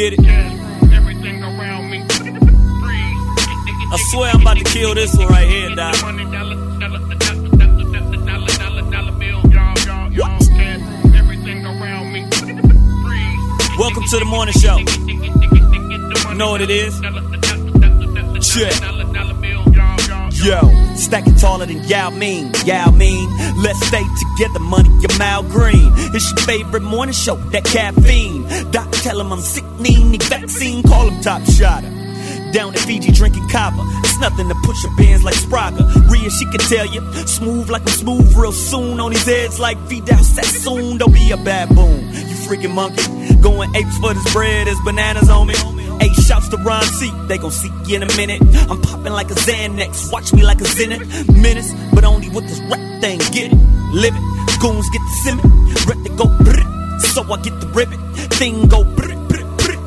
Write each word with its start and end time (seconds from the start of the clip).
Get 0.00 0.14
it? 0.14 0.20
I 3.92 3.98
swear 4.10 4.30
I'm 4.30 4.40
about 4.40 4.56
to 4.56 4.64
kill 4.64 4.94
this 4.94 5.14
one 5.16 5.26
right 5.28 5.46
here, 5.46 5.74
Doc. 5.74 5.94
Welcome 13.78 14.04
to 14.10 14.18
the 14.18 14.24
morning 14.26 14.54
show. 14.54 14.78
You 16.30 16.34
know 16.36 16.50
what 16.50 16.60
it 16.62 16.70
is? 16.70 16.98
Check. 18.40 18.72
Yo, 20.42 20.89
stacking 21.10 21.34
taller 21.34 21.66
than 21.66 21.82
Yao 21.88 22.10
Ming, 22.10 22.54
Yao 22.64 22.90
Ming. 22.92 23.28
Let's 23.56 23.84
stay 23.84 24.04
together, 24.22 24.60
money, 24.60 24.88
your 25.00 25.18
Mal 25.18 25.42
Green. 25.42 25.92
It's 26.14 26.30
your 26.30 26.46
favorite 26.46 26.84
morning 26.84 27.14
show, 27.14 27.34
that 27.50 27.64
caffeine. 27.64 28.46
Doc 28.70 28.88
tell 29.02 29.20
him 29.20 29.32
I'm 29.32 29.40
sick, 29.40 29.64
need 29.80 30.22
vaccine, 30.22 30.84
call 30.84 31.08
him 31.08 31.20
top 31.20 31.42
shotter. 31.50 31.90
Down 32.52 32.74
in 32.74 32.78
Fiji 32.78 33.10
drinking 33.10 33.48
kava. 33.48 33.82
It's 34.04 34.20
nothing 34.20 34.48
to 34.48 34.54
push 34.62 34.82
your 34.84 34.96
bands 34.96 35.24
like 35.24 35.34
Spraga. 35.34 35.82
Rhea, 36.10 36.30
she 36.30 36.44
can 36.46 36.60
tell 36.60 36.86
you. 36.86 37.00
Smooth 37.26 37.70
like 37.70 37.82
I'm 37.82 37.88
smooth 37.88 38.36
real 38.36 38.52
soon. 38.52 38.98
On 39.00 39.10
his 39.12 39.24
heads 39.24 39.58
like 39.60 39.78
Vidal 39.78 40.18
Sassoon. 40.18 40.98
Don't 40.98 41.12
be 41.12 41.30
a 41.30 41.36
baboon. 41.36 42.08
You 42.10 42.36
freaking 42.46 42.74
monkey. 42.74 43.34
Going 43.36 43.74
apes 43.76 43.96
for 43.98 44.14
this 44.14 44.32
bread. 44.32 44.66
There's 44.66 44.80
bananas 44.84 45.28
on 45.28 45.46
me. 45.46 45.54
Eight 46.00 46.14
shouts 46.14 46.48
to 46.48 46.56
Ron 46.56 46.82
C. 46.82 47.10
They 47.28 47.38
gon' 47.38 47.50
see 47.50 47.70
you 47.86 47.96
in 47.96 48.02
a 48.02 48.16
minute. 48.16 48.40
I'm 48.70 48.80
popping 48.80 49.12
like 49.12 49.30
a 49.30 49.34
Xanax. 49.34 50.12
Watch 50.12 50.32
me 50.32 50.42
like 50.42 50.60
a 50.60 50.64
Zenith. 50.64 51.02
Menace, 51.30 51.72
but 51.94 52.04
only 52.04 52.28
with 52.28 52.48
this 52.48 52.60
rap 52.70 53.00
thing. 53.00 53.18
Get 53.32 53.52
it, 53.52 53.56
live 53.92 54.14
it. 54.16 54.60
Goons 54.60 54.88
get 54.90 55.00
the 55.00 55.14
simmer. 55.24 55.42
Rep 55.86 56.02
to 56.04 56.10
go 56.16 56.24
brrr. 56.44 57.00
So 57.12 57.22
I 57.32 57.40
get 57.42 57.60
the 57.60 57.68
ribbon. 57.68 57.98
Thing 58.38 58.68
go 58.68 58.84
brrr. 58.84 59.20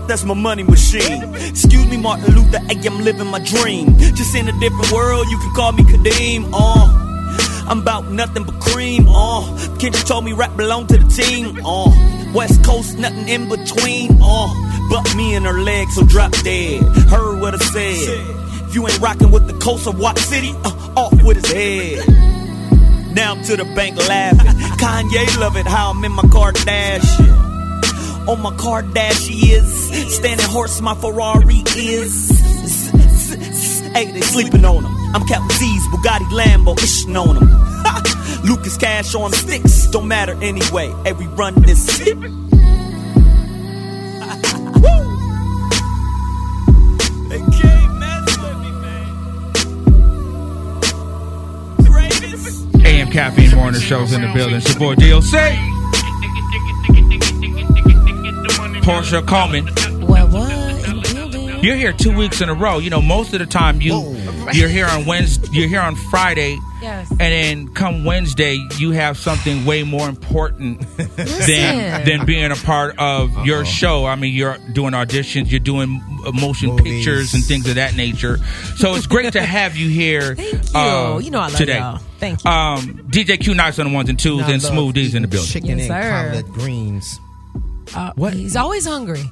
That's 0.07 0.25
my 0.25 0.33
money 0.33 0.63
machine. 0.63 1.33
Excuse 1.35 1.87
me, 1.87 1.97
Martin 1.97 2.35
Luther. 2.35 2.59
Hey, 2.59 2.85
I'm 2.85 2.99
living 3.03 3.27
my 3.27 3.39
dream. 3.39 3.97
Just 3.97 4.35
in 4.35 4.49
a 4.49 4.59
different 4.59 4.91
world. 4.91 5.27
You 5.29 5.37
can 5.37 5.53
call 5.55 5.71
me 5.71 5.83
Kadeem. 5.83 6.49
Uh. 6.53 6.99
I'm 7.65 7.79
about 7.79 8.11
nothing 8.11 8.43
but 8.43 8.59
cream. 8.59 9.07
Uh, 9.07 9.41
Kendrick 9.79 10.05
told 10.05 10.25
me 10.25 10.33
rap 10.33 10.55
belong 10.57 10.85
to 10.87 10.97
the 10.97 11.07
team. 11.07 11.57
Uh, 11.65 11.89
West 12.33 12.63
Coast, 12.63 12.97
nothing 12.97 13.29
in 13.29 13.47
between. 13.47 14.19
Uh, 14.21 14.62
but 14.89 15.15
me 15.15 15.35
and 15.35 15.45
her 15.45 15.59
legs, 15.59 15.95
so 15.95 16.05
drop 16.05 16.31
dead. 16.43 16.81
Heard 17.09 17.39
what 17.39 17.53
I 17.53 17.57
said. 17.57 18.67
If 18.67 18.75
you 18.75 18.87
ain't 18.87 18.99
rocking 18.99 19.31
with 19.31 19.47
the 19.47 19.53
coast 19.53 19.87
of 19.87 19.99
Watt 19.99 20.17
City, 20.17 20.53
uh, 20.63 20.93
off 20.95 21.23
with 21.23 21.37
his 21.37 21.51
head. 21.51 22.07
Now 23.13 23.33
I'm 23.33 23.43
to 23.43 23.55
the 23.55 23.65
bank 23.75 23.97
laughing. 23.97 24.39
Kanye 24.79 25.39
love 25.39 25.55
it 25.57 25.67
how 25.67 25.91
I'm 25.91 26.03
in 26.03 26.11
my 26.11 26.23
Kardashian. 26.23 28.27
On 28.27 28.41
my 28.41 28.51
Kardashian, 28.51 29.63
standing 30.09 30.47
horse, 30.47 30.81
my 30.81 30.95
Ferrari 30.95 31.63
is. 31.75 32.39
Hey, 33.93 34.11
they 34.11 34.21
sleeping 34.21 34.65
on 34.65 34.83
him. 34.83 35.15
I'm 35.15 35.27
Captain 35.27 35.49
Z's, 35.57 35.87
Bugatti, 35.89 36.25
Lambo, 36.31 36.75
ishing 36.75 37.15
on 37.15 37.37
him. 37.37 37.73
Lucas 38.43 38.77
Cash 38.77 39.13
on 39.13 39.31
sticks, 39.31 39.87
don't 39.87 40.07
matter 40.07 40.35
anyway. 40.41 40.91
Hey, 41.03 41.13
we 41.13 41.27
run 41.27 41.53
this 41.61 41.99
Caffeine 53.13 53.55
Morning 53.55 53.79
Shows 53.79 54.11
in 54.11 54.23
the 54.23 54.33
building. 54.33 54.55
It's 54.55 54.67
your 54.67 54.79
boy 54.79 54.95
DLC. 54.95 55.55
Portia 58.83 59.21
Coleman. 59.21 59.67
What, 60.07 60.29
what? 60.31 60.51
In 60.89 60.95
the 60.95 61.11
building. 61.13 61.63
You're 61.63 61.75
here 61.75 61.93
two 61.93 62.11
weeks 62.17 62.41
in 62.41 62.49
a 62.49 62.55
row. 62.55 62.79
You 62.79 62.89
know, 62.89 63.03
most 63.03 63.31
of 63.33 63.39
the 63.39 63.45
time 63.45 63.81
you 63.81 63.93
you're 64.51 64.69
here 64.69 64.85
on 64.87 65.05
Wednesday, 65.05 65.47
you're 65.51 65.67
here 65.69 65.81
on 65.81 65.95
Friday, 65.95 66.57
Yes. 66.81 67.09
and 67.11 67.19
then 67.19 67.67
come 67.73 68.03
Wednesday 68.03 68.59
you 68.77 68.91
have 68.91 69.17
something 69.17 69.65
way 69.65 69.83
more 69.83 70.09
important 70.09 70.81
than 70.97 72.03
than 72.05 72.25
being 72.25 72.51
a 72.51 72.55
part 72.55 72.97
of 72.99 73.45
your 73.45 73.63
show. 73.65 74.05
I 74.05 74.15
mean, 74.15 74.33
you're 74.33 74.57
doing 74.73 74.93
auditions, 74.93 75.49
you're 75.49 75.59
doing 75.59 76.01
uh, 76.25 76.31
motion 76.33 76.69
Movies. 76.71 76.83
pictures 77.05 77.33
and 77.33 77.43
things 77.43 77.67
of 77.69 77.75
that 77.75 77.95
nature. 77.95 78.37
So 78.77 78.95
it's 78.95 79.07
great 79.07 79.31
to 79.33 79.41
have 79.41 79.75
you 79.77 79.89
here. 79.89 80.35
Thank 80.43 80.53
you. 80.73 80.79
uh, 80.79 81.19
you 81.19 81.31
know 81.31 81.39
I 81.39 81.47
love 81.47 81.55
today. 81.55 81.77
y'all. 81.79 81.99
Thank 82.19 82.43
you. 82.43 82.49
Um, 82.51 82.81
DJ 83.09 83.39
Q 83.39 83.53
Nice 83.55 83.79
on 83.79 83.87
the 83.89 83.93
ones 83.93 84.09
and 84.09 84.19
twos, 84.19 84.43
I 84.43 84.51
and 84.51 84.63
love 84.63 84.71
Smooth 84.73 84.95
D's 84.95 85.15
in 85.15 85.21
the 85.23 85.27
building. 85.27 85.49
Chicken 85.49 85.79
Yes, 85.79 85.89
and 85.89 86.43
collard 86.43 86.53
greens. 86.53 87.19
Uh, 87.95 88.11
what? 88.15 88.33
He's 88.33 88.55
always 88.55 88.85
hungry. 88.85 89.23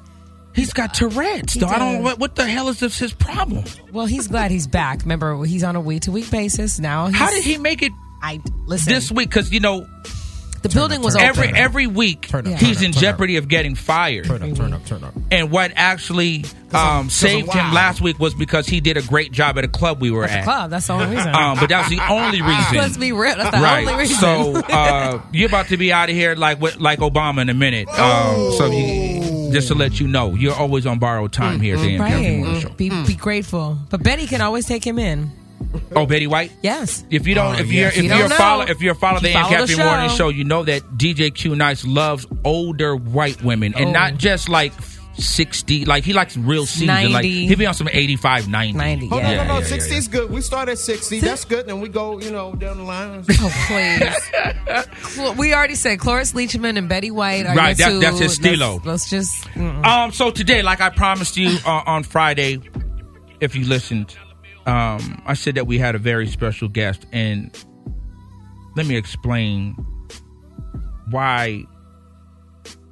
He's 0.53 0.73
got 0.73 0.93
Tourette's. 0.93 1.53
He 1.53 1.59
Though 1.61 1.67
I 1.67 1.79
don't. 1.79 1.95
does. 1.95 2.03
What, 2.03 2.19
what 2.19 2.35
the 2.35 2.45
hell 2.45 2.67
is 2.69 2.79
this, 2.79 2.97
his 2.99 3.13
problem? 3.13 3.63
Well, 3.91 4.05
he's 4.05 4.27
glad 4.27 4.51
he's 4.51 4.67
back. 4.67 5.01
Remember, 5.01 5.43
he's 5.45 5.63
on 5.63 5.75
a 5.75 5.81
week 5.81 6.03
to 6.03 6.11
week 6.11 6.29
basis 6.29 6.79
now. 6.79 7.07
He's, 7.07 7.15
How 7.17 7.29
did 7.29 7.43
he 7.43 7.57
make 7.57 7.81
it 7.81 7.91
I 8.21 8.41
listen. 8.65 8.91
this 8.93 9.11
week? 9.11 9.29
Because 9.29 9.51
you 9.51 9.59
know, 9.61 9.87
the 10.61 10.69
building 10.69 11.01
was 11.01 11.15
turn 11.15 11.29
open. 11.29 11.43
every 11.43 11.57
every 11.59 11.87
week 11.87 12.27
Turn 12.27 12.45
up, 12.45 12.59
he's 12.59 12.77
turn 12.77 12.85
in 12.85 12.89
up, 12.91 12.95
turn 12.95 12.97
up. 12.97 13.01
jeopardy 13.01 13.37
of 13.37 13.47
getting 13.47 13.73
fired. 13.75 14.25
Turn 14.25 14.43
up, 14.43 14.55
turn 14.55 14.73
up, 14.73 14.85
turn 14.85 15.03
up. 15.03 15.13
And 15.31 15.49
what 15.49 15.71
actually 15.75 16.45
um, 16.71 17.09
saved 17.09 17.51
him 17.51 17.73
last 17.73 17.99
week 17.99 18.19
was 18.19 18.35
because 18.35 18.67
he 18.67 18.79
did 18.79 18.95
a 18.95 19.01
great 19.01 19.31
job 19.31 19.57
at 19.57 19.63
a 19.63 19.67
club 19.67 19.99
we 20.01 20.11
were 20.11 20.23
At 20.25 20.29
the 20.29 20.37
at. 20.37 20.43
club. 20.43 20.69
That's 20.69 20.85
the 20.85 20.93
only 20.93 21.15
reason. 21.15 21.33
Um, 21.33 21.57
but 21.59 21.67
that's 21.69 21.89
the 21.89 21.99
only 22.07 22.41
reason. 22.43 22.75
Let's 22.77 22.97
be 22.97 23.11
real. 23.11 23.37
That's 23.37 23.49
the 23.57 23.77
only 23.79 23.95
reason. 23.95 24.17
So 24.17 24.55
uh, 24.57 25.21
you're 25.31 25.47
about 25.49 25.67
to 25.69 25.77
be 25.77 25.91
out 25.91 26.09
of 26.11 26.15
here 26.15 26.35
like 26.35 26.61
with, 26.61 26.75
like 26.79 26.99
Obama 26.99 27.41
in 27.41 27.49
a 27.49 27.53
minute. 27.55 27.87
Um, 27.97 28.51
so 28.57 28.65
you, 28.71 29.10
just 29.51 29.67
to 29.69 29.75
let 29.75 29.99
you 29.99 30.07
know, 30.07 30.33
you're 30.35 30.53
always 30.55 30.85
on 30.85 30.99
borrowed 30.99 31.31
time 31.33 31.59
mm, 31.59 31.63
here 31.63 31.75
at 31.75 31.81
mm, 31.81 31.83
the 31.83 31.89
AM 31.95 31.99
Caffeine 31.99 32.37
Morning 32.39 32.53
right. 32.53 32.61
Show. 32.61 32.69
Mm, 32.69 32.77
be, 32.77 32.89
be 33.13 33.15
grateful. 33.15 33.77
But 33.89 34.03
Betty 34.03 34.27
can 34.27 34.41
always 34.41 34.65
take 34.65 34.83
him 34.85 34.97
in. 34.99 35.31
Oh, 35.95 36.05
Betty 36.05 36.27
White. 36.27 36.51
Yes. 36.63 37.05
If 37.11 37.27
you 37.27 37.35
don't, 37.35 37.55
Oh, 37.55 37.59
if 37.59 37.71
yes. 37.71 37.95
you're 37.95 38.05
if 38.05 38.11
You 38.11 38.17
you're 38.17 38.27
don't 38.27 38.31
a 38.31 38.35
follow 38.35 38.63
if 38.63 38.81
you're 38.81 38.93
a 38.93 38.95
follow 38.95 39.17
If 39.17 39.23
the 39.23 39.29
you 39.29 39.35
AM 39.37 39.43
follow 39.45 39.65
the 39.65 39.73
Caffeine 39.73 39.85
Morning 39.85 40.09
show. 40.09 40.15
Show, 40.15 40.29
you 40.29 40.43
know 40.43 40.63
that 40.63 40.81
DJ 40.97 41.33
Q 41.33 41.55
Nice 41.55 41.85
loves 41.85 42.25
older 42.43 42.95
white 42.95 43.41
women 43.43 43.73
and 43.75 43.89
Oh. 43.89 43.91
not 43.91 44.17
just 44.17 44.49
like 44.49 44.73
60 45.21 45.85
like 45.85 46.03
he 46.03 46.13
likes 46.13 46.35
real 46.35 46.65
seasoned 46.65 46.89
like 46.89 47.23
90. 47.23 47.47
he 47.47 47.55
be 47.55 47.65
on 47.65 47.73
some 47.73 47.87
85 47.91 48.47
90 48.49 48.73
90. 48.77 49.07
Hold 49.07 49.21
yeah. 49.21 49.29
on, 49.29 49.47
no, 49.47 49.53
no, 49.55 49.59
yeah, 49.59 49.65
60 49.65 49.95
is 49.95 50.07
good. 50.07 50.29
We 50.29 50.41
start 50.41 50.69
at 50.69 50.77
60. 50.79 51.19
That's 51.19 51.45
good. 51.45 51.69
And 51.69 51.81
we 51.81 51.89
go, 51.89 52.19
you 52.19 52.31
know, 52.31 52.53
down 52.53 52.77
the 52.77 52.83
line. 52.83 53.25
Oh, 53.43 53.51
please. 53.67 55.37
We 55.37 55.53
already 55.53 55.75
said 55.75 55.99
Cloris 55.99 56.33
Leachman 56.33 56.77
and 56.77 56.87
Betty 56.87 57.11
White 57.11 57.45
are 57.45 57.55
Right, 57.55 57.77
that- 57.77 57.99
that's 58.01 58.19
his 58.19 58.35
stilo. 58.35 58.73
Let's, 58.75 58.85
let's 58.85 59.09
just. 59.09 59.45
mm-mm. 59.49 59.85
Um, 59.85 60.11
so 60.11 60.31
today, 60.31 60.61
like 60.61 60.81
I 60.81 60.89
promised 60.89 61.37
you 61.37 61.57
uh, 61.65 61.83
on 61.85 62.03
Friday, 62.03 62.59
if 63.39 63.55
you 63.55 63.65
listened, 63.65 64.15
um, 64.65 65.21
I 65.25 65.33
said 65.33 65.55
that 65.55 65.65
we 65.67 65.77
had 65.79 65.95
a 65.95 65.99
very 65.99 66.27
special 66.27 66.67
guest, 66.67 67.05
and 67.11 67.51
let 68.75 68.85
me 68.85 68.95
explain 68.95 69.75
why 71.09 71.65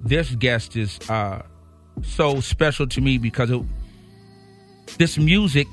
this 0.04 0.34
guest 0.36 0.76
is 0.76 1.00
uh, 1.10 1.42
so 2.04 2.40
special 2.40 2.88
to 2.88 3.02
me 3.02 3.18
because 3.18 3.52
it, 3.52 3.62
this 4.98 5.18
music 5.18 5.68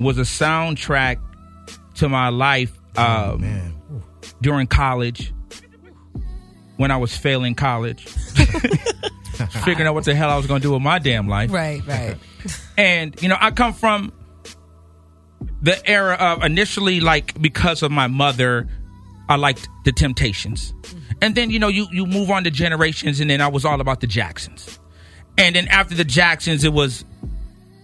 was 0.00 0.18
a 0.18 0.22
soundtrack 0.22 1.18
to 1.94 2.08
my 2.08 2.28
life 2.28 2.76
um, 2.96 3.40
Man. 3.40 3.74
Ooh. 3.92 4.02
during 4.40 4.66
college 4.66 5.32
when 6.76 6.90
I 6.90 6.96
was 6.96 7.16
failing 7.16 7.54
college. 7.54 8.06
Figuring 9.64 9.86
out 9.86 9.94
what 9.94 10.04
the 10.04 10.14
hell 10.14 10.30
I 10.30 10.36
was 10.36 10.46
going 10.46 10.60
to 10.60 10.68
do 10.68 10.72
with 10.72 10.82
my 10.82 10.98
damn 10.98 11.28
life. 11.28 11.52
Right, 11.52 11.86
right. 11.86 12.16
And, 12.78 13.20
you 13.22 13.28
know, 13.28 13.36
I 13.40 13.50
come 13.50 13.72
from 13.72 14.12
the 15.62 15.84
era 15.88 16.14
of 16.14 16.44
initially, 16.44 17.00
like, 17.00 17.40
because 17.40 17.82
of 17.82 17.90
my 17.90 18.06
mother, 18.06 18.68
I 19.28 19.36
liked 19.36 19.68
the 19.84 19.92
Temptations. 19.92 20.72
And 21.20 21.34
then, 21.34 21.50
you 21.50 21.58
know, 21.58 21.68
you, 21.68 21.86
you 21.90 22.06
move 22.06 22.30
on 22.30 22.44
to 22.44 22.50
generations, 22.50 23.18
and 23.18 23.30
then 23.30 23.40
I 23.40 23.48
was 23.48 23.64
all 23.64 23.80
about 23.80 24.00
the 24.00 24.06
Jacksons. 24.06 24.78
And 25.38 25.54
then 25.56 25.68
after 25.68 25.94
the 25.94 26.04
Jacksons, 26.04 26.64
it 26.64 26.72
was 26.72 27.04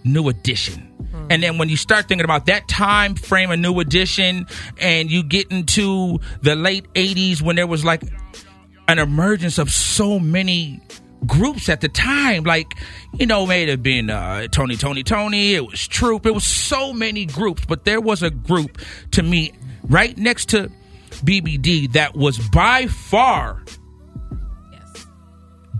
New 0.03 0.29
Edition. 0.29 0.89
And 1.29 1.41
then 1.41 1.57
when 1.57 1.69
you 1.69 1.77
start 1.77 2.07
thinking 2.07 2.25
about 2.25 2.47
that 2.47 2.67
time 2.67 3.15
frame 3.15 3.51
of 3.51 3.59
New 3.59 3.79
Edition, 3.79 4.47
and 4.79 5.09
you 5.09 5.23
get 5.23 5.51
into 5.51 6.19
the 6.41 6.55
late 6.55 6.91
80s 6.93 7.41
when 7.41 7.55
there 7.55 7.67
was 7.67 7.85
like 7.85 8.03
an 8.87 8.99
emergence 8.99 9.57
of 9.57 9.71
so 9.71 10.19
many 10.19 10.81
groups 11.25 11.69
at 11.69 11.81
the 11.81 11.89
time. 11.89 12.43
Like, 12.43 12.75
you 13.13 13.25
know, 13.25 13.45
may 13.45 13.67
have 13.69 13.83
been 13.83 14.09
uh, 14.09 14.47
Tony, 14.47 14.75
Toni, 14.75 15.03
Toné. 15.03 15.51
It 15.51 15.65
was 15.65 15.87
Troop. 15.87 16.25
It 16.25 16.33
was 16.33 16.43
so 16.43 16.93
many 16.93 17.25
groups, 17.25 17.65
but 17.65 17.85
there 17.85 18.01
was 18.01 18.23
a 18.23 18.29
group 18.29 18.79
to 19.11 19.23
me 19.23 19.53
right 19.83 20.17
next 20.17 20.49
to 20.49 20.69
BBD 21.09 21.93
that 21.93 22.15
was 22.15 22.37
by 22.49 22.87
far. 22.87 23.63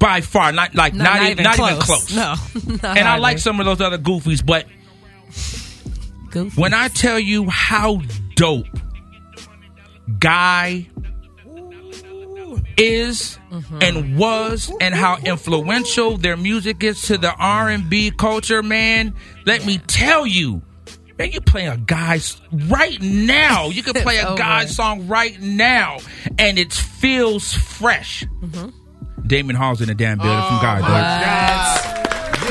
By 0.04 0.20
far, 0.20 0.52
not 0.52 0.76
like 0.76 0.94
No, 0.94 1.06
not, 1.06 1.30
even, 1.30 1.44
not 1.44 1.58
even 1.58 1.80
close. 1.80 2.14
No. 2.14 2.36
not 2.84 2.98
And 2.98 3.08
I 3.08 3.18
like 3.20 3.40
some 3.40 3.62
of 3.62 3.66
those 3.66 3.80
other 3.80 3.98
goofies, 3.98 4.46
but 4.46 4.68
Goofy. 6.30 6.62
when 6.62 6.74
I 6.74 6.90
tell 6.90 7.18
you 7.18 7.50
how 7.50 8.02
dope 8.36 8.68
Guy 10.20 10.90
is 12.76 13.40
mm-hmm. 13.50 13.78
and 13.82 14.18
was 14.18 14.70
and 14.82 14.94
how 14.94 15.18
influential 15.24 16.18
their 16.18 16.36
music 16.36 16.84
is 16.84 17.04
to 17.04 17.18
the 17.18 17.34
R&B 17.34 18.12
culture, 18.12 18.62
man, 18.62 19.16
let 19.46 19.66
me 19.66 19.78
tell 19.78 20.28
you. 20.28 20.62
Man, 21.18 21.32
you 21.32 21.40
play 21.40 21.68
a 21.68 21.78
guy's 21.78 22.42
right 22.52 23.00
now. 23.02 23.68
You 23.68 23.84
can 23.84 23.94
play 24.02 24.18
a 24.18 24.36
guy's 24.36 24.76
song 24.76 25.08
right 25.08 25.40
now, 25.40 26.00
and 26.40 26.58
it 26.60 26.74
feels 26.74 27.54
fresh. 27.54 28.26
Mm-hmm. 28.42 28.83
Damion 29.34 29.56
Hall's 29.56 29.82
in 29.82 29.88
the 29.88 29.96
damn 29.96 30.20
building 30.20 30.46
from 30.46 30.58
oh, 30.58 30.62
Guy. 30.62 30.80
dog. 30.80 30.90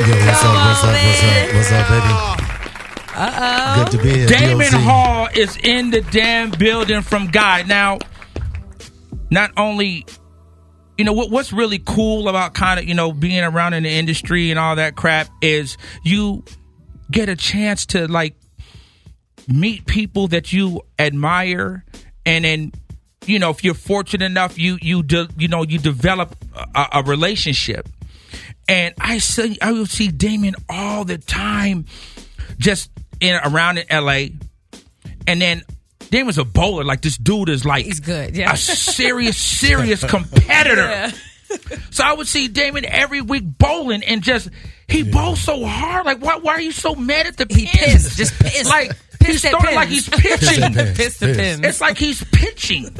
Yo, 0.00 0.16
what's 0.26 0.42
up? 0.42 0.66
What's 0.66 0.82
up? 0.82 0.94
What's 1.04 1.22
up? 1.22 1.54
What's 1.54 1.72
up, 1.72 1.88
baby? 1.88 2.42
Uh-oh. 3.14 3.84
Good 3.84 3.90
to 3.92 4.02
be 4.02 4.18
here. 4.18 4.26
Damion 4.26 4.70
DOC. 4.72 4.80
Hall 4.80 5.28
is 5.32 5.56
in 5.58 5.90
the 5.90 6.00
damn 6.00 6.50
building 6.50 7.02
from 7.02 7.28
God. 7.28 7.68
Now, 7.68 7.98
not 9.30 9.52
only, 9.56 10.04
you 10.98 11.04
know, 11.04 11.12
what, 11.12 11.30
what's 11.30 11.52
really 11.52 11.78
cool 11.78 12.28
about 12.28 12.54
kind 12.54 12.80
of, 12.80 12.86
you 12.86 12.94
know, 12.94 13.12
being 13.12 13.44
around 13.44 13.74
in 13.74 13.84
the 13.84 13.90
industry 13.90 14.50
and 14.50 14.58
all 14.58 14.74
that 14.74 14.96
crap 14.96 15.28
is 15.40 15.76
you 16.02 16.42
get 17.12 17.28
a 17.28 17.36
chance 17.36 17.86
to 17.86 18.08
like 18.08 18.34
meet 19.46 19.86
people 19.86 20.26
that 20.28 20.52
you 20.52 20.80
admire 20.98 21.84
and 22.26 22.44
then 22.44 22.72
you 23.26 23.38
know 23.38 23.50
if 23.50 23.62
you're 23.64 23.74
fortunate 23.74 24.24
enough 24.24 24.58
you 24.58 24.78
you 24.82 25.02
de- 25.02 25.28
you 25.36 25.48
know 25.48 25.62
you 25.62 25.78
develop 25.78 26.36
a, 26.74 26.86
a 26.94 27.02
relationship 27.04 27.88
and 28.68 28.94
i 28.98 29.18
see 29.18 29.58
i 29.62 29.70
would 29.72 29.88
see 29.88 30.08
damion 30.08 30.54
all 30.68 31.04
the 31.04 31.18
time 31.18 31.84
just 32.58 32.90
in 33.20 33.34
around 33.44 33.78
in 33.78 33.86
la 34.04 34.18
and 35.26 35.40
then 35.40 35.62
damion's 36.00 36.38
a 36.38 36.44
bowler 36.44 36.84
like 36.84 37.00
this 37.02 37.16
dude 37.16 37.48
is 37.48 37.64
like 37.64 37.84
He's 37.84 38.00
good, 38.00 38.36
yeah. 38.36 38.52
a 38.52 38.56
serious 38.56 39.36
serious 39.60 40.04
competitor 40.08 41.10
so 41.90 42.02
I 42.02 42.14
would 42.14 42.26
see 42.26 42.48
Damion 42.48 42.84
every 42.84 43.20
week 43.20 43.44
bowling 43.44 44.02
and 44.04 44.22
just 44.22 44.48
he 44.88 45.02
bowls 45.02 45.38
so 45.38 45.62
hard. 45.66 46.06
Like 46.06 46.18
why 46.22 46.36
why 46.38 46.54
are 46.54 46.60
you 46.62 46.72
so 46.72 46.94
mad 46.94 47.26
at 47.26 47.36
the 47.36 47.46
He 47.46 47.66
pins? 47.66 48.16
just 48.16 48.32
pissed. 48.38 48.70
Like 48.70 48.92
he 49.26 49.32
Pissed 49.32 49.44
at 49.46 49.50
started 49.52 49.74
like 49.74 49.88
he's 49.88 50.08
pitching. 50.08 50.72
Pissed. 50.74 50.96
Pissed 50.96 51.20
the 51.20 51.26
pins. 51.34 51.60
It's 51.64 51.80
like 51.80 51.98
he's 51.98 52.22
pitching. 52.24 52.90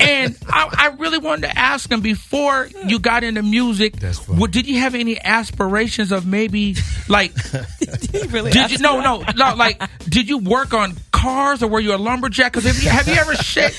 And 0.00 0.36
I, 0.48 0.68
I 0.92 0.96
really 0.98 1.18
wanted 1.18 1.48
to 1.48 1.58
ask 1.58 1.90
him 1.90 2.00
before 2.00 2.68
you 2.86 2.98
got 2.98 3.24
into 3.24 3.42
music. 3.42 4.00
What 4.26 4.50
did 4.50 4.66
you 4.66 4.78
have 4.80 4.94
any 4.94 5.20
aspirations 5.20 6.12
of 6.12 6.26
maybe 6.26 6.76
like? 7.08 7.32
did, 7.80 8.32
really 8.32 8.50
did 8.52 8.70
you 8.70 8.78
no 8.78 9.00
no 9.00 9.22
no 9.36 9.54
like? 9.54 9.80
Did 10.08 10.28
you 10.28 10.38
work 10.38 10.72
on 10.74 10.94
cars 11.12 11.62
or 11.62 11.68
were 11.68 11.80
you 11.80 11.94
a 11.94 11.96
lumberjack? 11.98 12.52
Because 12.52 12.64
have 12.64 12.82
you 12.82 12.88
have 12.88 13.08
you 13.08 13.14
ever 13.14 13.34
shake 13.42 13.72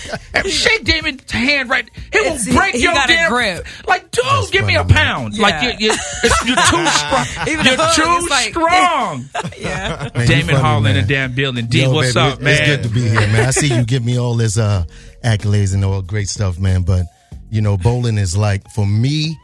shake 0.46 0.84
Damion's 0.86 1.30
hand 1.32 1.70
right? 1.70 1.90
He 2.12 2.20
will 2.20 2.25
It's- 2.28 2.46
he- 2.46 2.56
break 2.56 2.75
he 2.75 2.84
your 2.84 2.94
got 2.94 3.10
a 3.10 3.14
damn 3.14 3.32
grip. 3.32 3.66
Like 3.88 4.12
dude, 4.12 4.25
That's 4.25 4.50
give 4.52 4.66
me 4.66 4.75
a 4.75 4.84
man. 4.84 4.90
pound. 4.90 5.36
Yeah. 5.38 5.42
Like 5.44 5.64
you, 5.80 5.88
you, 5.88 5.94
it's, 6.24 6.46
you're 6.46 6.56
too 6.56 6.86
strong. 6.88 7.48
Even 7.48 7.66
you're 7.66 7.94
too 7.94 8.28
like- 8.30 8.50
strong. 8.50 9.25
Yeah. 9.58 10.10
Man, 10.16 10.28
Damion 10.28 10.62
funny, 10.62 10.90
and 10.90 10.98
in 11.00 11.06
man. 11.19 11.30
the 11.30 11.36
damn 11.36 11.36
building. 11.36 11.66
D, 11.68 11.81
Yo, 11.83 11.92
what's 11.94 12.13
baby, 12.13 12.27
up, 12.31 12.39
it- 12.39 12.44
man? 12.44 12.54
It's 12.54 12.68
good 12.68 12.83
to 12.83 12.89
be 12.89 13.01
here, 13.01 13.27
man. 13.27 13.48
I 13.48 13.51
see 13.51 13.68
you 13.75 13.83
give 13.86 14.04
me 14.04 14.19
all 14.19 14.36
this 14.36 14.57
uh, 14.57 14.86
accolades 15.24 15.74
and 15.74 15.83
all 15.86 16.01
great 16.01 16.30
stuff, 16.30 16.60
man. 16.60 16.83
But 16.83 17.06
you 17.51 17.62
know, 17.62 17.77
bowling 17.77 18.18
is 18.18 18.36
like 18.38 18.69
for 18.71 18.86
me, 18.86 19.38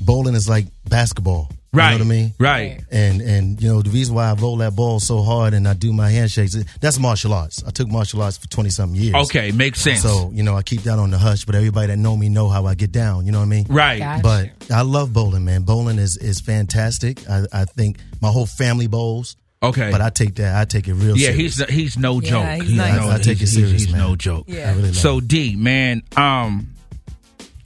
bowling 0.00 0.34
is 0.34 0.48
like 0.48 0.66
basketball. 0.88 1.50
Right. 1.74 1.92
You 1.92 1.98
know 2.00 2.04
what 2.04 2.12
I 2.12 2.16
mean? 2.16 2.34
Right. 2.38 2.80
And 2.90 3.22
and 3.22 3.62
you 3.62 3.66
know 3.72 3.80
the 3.80 3.88
reason 3.88 4.14
why 4.14 4.30
I 4.30 4.34
roll 4.34 4.58
that 4.58 4.76
ball 4.76 5.00
so 5.00 5.22
hard 5.22 5.54
and 5.54 5.66
I 5.66 5.72
do 5.72 5.90
my 5.90 6.10
handshakes, 6.10 6.54
that's 6.82 6.98
martial 6.98 7.32
arts. 7.32 7.64
I 7.66 7.70
took 7.70 7.88
martial 7.88 8.20
arts 8.20 8.36
for 8.36 8.46
twenty 8.48 8.68
something 8.68 9.00
years. 9.00 9.14
Okay, 9.14 9.52
makes 9.52 9.80
sense. 9.80 10.02
So 10.02 10.30
you 10.34 10.42
know 10.42 10.54
I 10.54 10.62
keep 10.62 10.82
that 10.82 10.98
on 10.98 11.10
the 11.10 11.16
hush, 11.16 11.46
but 11.46 11.54
everybody 11.54 11.86
that 11.86 11.96
know 11.96 12.14
me 12.14 12.28
know 12.28 12.48
how 12.50 12.66
I 12.66 12.74
get 12.74 12.92
down. 12.92 13.24
You 13.24 13.32
know 13.32 13.38
what 13.38 13.46
I 13.46 13.48
mean? 13.48 13.66
right. 13.70 13.98
Gotcha. 14.00 14.22
But 14.22 14.70
I 14.70 14.82
love 14.82 15.14
bowling, 15.14 15.46
man. 15.46 15.62
Bowling 15.62 15.98
is 15.98 16.18
is 16.18 16.42
fantastic. 16.42 17.26
I, 17.26 17.44
I 17.50 17.64
think 17.64 17.96
my 18.20 18.28
whole 18.28 18.44
family 18.46 18.86
bowls. 18.86 19.36
Okay. 19.62 19.90
But 19.92 20.00
I 20.00 20.10
take 20.10 20.34
that. 20.36 20.60
I 20.60 20.64
take 20.64 20.88
it 20.88 20.94
real. 20.94 21.16
yeah, 21.16 21.30
serious. 21.30 21.56
he's 21.58 21.68
he's 21.70 21.98
no 21.98 22.20
Yeah, 22.20 22.30
joke. 22.56 22.62
he's 22.66 22.76
nice. 22.76 22.96
no, 23.00 23.08
I- 23.08 23.14
I 23.14 23.18
take 23.18 23.38
he's- 23.38 23.50
it 23.52 23.54
serious, 23.54 23.72
he's, 23.72 23.82
he's 23.84 23.92
man. 23.92 24.00
no 24.00 24.16
joke. 24.16 24.44
Yeah. 24.48 24.70
I 24.70 24.74
really 24.74 24.92
So 24.92 25.20
D, 25.20 25.54
man, 25.56 26.02
um, 26.16 26.68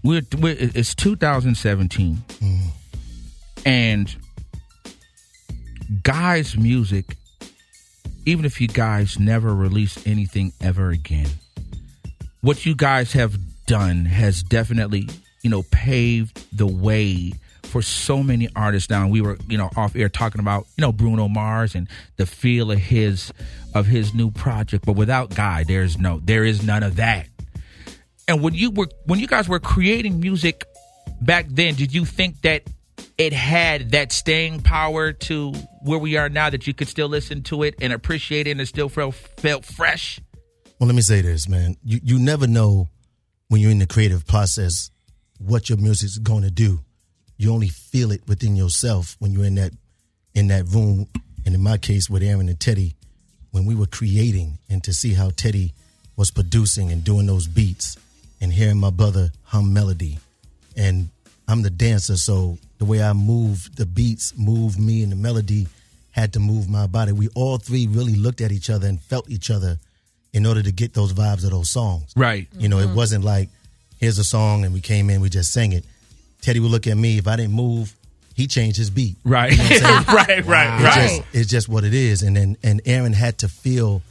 we're, 0.03 0.23
we're 0.39 0.57
it's 0.59 0.95
2017, 0.95 2.23
Mm. 2.41 2.61
and 3.65 4.15
guys' 6.03 6.57
music, 6.57 7.17
even 8.25 8.45
if 8.45 8.61
you 8.61 8.69
guys 8.69 9.19
never 9.19 9.55
release 9.55 10.05
anything 10.07 10.53
ever 10.61 10.91
again, 10.91 11.29
what 12.41 12.67
you 12.67 12.75
guys 12.75 13.13
have 13.13 13.37
done 13.67 14.05
has 14.05 14.43
definitely, 14.43 15.09
you 15.43 15.51
know, 15.51 15.63
paved 15.71 16.45
the 16.57 16.67
way 16.67 17.33
for 17.67 17.83
so 17.83 18.23
many 18.23 18.49
artists 18.57 18.89
now. 18.89 19.07
We 19.09 19.21
were, 19.21 19.37
you 19.49 19.59
know, 19.59 19.71
off 19.77 19.97
air 19.97 20.09
talking 20.09 20.41
about, 20.41 20.67
you 20.77 20.83
know, 20.83 20.93
Bruno 20.93 21.29
Mars 21.29 21.75
and 21.75 21.89
the 22.17 22.27
feel 22.27 22.71
of 22.71 22.79
his 22.79 23.33
of 23.75 23.87
his 23.87 24.15
new 24.15 24.31
project. 24.31 24.87
But 24.87 24.95
without 24.95 25.35
Guy, 25.35 25.65
there's 25.65 25.99
no 25.99 26.21
there 26.23 26.45
is 26.45 26.63
none 26.63 26.83
of 26.83 26.97
that. 26.97 27.29
And 28.29 28.43
when 28.43 28.55
you 28.55 28.71
were 28.71 28.89
when 29.05 29.19
you 29.19 29.27
guys 29.27 29.49
were 29.49 29.61
creating 29.61 30.21
music 30.21 30.65
back 31.21 31.47
then, 31.49 31.75
did 31.75 31.95
you 31.95 32.05
think 32.05 32.41
that 32.43 32.63
it 33.19 33.33
had 33.33 33.93
that 33.93 34.13
staying 34.13 34.63
power 34.63 35.13
to 35.13 35.53
where 35.83 35.99
we 35.99 36.17
are 36.17 36.29
now 36.29 36.51
that 36.51 36.67
you 36.67 36.75
could 36.75 36.89
still 36.89 37.09
listen 37.09 37.43
to 37.45 37.63
it 37.63 37.75
and 37.81 37.93
appreciate 37.93 38.47
it 38.47 38.53
and 38.53 38.61
it 38.61 38.67
still 38.67 38.89
felt 38.89 39.15
felt 39.15 39.65
fresh? 39.65 40.21
Well, 40.79 40.87
let 40.87 40.95
me 40.97 41.03
say 41.03 41.21
this, 41.23 41.49
man. 41.49 41.77
You 41.83 42.01
you 42.03 42.19
never 42.19 42.47
know 42.47 42.89
when 43.49 43.61
you're 43.61 43.71
in 43.71 43.79
the 43.79 43.87
creative 43.87 44.27
process 44.27 44.91
what 45.39 45.69
your 45.69 45.79
music's 45.79 46.19
going 46.19 46.43
to 46.43 46.51
do. 46.51 46.81
You 47.37 47.53
only 47.53 47.69
feel 47.69 48.13
it 48.13 48.23
within 48.27 48.57
yourself 48.57 49.17
when 49.19 49.33
you're 49.33 49.45
in 49.45 49.57
that 49.57 49.73
in 50.35 50.49
that 50.49 50.65
room. 50.67 51.09
And 51.45 51.55
in 51.55 51.63
my 51.63 51.79
case, 51.79 52.11
with 52.11 52.23
Aaron 52.23 52.49
and 52.49 52.59
Teddy, 52.59 52.95
when 53.53 53.65
we 53.65 53.75
were 53.75 53.87
creating, 53.87 54.59
and 54.69 54.83
to 54.85 54.93
see 54.93 55.15
how 55.15 55.31
Teddy 55.31 55.73
was 56.17 56.31
producing 56.31 56.91
and 56.91 57.05
doing 57.05 57.27
those 57.27 57.47
beats, 57.47 57.97
and 58.41 58.53
hearing 58.53 58.79
my 58.79 58.91
brother 58.91 59.31
hum 59.45 59.73
melody, 59.73 60.19
and 60.77 61.09
I'm 61.49 61.63
the 61.63 61.71
dancer, 61.71 62.17
so 62.17 62.59
the 62.79 62.85
way 62.85 63.03
I 63.03 63.13
move 63.13 63.75
the 63.77 63.87
beats, 63.87 64.37
move 64.37 64.79
me, 64.79 65.03
and 65.03 65.13
the 65.13 65.17
melody 65.17 65.69
had 66.11 66.33
to 66.33 66.41
move 66.41 66.69
my 66.69 66.87
body. 66.87 67.13
We 67.13 67.29
all 67.35 67.59
three 67.59 67.87
really 67.87 68.15
looked 68.17 68.41
at 68.41 68.51
each 68.51 68.71
other 68.71 68.89
and 68.89 69.01
felt 69.01 69.31
each 69.31 69.51
other 69.51 69.79
in 70.33 70.47
order 70.47 70.63
to 70.63 70.73
get 70.73 70.95
those 70.95 71.13
vibes 71.13 71.45
of 71.45 71.51
those 71.51 71.71
songs. 71.71 72.13
Right. 72.17 72.49
You 72.59 72.69
know, 72.69 72.79
it 72.79 72.87
mm-hmm. 72.87 72.95
wasn't 72.97 73.25
like 73.25 73.49
here's 73.99 74.19
a 74.19 74.25
song 74.25 74.65
and 74.65 74.75
we 74.75 74.81
came 74.81 75.11
in, 75.11 75.21
we 75.21 75.29
just 75.29 75.53
sang 75.53 75.73
it. 75.73 75.85
Teddy 76.41 76.61
would 76.61 76.71
look 76.71 76.87
at 76.87 76.97
me. 76.97 77.19
If 77.19 77.27
I 77.27 77.37
didn't 77.37 77.55
move, 77.55 77.95
he 78.35 78.47
changed 78.47 78.77
his 78.77 78.91
beat. 78.91 79.17
Right. 79.25 79.53
You 79.53 79.81
know 79.81 80.03
right, 80.09 80.45
right, 80.45 80.75
It's 80.75 80.85
right. 80.85 81.09
just 81.09 81.23
it's 81.33 81.51
just 81.51 81.69
what 81.69 81.85
it 81.85 81.95
is. 81.95 82.23
And 82.23 82.37
then 82.37 82.57
and 82.63 82.81
Aaron 82.87 83.13
had 83.13 83.39
to 83.39 83.49
feel 83.49 84.03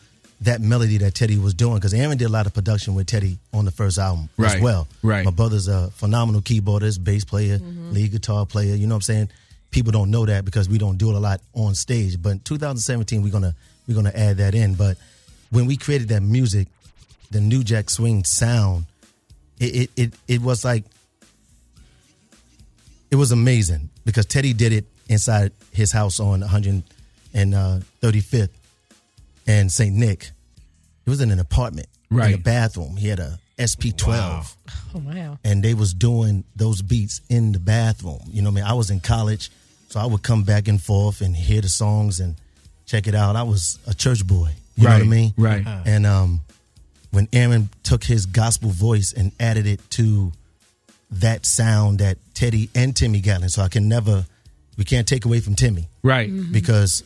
that 0.42 0.60
melody 0.62 0.98
that 0.98 1.14
Teddy 1.16 1.38
was 1.38 1.54
doing 1.54 1.76
because 1.76 1.94
Aaron 1.94 2.18
did 2.18 2.26
a 2.26 2.30
lot 2.30 2.46
of 2.46 2.54
production 2.54 2.94
with 2.94 3.08
Teddy 3.08 3.38
on 3.54 3.64
the 3.66 3.72
first 3.72 3.98
album 3.98 4.28
Right, 4.38 4.56
as 4.58 4.62
well. 4.62 4.88
right. 5.02 5.24
My 5.24 5.32
brother's 5.32 5.68
a 5.70 5.90
phenomenal 5.92 6.42
keyboardist, 6.42 7.04
bass 7.04 7.24
player, 7.24 7.58
mm-hmm. 7.58 7.92
lead 7.94 8.12
guitar 8.12 8.46
player. 8.46 8.76
You 8.76 8.86
know 8.88 8.96
what 8.96 9.08
I'm 9.10 9.14
saying? 9.14 9.30
People 9.72 9.92
don't 9.94 10.12
know 10.12 10.26
that 10.26 10.44
because 10.44 10.68
we 10.68 10.78
don't 10.78 10.98
do 10.98 11.10
it 11.10 11.16
a 11.16 11.20
lot 11.20 11.40
on 11.54 11.74
stage. 11.74 12.22
But 12.22 12.30
in 12.32 12.40
2017, 12.40 13.22
we're 13.24 13.32
gonna 13.32 13.56
we're 13.88 13.96
gonna 13.96 14.12
add 14.14 14.38
that 14.38 14.56
in. 14.56 14.76
But 14.76 14.98
when 15.52 15.68
we 15.68 15.78
created 15.78 16.10
that 16.10 16.22
music, 16.22 16.68
the 17.32 17.40
New 17.42 17.64
Jack 17.64 17.90
Swing 17.90 18.24
sound, 18.26 18.86
it 19.60 19.76
it 19.76 19.90
it, 19.96 20.14
it 20.28 20.42
was 20.42 20.66
like 20.66 20.84
it 23.16 23.18
was 23.18 23.32
amazing 23.32 23.90
because 24.04 24.26
Teddy 24.26 24.52
did 24.54 24.74
it 24.74 24.86
inside 25.08 25.52
his 25.72 25.92
house 25.94 26.20
on 26.20 26.42
135th 27.34 28.50
and 29.48 29.72
St. 29.72 29.96
Nick. 29.96 30.32
It 31.06 31.10
was 31.10 31.22
in 31.22 31.32
an 31.32 31.40
apartment, 31.40 31.88
right. 32.10 32.26
in 32.28 32.32
Right. 32.34 32.36
a 32.36 32.44
bathroom. 32.44 32.98
He 32.98 33.08
had 33.08 33.20
a 33.20 33.40
SP12, 33.58 34.56
Oh 34.96 35.00
wow. 35.00 35.38
and 35.46 35.64
they 35.64 35.74
was 35.74 35.94
doing 35.94 36.44
those 36.58 36.82
beats 36.82 37.22
in 37.30 37.54
the 37.54 37.60
bathroom. 37.60 38.20
You 38.28 38.42
know 38.42 38.50
what 38.50 38.60
I 38.60 38.62
mean? 38.64 38.70
I 38.72 38.74
was 38.74 38.90
in 38.90 39.00
college, 39.00 39.50
so 39.90 40.00
I 40.02 40.06
would 40.06 40.24
come 40.24 40.44
back 40.44 40.68
and 40.68 40.82
forth 40.82 41.22
and 41.22 41.34
hear 41.36 41.62
the 41.62 41.70
songs 41.70 42.20
and 42.20 42.36
check 42.86 43.08
it 43.08 43.16
out. 43.16 43.36
I 43.38 43.44
was 43.44 43.80
a 43.88 43.94
church 43.94 44.28
boy. 44.28 44.50
You 44.76 44.84
know 44.84 44.90
what 44.90 44.96
I 44.98 45.00
Right, 45.00 45.08
mean? 45.08 45.34
right. 45.38 45.66
And 45.86 46.06
um, 46.06 46.42
when 47.12 47.30
Aaron 47.32 47.70
took 47.84 48.04
his 48.04 48.26
gospel 48.26 48.72
voice 48.72 49.14
and 49.14 49.32
added 49.40 49.66
it 49.68 49.80
to 49.92 50.34
that 51.12 51.46
sound 51.46 52.00
that 52.00 52.18
Teddy 52.34 52.70
and 52.76 52.96
Timmy 52.96 53.22
Gatlin. 53.22 53.50
So 53.50 53.62
I 53.62 53.68
can 53.68 53.88
never, 53.88 54.26
we 54.78 54.84
can't 54.84 55.08
take 55.08 55.26
away 55.26 55.40
from 55.40 55.56
Timmy 55.56 55.88
Right. 56.04 56.30
because 56.52 57.04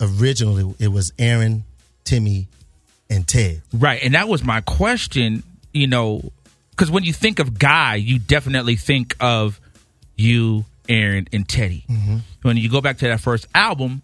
originally 0.00 0.74
it 0.78 0.88
was 0.88 1.12
Aaron, 1.18 1.64
Timmy, 2.04 2.48
and 3.10 3.26
Ted. 3.28 3.62
Right. 3.72 4.02
And 4.02 4.14
that 4.14 4.28
was 4.28 4.42
my 4.42 4.60
question, 4.60 5.42
you 5.72 5.86
know, 5.86 6.32
because 6.70 6.90
when 6.90 7.04
you 7.04 7.12
think 7.12 7.38
of 7.38 7.58
Guy, 7.58 7.96
you 7.96 8.18
definitely 8.18 8.76
think 8.76 9.14
of 9.20 9.60
you, 10.16 10.64
Aaron, 10.88 11.28
and 11.32 11.48
Teddy. 11.48 11.84
Mm-hmm. 11.88 12.16
When 12.42 12.56
you 12.56 12.68
go 12.68 12.80
back 12.80 12.98
to 12.98 13.08
that 13.08 13.20
first 13.20 13.46
album, 13.54 14.02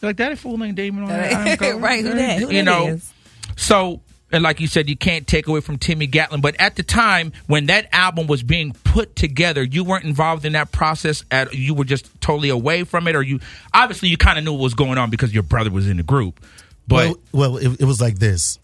you're 0.00 0.10
like, 0.10 0.16
that 0.16 0.30
ain't 0.30 0.38
fool 0.38 0.58
named 0.58 0.76
Damion 0.76 1.02
on 1.02 1.08
that. 1.08 1.60
right, 1.80 2.02
who 2.04 2.14
that? 2.14 2.38
Who 2.40 2.46
you 2.50 2.52
that 2.58 2.62
know, 2.64 2.88
is? 2.88 3.12
so 3.56 4.00
and 4.32 4.42
like 4.42 4.60
you 4.60 4.66
said, 4.66 4.88
you 4.88 4.96
can't 4.96 5.26
take 5.26 5.46
away 5.46 5.60
from 5.60 5.78
Timmy 5.78 6.06
Gatlin. 6.06 6.40
But 6.40 6.56
at 6.60 6.74
the 6.74 6.82
time 6.82 7.32
when 7.46 7.66
that 7.66 7.88
album 7.92 8.26
was 8.26 8.42
being 8.42 8.72
put 8.72 9.14
together, 9.14 9.62
you 9.62 9.84
weren't 9.84 10.04
involved 10.04 10.44
in 10.44 10.54
that 10.54 10.72
process. 10.72 11.24
At 11.30 11.54
you 11.54 11.74
were 11.74 11.84
just 11.84 12.20
totally 12.20 12.48
away 12.48 12.84
from 12.84 13.06
it, 13.06 13.14
or 13.14 13.22
you 13.22 13.40
obviously 13.72 14.08
you 14.08 14.16
kind 14.16 14.38
of 14.38 14.44
knew 14.44 14.52
what 14.52 14.62
was 14.62 14.74
going 14.74 14.98
on 14.98 15.10
because 15.10 15.32
your 15.32 15.44
brother 15.44 15.70
was 15.70 15.88
in 15.88 15.96
the 15.96 16.02
group. 16.02 16.40
But 16.88 17.16
well, 17.32 17.52
well 17.52 17.56
it, 17.58 17.80
it 17.80 17.84
was 17.84 18.00
like 18.00 18.18
this. 18.18 18.58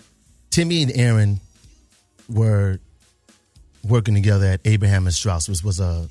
Timmy 0.50 0.82
and 0.82 0.92
Aaron 0.94 1.40
were 2.28 2.78
working 3.84 4.14
together 4.14 4.46
at 4.46 4.60
Abraham 4.64 5.06
and 5.06 5.14
Straus, 5.14 5.48
which 5.48 5.62
was 5.62 5.78
a 5.78 6.08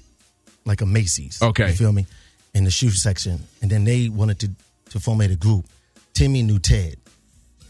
like 0.65 0.81
a 0.81 0.86
Macy's. 0.86 1.41
Okay. 1.41 1.70
you 1.70 1.75
feel 1.75 1.91
me? 1.91 2.05
In 2.53 2.63
the 2.63 2.72
shoe 2.72 2.89
section, 2.89 3.39
and 3.62 3.70
then 3.70 3.84
they 3.84 4.08
wanted 4.08 4.39
to 4.39 4.50
to 4.91 5.00
formate 5.00 5.31
a 5.31 5.36
group. 5.36 5.65
Timmy 6.13 6.41
knew 6.41 6.60
Ted, 6.60 6.96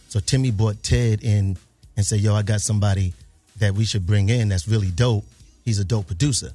so 0.10 0.20
Timmy 0.20 0.52
brought 0.52 0.82
Ted 0.84 1.24
in 1.24 1.58
and 2.02 2.08
said, 2.08 2.20
"Yo, 2.20 2.36
I 2.36 2.42
got 2.44 2.62
somebody 2.62 3.14
that 3.60 3.74
we 3.74 3.86
should 3.86 4.06
bring 4.06 4.30
in 4.30 4.50
that's 4.50 4.68
really 4.68 4.90
dope. 4.92 5.26
He's 5.66 5.80
a 5.80 5.86
dope 5.86 6.08
producer." 6.08 6.52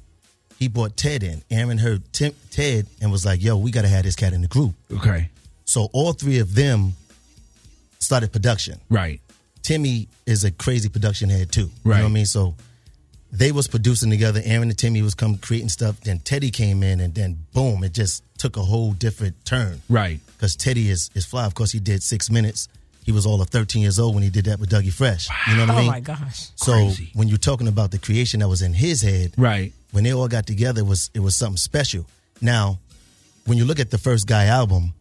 He 0.59 0.67
brought 0.67 0.97
Ted 0.97 1.21
in. 1.23 1.43
Aaron 1.51 1.77
heard 1.77 2.01
Tim, 2.13 2.33
Ted 2.51 2.87
and 3.01 3.11
was 3.11 3.25
like, 3.25 3.41
"Yo, 3.43 3.57
we 3.57 3.71
got 3.71 3.83
to 3.83 3.87
have 3.87 4.03
this 4.03 4.15
cat 4.15 4.33
in 4.33 4.41
the 4.41 4.47
group." 4.47 4.73
okay, 4.91 5.29
So 5.65 5.89
all 5.93 6.13
three 6.13 6.39
of 6.39 6.55
them 6.55 6.93
started 7.99 8.31
production. 8.31 8.79
right, 8.89 9.21
Timmy 9.61 10.07
is 10.25 10.43
a 10.43 10.51
crazy 10.51 10.89
production 10.89 11.29
head 11.29 11.51
too. 11.51 11.69
Right. 11.83 11.97
You 11.97 12.01
know 12.01 12.05
what 12.05 12.09
I 12.11 12.13
mean? 12.13 12.25
So 12.25 12.55
they 13.31 13.51
was 13.51 13.67
producing 13.67 14.09
together. 14.09 14.41
Aaron 14.45 14.69
and 14.69 14.77
Timmy 14.77 15.01
was 15.01 15.13
come 15.13 15.37
creating 15.37 15.69
stuff. 15.69 15.99
Then 16.01 16.19
Teddy 16.19 16.49
came 16.51 16.83
in, 16.83 16.99
and 17.01 17.13
then 17.13 17.37
boom, 17.53 17.83
it 17.83 17.93
just 17.93 18.23
took 18.37 18.55
a 18.57 18.61
whole 18.63 18.93
different 18.93 19.43
turn. 19.45 19.81
right, 19.89 20.19
Because 20.37 20.55
Teddy 20.55 20.89
is 20.89 21.09
is 21.15 21.25
fly. 21.25 21.45
Of 21.45 21.53
course, 21.53 21.71
he 21.71 21.79
did 21.79 22.01
six 22.03 22.29
minutes. 22.29 22.67
He 23.07 23.13
was 23.13 23.25
all 23.25 23.41
of 23.41 23.49
13 23.49 23.81
years 23.81 23.99
old 23.99 24.15
when 24.15 24.23
he 24.23 24.29
did 24.29 24.45
that 24.45 24.59
with 24.59 24.69
Dougie 24.69 24.91
Fresh. 24.91 25.29
You 25.47 25.55
know 25.55 25.61
what 25.65 25.69
I 25.71 25.75
mean? 25.79 25.87
Oh 25.87 25.91
my 25.93 25.99
gosh. 26.01 26.49
So 26.57 26.73
Crazy. 26.73 27.09
when 27.13 27.29
you're 27.29 27.37
talking 27.37 27.69
about 27.69 27.89
the 27.91 27.97
creation 27.97 28.41
that 28.41 28.49
was 28.49 28.61
in 28.61 28.73
his 28.73 29.01
head, 29.01 29.31
right, 29.37 29.71
when 29.93 30.03
they 30.03 30.13
all 30.13 30.27
got 30.27 30.45
together, 30.45 30.81
it 30.81 30.85
was 30.87 31.09
it 31.13 31.21
was 31.21 31.33
something 31.35 31.55
special. 31.55 32.05
Now, 32.41 32.79
when 33.45 33.57
you 33.57 33.63
look 33.63 33.79
at 33.79 33.91
the 33.91 33.97
first 33.97 34.27
Guy 34.27 34.47
album, 34.47 34.93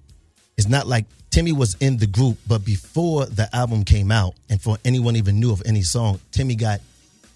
it's 0.57 0.69
not 0.69 0.87
like 0.87 1.07
Timmy 1.31 1.51
was 1.51 1.75
in 1.81 1.97
the 1.97 2.07
group, 2.07 2.39
but 2.47 2.65
before 2.65 3.27
the 3.27 3.49
album 3.55 3.83
came 3.85 4.13
out, 4.13 4.35
and 4.49 4.63
for 4.63 4.79
anyone 4.85 5.17
even 5.17 5.41
knew 5.41 5.51
of 5.51 5.61
any 5.67 5.83
song, 5.83 6.21
Timmy 6.31 6.55
got 6.55 6.81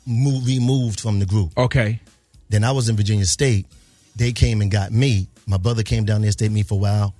moved, 0.06 0.46
removed 0.46 1.00
from 1.00 1.18
the 1.18 1.26
group. 1.26 1.50
okay, 1.58 1.98
Then 2.48 2.62
I 2.62 2.70
was 2.70 2.88
in 2.88 2.96
Virginia 2.96 3.26
State. 3.26 3.66
They 4.14 4.30
came 4.30 4.60
and 4.62 4.70
got 4.70 4.92
me. 4.92 5.26
My 5.46 5.56
brother 5.56 5.82
came 5.82 6.04
down 6.04 6.22
there, 6.22 6.30
stayed 6.30 6.46
with 6.46 6.52
me 6.54 6.62
for 6.62 6.74
a 6.74 6.78
while. 6.78 7.14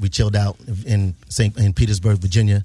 We 0.00 0.08
chilled 0.08 0.34
out 0.36 0.56
in 0.86 1.14
St. 1.28 1.54
in 1.58 1.74
Petersburg, 1.74 2.18
Virginia, 2.18 2.62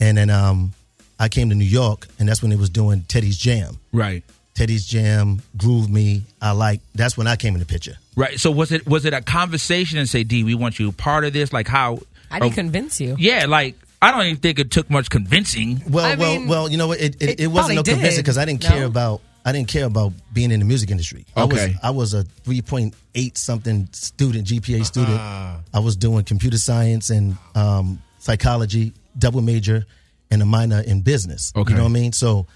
and 0.00 0.16
then 0.18 0.30
um, 0.30 0.72
I 1.18 1.28
came 1.28 1.48
to 1.50 1.54
New 1.54 1.64
York, 1.64 2.06
and 2.18 2.28
that's 2.28 2.42
when 2.42 2.50
they 2.50 2.56
was 2.56 2.70
doing 2.70 3.04
Teddy's 3.08 3.38
Jam. 3.38 3.78
right, 3.92 4.22
Teddy's 4.54 4.86
Jam, 4.86 5.42
Groove 5.56 5.88
Me, 5.90 6.22
I 6.40 6.52
like. 6.52 6.80
That's 6.94 7.16
when 7.16 7.26
I 7.26 7.36
came 7.36 7.54
in 7.54 7.60
the 7.60 7.66
picture. 7.66 7.96
right. 8.16 8.38
So 8.38 8.50
was 8.50 8.70
it 8.72 8.86
was 8.86 9.04
it 9.04 9.12
a 9.12 9.20
conversation 9.20 9.98
and 9.98 10.08
say, 10.08 10.22
D, 10.24 10.44
we 10.44 10.54
want 10.54 10.78
you 10.78 10.88
a 10.88 10.92
part 10.92 11.24
of 11.24 11.32
this? 11.32 11.52
Like 11.52 11.66
how? 11.68 11.98
I 12.30 12.38
do 12.40 12.46
you 12.46 12.52
oh, 12.52 12.54
convince 12.54 13.00
you? 13.00 13.16
Yeah, 13.18 13.46
like 13.46 13.76
I 14.02 14.10
don't 14.10 14.22
even 14.26 14.36
think 14.36 14.58
it 14.58 14.70
took 14.70 14.90
much 14.90 15.08
convincing. 15.10 15.82
Well, 15.88 16.04
I 16.04 16.14
well, 16.16 16.38
mean, 16.38 16.48
well. 16.48 16.68
You 16.70 16.76
know 16.76 16.88
what? 16.88 17.00
It, 17.00 17.16
it, 17.22 17.30
it 17.30 17.40
it 17.40 17.46
wasn't 17.48 17.76
no 17.76 17.82
probably 17.82 17.92
convincing 17.94 18.22
because 18.22 18.38
I 18.38 18.44
didn't 18.44 18.62
No? 18.62 18.68
care 18.68 18.84
about. 18.84 19.20
I 19.46 19.52
didn't 19.52 19.68
care 19.68 19.84
about 19.84 20.14
being 20.32 20.50
in 20.50 20.60
the 20.60 20.64
music 20.64 20.90
industry. 20.90 21.26
I 21.36 21.44
was 21.44 21.52
Okay. 21.60 21.74
I 21.82 21.90
was 21.90 22.14
a 22.14 22.22
three 22.22 22.62
point 22.62 22.94
eight 23.14 23.36
something 23.36 23.88
student, 23.92 24.46
GPA 24.48 24.84
student. 24.86 25.20
I 25.20 25.80
was 25.80 25.96
doing 25.96 26.24
computer 26.24 26.56
science 26.58 27.10
and 27.10 27.36
um, 27.54 28.00
psychology, 28.20 28.92
double 29.18 29.40
major, 29.40 29.84
and 30.30 30.42
a 30.42 30.44
minor 30.46 30.80
in 30.80 31.02
business. 31.02 31.52
Okay. 31.54 31.70
You 31.72 31.76
know 31.76 31.84
what 31.84 31.90
I 31.90 31.92
mean? 31.92 32.12
So 32.12 32.46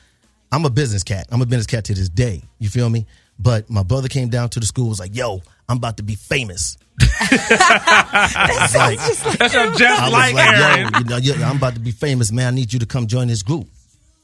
I'm 0.50 0.64
a 0.64 0.70
business 0.70 1.02
cat. 1.02 1.26
I'm 1.30 1.42
a 1.42 1.46
business 1.46 1.66
cat 1.66 1.84
to 1.86 1.94
this 1.94 2.08
day. 2.08 2.42
You 2.58 2.68
feel 2.68 2.88
me? 2.88 3.06
But 3.38 3.70
my 3.70 3.82
brother 3.84 4.08
came 4.08 4.28
down 4.30 4.48
to 4.50 4.60
the 4.60 4.66
school 4.66 4.88
was 4.88 4.98
like, 4.98 5.14
"Yo, 5.14 5.40
I'm 5.68 5.76
about 5.76 5.98
to 5.98 6.02
be 6.02 6.14
famous." 6.16 6.76
That 6.98 8.68
sounds 8.70 9.06
just 9.06 9.24
like 9.26 9.38
That's 9.38 9.54
a 9.54 9.78
just 9.78 10.00
I 10.00 10.04
was 10.04 10.12
like, 10.12 10.34
like, 10.34 10.48
Aaron. 10.48 10.92
yo, 10.92 10.98
you 10.98 11.04
know, 11.04 11.16
you- 11.16 11.44
I'm 11.44 11.56
about 11.56 11.74
to 11.74 11.80
be 11.80 11.90
famous, 11.92 12.32
man. 12.32 12.48
I 12.54 12.56
need 12.56 12.72
you 12.72 12.78
to 12.80 12.86
come 12.86 13.06
join 13.06 13.28
this 13.28 13.42
group. 13.42 13.68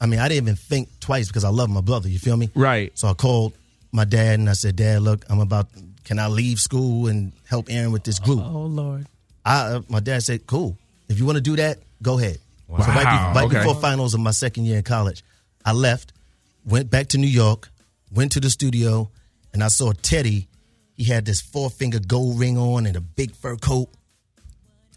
I 0.01 0.07
mean, 0.07 0.19
I 0.19 0.27
didn't 0.27 0.43
even 0.43 0.55
think 0.57 0.89
twice 0.99 1.27
because 1.27 1.43
I 1.45 1.49
love 1.49 1.69
my 1.69 1.81
brother. 1.81 2.09
You 2.09 2.19
feel 2.19 2.35
me? 2.35 2.49
Right. 2.53 2.91
So 2.97 3.07
I 3.07 3.13
called 3.13 3.53
my 3.93 4.03
dad 4.03 4.39
and 4.39 4.49
I 4.49 4.53
said, 4.53 4.75
Dad, 4.75 5.01
look, 5.01 5.23
I'm 5.29 5.39
about. 5.39 5.67
Can 6.03 6.19
I 6.19 6.27
leave 6.27 6.59
school 6.59 7.07
and 7.07 7.31
help 7.49 7.67
Aaron 7.69 7.91
with 7.91 8.03
this 8.03 8.19
group? 8.19 8.41
Oh 8.43 8.63
Lord. 8.65 9.07
I, 9.45 9.59
uh, 9.75 9.81
my 9.89 9.99
dad 10.01 10.21
said, 10.23 10.45
Cool. 10.45 10.77
If 11.09 11.19
you 11.19 11.25
want 11.25 11.37
to 11.37 11.41
do 11.41 11.55
that, 11.57 11.79
go 12.01 12.17
ahead. 12.17 12.39
So 12.67 12.75
right, 12.77 13.33
be- 13.33 13.39
right 13.39 13.45
okay. 13.45 13.57
before 13.59 13.75
finals 13.75 14.13
of 14.13 14.19
my 14.19 14.31
second 14.31 14.65
year 14.65 14.77
in 14.77 14.83
college, 14.83 15.23
I 15.63 15.71
left, 15.73 16.13
went 16.65 16.89
back 16.89 17.07
to 17.09 17.17
New 17.17 17.27
York, 17.27 17.69
went 18.11 18.31
to 18.33 18.39
the 18.39 18.49
studio, 18.49 19.09
and 19.53 19.63
I 19.63 19.67
saw 19.67 19.91
Teddy. 19.93 20.47
He 20.97 21.03
had 21.03 21.25
this 21.25 21.41
four 21.41 21.69
finger 21.69 21.99
gold 21.99 22.39
ring 22.39 22.57
on 22.57 22.85
and 22.85 22.95
a 22.95 23.01
big 23.01 23.35
fur 23.35 23.55
coat. 23.55 23.89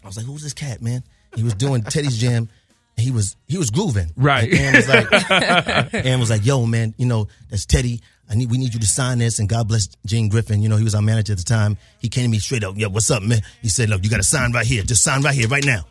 I 0.03 0.07
was 0.07 0.17
like, 0.17 0.25
"Who's 0.25 0.41
this 0.43 0.53
cat, 0.53 0.81
man?" 0.81 1.03
He 1.35 1.43
was 1.43 1.53
doing 1.53 1.83
Teddy's 1.83 2.17
jam. 2.17 2.49
and 2.97 3.05
He 3.05 3.11
was 3.11 3.35
he 3.47 3.57
was 3.57 3.69
grooving. 3.69 4.11
Right. 4.15 4.51
And 4.51 4.75
was 4.75 4.87
like, 4.89 5.07
Aaron 5.93 6.19
was 6.19 6.29
like, 6.29 6.45
"Yo, 6.45 6.65
man, 6.65 6.95
you 6.97 7.05
know 7.05 7.27
that's 7.49 7.65
Teddy. 7.65 8.01
I 8.29 8.35
need 8.35 8.49
we 8.49 8.57
need 8.57 8.73
you 8.73 8.79
to 8.79 8.87
sign 8.87 9.19
this." 9.19 9.39
And 9.39 9.47
God 9.47 9.67
bless 9.67 9.89
Gene 10.05 10.29
Griffin. 10.29 10.61
You 10.61 10.69
know 10.69 10.77
he 10.77 10.83
was 10.83 10.95
our 10.95 11.01
manager 11.01 11.33
at 11.33 11.37
the 11.39 11.43
time. 11.43 11.77
He 11.99 12.09
came 12.09 12.23
to 12.23 12.29
me 12.29 12.39
straight 12.39 12.63
up. 12.63 12.77
Yo, 12.77 12.89
what's 12.89 13.11
up, 13.11 13.21
man? 13.21 13.41
He 13.61 13.69
said, 13.69 13.89
"Look, 13.89 14.03
you 14.03 14.09
got 14.09 14.17
to 14.17 14.23
sign 14.23 14.53
right 14.53 14.65
here. 14.65 14.81
Just 14.83 15.03
sign 15.03 15.21
right 15.21 15.35
here, 15.35 15.47
right 15.47 15.65
now." 15.65 15.85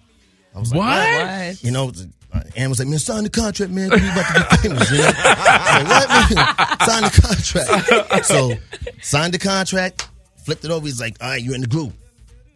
I 0.55 0.59
was 0.61 0.73
like, 0.75 0.79
What? 0.79 1.27
What? 1.49 1.63
you 1.65 1.71
know, 1.71 1.93
uh, 2.33 2.41
Aaron 2.57 2.71
was 2.71 2.79
like, 2.79 2.89
man, 2.89 2.99
sign 2.99 3.25
the 3.25 3.31
contract, 3.31 3.73
man. 3.73 3.91
We 3.91 3.97
about 3.97 4.35
to 4.35 4.57
be 4.63 4.69
famous, 4.69 4.91
you 4.91 4.99
know? 4.99 5.11
I 5.15 5.83
was 5.83 6.35
like, 6.35 6.49
what? 6.69 6.83
sign 6.89 7.03
the 7.03 8.03
contract. 8.03 8.25
So, 8.27 8.53
signed 9.01 9.35
the 9.35 9.39
contract, 9.39 10.09
flipped 10.45 10.65
it 10.65 10.71
over. 10.71 10.85
He's 10.85 11.01
like, 11.01 11.17
all 11.23 11.31
right, 11.31 11.43
you're 11.43 11.55
in 11.55 11.61
the 11.63 11.67
group. 11.67 11.93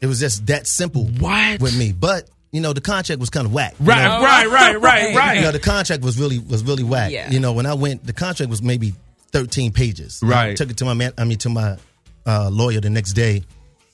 It 0.00 0.06
was 0.06 0.20
just 0.20 0.46
that 0.46 0.66
simple 0.66 1.04
What? 1.18 1.60
with 1.60 1.78
me. 1.78 1.92
But, 1.92 2.28
you 2.50 2.60
know, 2.60 2.72
the 2.72 2.80
contract 2.80 3.20
was 3.20 3.30
kind 3.30 3.46
of 3.46 3.52
whack. 3.54 3.74
you 3.80 3.86
Right, 3.86 4.02
know? 4.04 4.22
right, 4.22 4.46
right, 4.48 4.74
right, 4.80 5.16
right. 5.16 5.34
You 5.36 5.42
know, 5.42 5.52
the 5.52 5.58
contract 5.60 6.02
was 6.02 6.18
really 6.18 6.38
was 6.38 6.62
really 6.64 6.82
whack. 6.82 7.10
Yeah. 7.12 7.30
You 7.30 7.40
know, 7.40 7.52
when 7.52 7.64
I 7.66 7.74
went, 7.74 8.04
the 8.04 8.12
contract 8.12 8.50
was 8.50 8.60
maybe 8.62 8.94
13 9.30 9.72
pages. 9.72 10.20
I 10.22 10.26
Right. 10.26 10.56
took 10.56 10.68
it 10.70 10.76
to 10.78 10.84
my 10.84 10.92
man, 10.94 11.12
I 11.16 11.24
mean, 11.24 11.38
to 11.38 11.48
my 11.48 11.76
uh, 12.26 12.50
lawyer 12.50 12.80
the 12.80 12.90
next 12.90 13.12
day. 13.14 13.42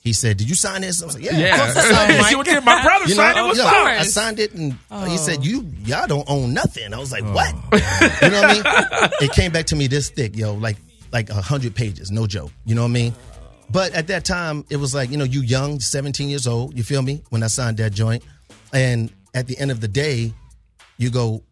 He 0.09 0.13
said, 0.13 0.37
did 0.37 0.49
you 0.49 0.55
sign 0.55 0.81
this? 0.81 1.03
I 1.03 1.05
was 1.05 1.15
like, 1.15 1.23
yeah, 1.23 1.37
yeah. 1.37 1.53
of 1.53 1.73
course 1.73 1.85
I 1.85 1.91
signed 1.93 2.11
it. 2.19 2.23
See 2.25 2.35
what 2.35 2.45
did 2.47 2.65
my 2.65 2.81
brother 2.81 3.05
You 3.05 3.15
know, 3.15 3.21
signed 3.21 3.37
it? 3.37 3.41
What's 3.43 3.59
yeah, 3.59 3.65
up? 3.65 3.73
I 3.85 4.03
signed 4.03 4.39
it, 4.39 4.53
and 4.53 4.73
he 4.73 4.77
oh. 4.89 5.15
said, 5.17 5.45
"You 5.45 5.71
y'all 5.83 6.07
don't 6.07 6.27
own 6.27 6.53
nothing." 6.53 6.93
I 6.93 6.97
was 6.97 7.11
like, 7.11 7.23
oh, 7.23 7.31
"What?" 7.31 7.53
you 8.23 8.29
know 8.31 8.41
what 8.41 8.49
I 8.49 8.53
mean? 8.53 9.11
It 9.21 9.31
came 9.33 9.51
back 9.51 9.67
to 9.67 9.75
me 9.75 9.85
this 9.85 10.09
thick, 10.09 10.35
yo, 10.35 10.55
like 10.55 10.77
like 11.11 11.29
a 11.29 11.35
hundred 11.41 11.75
pages, 11.75 12.09
no 12.09 12.25
joke. 12.25 12.51
You 12.65 12.73
know 12.73 12.81
what 12.81 12.89
I 12.89 12.91
mean? 12.93 13.13
But 13.69 13.93
at 13.93 14.07
that 14.07 14.25
time, 14.25 14.65
it 14.71 14.77
was 14.77 14.95
like 14.95 15.11
you 15.11 15.17
know, 15.17 15.25
you 15.25 15.41
young, 15.41 15.79
seventeen 15.79 16.29
years 16.29 16.47
old. 16.47 16.75
You 16.75 16.83
feel 16.83 17.03
me? 17.03 17.21
When 17.29 17.43
I 17.43 17.47
signed 17.47 17.77
that 17.77 17.93
joint, 17.93 18.23
and 18.73 19.11
at 19.35 19.45
the 19.45 19.57
end 19.59 19.69
of 19.69 19.79
the 19.79 19.87
day, 19.87 20.33
you 20.97 21.11
go, 21.11 21.43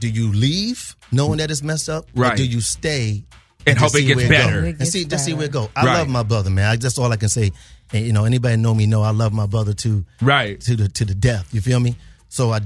do 0.00 0.08
you 0.08 0.32
leave 0.32 0.96
knowing 1.12 1.38
that 1.38 1.50
it's 1.50 1.62
messed 1.62 1.88
up, 1.88 2.06
Right. 2.14 2.32
Or 2.32 2.36
do 2.36 2.44
you 2.44 2.60
stay 2.60 3.24
And 3.66 3.78
hope 3.78 3.92
just 3.92 3.94
it 3.96 3.98
see 3.98 4.06
gets 4.08 4.28
better. 4.28 4.58
It 4.64 4.68
and 4.70 4.78
gets 4.78 4.90
see, 4.90 5.04
just 5.04 5.24
see 5.24 5.34
where 5.34 5.44
it 5.46 5.52
go. 5.52 5.70
I 5.76 5.84
Right. 5.86 5.98
love 5.98 6.08
my 6.08 6.22
brother, 6.22 6.50
man. 6.50 6.64
I, 6.70 6.76
that's 6.76 6.98
all 6.98 7.12
I 7.12 7.16
can 7.16 7.28
say. 7.28 7.52
And, 7.92 8.06
you 8.06 8.12
know, 8.12 8.24
anybody 8.24 8.56
know 8.56 8.74
me 8.74 8.86
know 8.86 9.02
I 9.02 9.10
love 9.10 9.32
my 9.32 9.46
brother 9.46 9.74
too 9.74 10.04
Right. 10.20 10.60
to 10.62 10.76
the 10.76 10.88
to 10.88 11.04
the 11.04 11.14
death. 11.14 11.52
You 11.52 11.60
feel 11.60 11.80
me? 11.80 11.96
So 12.28 12.50
I 12.52 12.60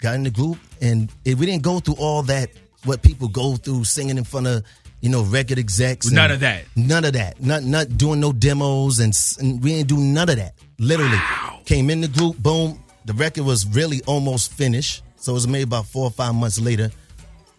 got 0.00 0.14
in 0.16 0.24
the 0.24 0.30
group, 0.30 0.58
and 0.80 1.10
it, 1.24 1.38
we 1.38 1.46
didn't 1.46 1.62
go 1.62 1.78
through 1.80 1.94
all 1.98 2.22
that 2.24 2.50
what 2.84 3.00
people 3.02 3.28
go 3.28 3.54
through 3.56 3.84
singing 3.84 4.18
in 4.18 4.24
front 4.24 4.48
of 4.48 4.64
you 5.00 5.08
know 5.08 5.22
record 5.22 5.58
execs. 5.58 6.10
None 6.10 6.30
of 6.32 6.40
that. 6.40 6.64
None 6.74 7.04
of 7.04 7.12
that. 7.12 7.40
Not 7.40 7.62
not 7.62 7.96
doing 7.96 8.18
no 8.20 8.32
demos, 8.32 8.98
and, 8.98 9.16
and 9.40 9.62
we 9.62 9.70
didn't 9.76 9.88
do 9.88 9.96
none 9.98 10.28
of 10.28 10.36
that. 10.36 10.54
Literally, 10.78 11.18
came 11.64 11.88
in 11.90 12.00
the 12.00 12.08
group. 12.08 12.36
Boom. 12.38 12.82
The 13.04 13.12
record 13.14 13.44
was 13.44 13.66
really 13.66 14.00
almost 14.06 14.52
finished. 14.52 15.02
So 15.16 15.32
it 15.32 15.34
was 15.34 15.46
made 15.46 15.62
about 15.62 15.86
four 15.86 16.04
or 16.04 16.10
five 16.10 16.34
months 16.34 16.58
later. 16.60 16.90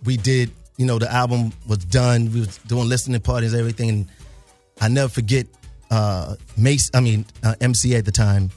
We 0.03 0.17
did. 0.17 0.51
You 0.75 0.85
know, 0.85 0.99
the 0.99 1.09
album 1.11 1.53
was 1.67 1.77
done. 1.79 2.33
We 2.33 2.41
was 2.41 2.57
doing 2.67 2.89
listening 2.89 3.21
parties, 3.21 3.53
everything, 3.53 3.89
and 3.89 4.07
I 4.81 4.89
never 4.89 5.07
forget. 5.07 5.47
Uh, 5.93 6.35
Mace, 6.57 6.89
I 6.93 6.99
mean 7.01 7.25
uh, 7.43 7.53
MC 7.61 7.95
at 7.95 8.05
the 8.05 8.11
time, 8.11 8.49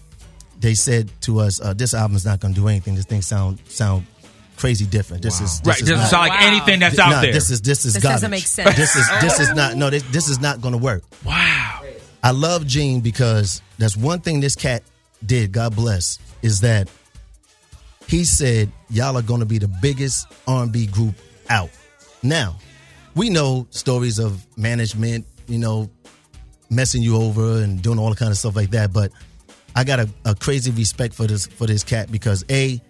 they 0.58 0.74
said 0.74 1.10
to 1.22 1.40
us, 1.40 1.60
uh, 1.60 1.74
"This 1.74 1.92
album's 1.92 2.24
not 2.24 2.40
going 2.40 2.54
to 2.54 2.60
do 2.60 2.68
anything. 2.68 2.94
This 2.94 3.04
thing 3.04 3.20
sound 3.22 3.58
sound 3.68 4.06
crazy 4.56 4.86
different. 4.86 5.22
This 5.22 5.40
is 5.42 5.60
right. 5.64 5.64
this 5.64 5.66
Right. 5.66 5.82
is 5.82 5.88
Doesn't 5.90 6.06
sound 6.08 6.28
like 6.30 6.40
Wow. 6.40 6.46
anything 6.46 6.80
that's 6.80 6.96
Nah, 6.96 7.04
out 7.12 7.20
there. 7.20 7.32
This 7.32 7.50
is 7.50 7.60
this 7.60 7.84
is 7.84 7.92
This 7.94 8.02
garbage. 8.02 8.16
doesn't 8.16 8.30
make 8.30 8.46
sense. 8.46 8.74
This 8.74 8.96
is 8.96 9.06
this 9.20 9.40
is 9.40 9.50
not 9.54 9.76
no. 9.76 9.90
This, 9.90 10.02
this 10.04 10.28
is 10.28 10.40
not 10.40 10.60
going 10.62 10.72
to 10.72 10.78
work. 10.78 11.02
wow. 11.24 11.82
I 12.24 12.30
love 12.30 12.66
Gene 12.66 13.00
because 13.02 13.60
that's 13.78 13.96
one 13.96 14.20
thing 14.20 14.40
this 14.40 14.56
cat 14.56 14.82
did. 15.24 15.52
God 15.52 15.76
bless 15.76 16.18
is 16.42 16.60
that 16.62 16.88
he 18.08 18.24
said 18.24 18.72
y'all 18.90 19.16
are 19.18 19.22
going 19.22 19.40
to 19.40 19.46
be 19.46 19.58
the 19.58 19.68
biggest 19.68 20.26
R&B 20.48 20.86
group 20.86 21.14
out. 21.50 21.70
Now 22.22 22.56
we 23.14 23.28
know 23.30 23.66
stories 23.70 24.18
of 24.18 24.44
management, 24.56 25.26
you 25.48 25.58
know, 25.58 25.90
messing 26.70 27.02
you 27.02 27.16
over 27.16 27.62
and 27.62 27.80
doing 27.82 27.99
all 27.99 28.11
the 28.11 28.16
kind 28.16 28.30
of 28.30 28.38
stuff 28.38 28.56
like 28.56 28.70
that. 28.70 28.92
But 28.92 29.12
I 29.75 29.85
got 29.85 30.00
a, 30.00 30.08
a 30.25 30.35
crazy 30.35 30.70
respect 30.70 31.14
for 31.14 31.26
this 31.26 31.46
for 31.46 31.66
this 31.66 31.85
cat 31.85 32.11
because 32.11 32.44
a 32.50 32.80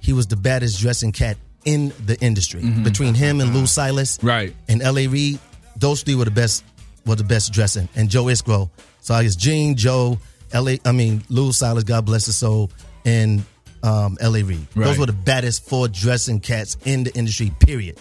he 0.00 0.12
was 0.12 0.26
the 0.26 0.36
baddest 0.36 0.80
dressing 0.80 1.12
cat 1.12 1.36
in 1.64 1.92
the 2.06 2.18
industry. 2.20 2.60
Between 2.82 3.14
him 3.14 3.40
and 3.40 3.54
Lou 3.54 3.66
Silas, 3.66 4.18
Right. 4.22 4.52
and 4.68 4.82
L.A. 4.82 5.06
Reid, 5.06 5.38
those 5.76 6.02
three 6.02 6.16
were 6.16 6.24
the 6.24 6.30
best 6.32 6.64
were 7.06 7.14
the 7.16 7.24
best 7.24 7.52
dressing, 7.52 7.88
and 7.94 8.08
Joe 8.08 8.24
Isgro. 8.24 8.68
So 9.00 9.14
I 9.14 9.22
guess 9.22 9.36
Gene, 9.36 9.76
Joe, 9.76 10.18
L.A. 10.52 10.78
I 10.84 10.92
mean 10.92 11.22
Lou 11.28 11.52
Silas, 11.52 11.84
God 11.84 12.04
bless 12.04 12.26
his 12.26 12.36
soul, 12.36 12.70
and 13.04 13.44
um, 13.84 14.16
L.A. 14.20 14.42
Reid. 14.42 14.66
Right. 14.74 14.84
Those 14.86 14.98
were 14.98 15.06
the 15.06 15.12
baddest 15.12 15.64
four 15.68 15.86
dressing 15.88 16.40
cats 16.40 16.76
in 16.84 17.04
the 17.04 17.12
industry. 17.14 17.52
Period. 17.60 17.98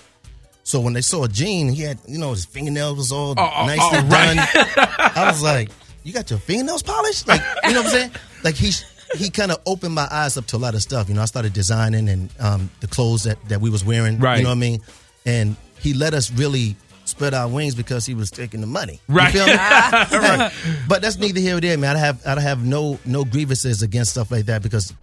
So 0.63 0.79
when 0.79 0.93
they 0.93 1.01
saw 1.01 1.27
Gene, 1.27 1.69
he 1.69 1.81
had 1.83 1.97
you 2.07 2.17
know 2.19 2.31
his 2.31 2.45
fingernails 2.45 2.97
was 2.97 3.11
all 3.11 3.33
Oh, 3.37 3.51
oh, 3.57 3.65
nicely 3.65 3.99
oh, 3.99 4.07
right. 4.07 4.35
done. 4.35 4.87
I 5.15 5.25
was 5.27 5.41
like, 5.43 5.69
"You 6.03 6.13
got 6.13 6.29
your 6.29 6.39
fingernails 6.39 6.83
polished?" 6.83 7.27
Like 7.27 7.41
you 7.63 7.73
know 7.73 7.81
what 7.81 7.85
I'm 7.87 7.91
saying? 7.91 8.11
Like 8.43 8.55
he 8.55 8.71
he 9.17 9.29
kind 9.29 9.51
of 9.51 9.57
opened 9.65 9.93
my 9.93 10.07
eyes 10.11 10.37
up 10.37 10.45
to 10.47 10.55
a 10.57 10.59
lot 10.59 10.73
of 10.75 10.81
stuff. 10.81 11.09
You 11.09 11.15
know, 11.15 11.21
I 11.21 11.25
started 11.25 11.53
designing 11.53 12.07
and 12.09 12.29
um, 12.39 12.69
the 12.79 12.87
clothes 12.87 13.23
that 13.23 13.37
that 13.49 13.59
we 13.61 13.69
was 13.69 13.83
wearing. 13.83 14.19
Right. 14.19 14.37
You 14.37 14.43
know 14.43 14.49
what 14.49 14.55
I 14.57 14.59
mean? 14.59 14.81
And 15.25 15.55
he 15.79 15.93
let 15.93 16.13
us 16.13 16.31
really 16.31 16.75
spread 17.05 17.33
our 17.33 17.47
wings 17.49 17.75
because 17.75 18.05
he 18.05 18.13
was 18.13 18.29
taking 18.31 18.61
the 18.61 18.67
money. 18.67 19.01
You 19.09 19.15
Right. 19.15 19.33
feel 19.33 19.45
me? 19.47 20.47
But 20.87 21.01
that's 21.01 21.17
neither 21.17 21.39
here 21.41 21.51
nor 21.51 21.59
there, 21.61 21.77
man. 21.77 21.95
I 21.95 21.99
have 21.99 22.25
I 22.25 22.39
have 22.39 22.63
no 22.65 22.99
no 23.05 23.25
grievances 23.25 23.81
against 23.81 24.11
stuff 24.11 24.31
like 24.31 24.45
that 24.45 24.61
because 24.61 24.93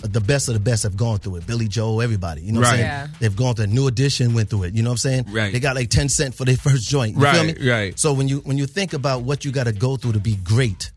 the 0.00 0.20
best 0.20 0.48
of 0.48 0.54
the 0.54 0.60
best 0.60 0.82
have 0.84 0.96
gone 0.96 1.18
through 1.18 1.36
it. 1.36 1.46
Billy 1.46 1.66
Joel, 1.68 2.02
everybody. 2.02 2.42
You 2.42 2.52
know 2.52 2.60
what 2.60 2.68
I'm 2.68 2.72
Right. 2.72 2.78
saying? 2.80 2.86
Yeah. 2.90 3.08
They've 3.20 3.36
gone 3.36 3.54
through 3.54 3.64
it. 3.64 3.70
New 3.70 3.86
Edition 3.88 4.32
went 4.34 4.48
through 4.50 4.64
it. 4.64 4.74
You 4.74 4.82
know 4.82 4.90
what 4.90 4.94
I'm 4.94 4.98
saying? 4.98 5.24
Right. 5.28 5.52
They 5.52 5.60
got 5.60 5.74
like 5.76 5.90
10 5.90 6.08
cent 6.08 6.34
for 6.34 6.44
their 6.44 6.56
first 6.68 6.88
joint. 6.88 7.16
You 7.16 7.22
feel 7.22 7.44
Right, 7.44 7.60
me? 7.60 7.68
right. 7.70 7.98
So 7.98 8.12
when 8.12 8.28
you 8.28 8.38
when 8.40 8.58
you 8.58 8.66
think 8.66 8.92
about 8.92 9.22
what 9.22 9.44
you 9.44 9.50
got 9.52 9.64
to 9.64 9.72
go 9.72 9.96
through 9.96 10.12
to 10.12 10.20
be 10.20 10.36
great, 10.36 10.90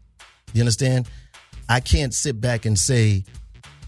you 0.53 0.61
understand? 0.61 1.07
I 1.69 1.79
can't 1.79 2.13
sit 2.13 2.39
back 2.41 2.65
and 2.65 2.77
say 2.77 3.23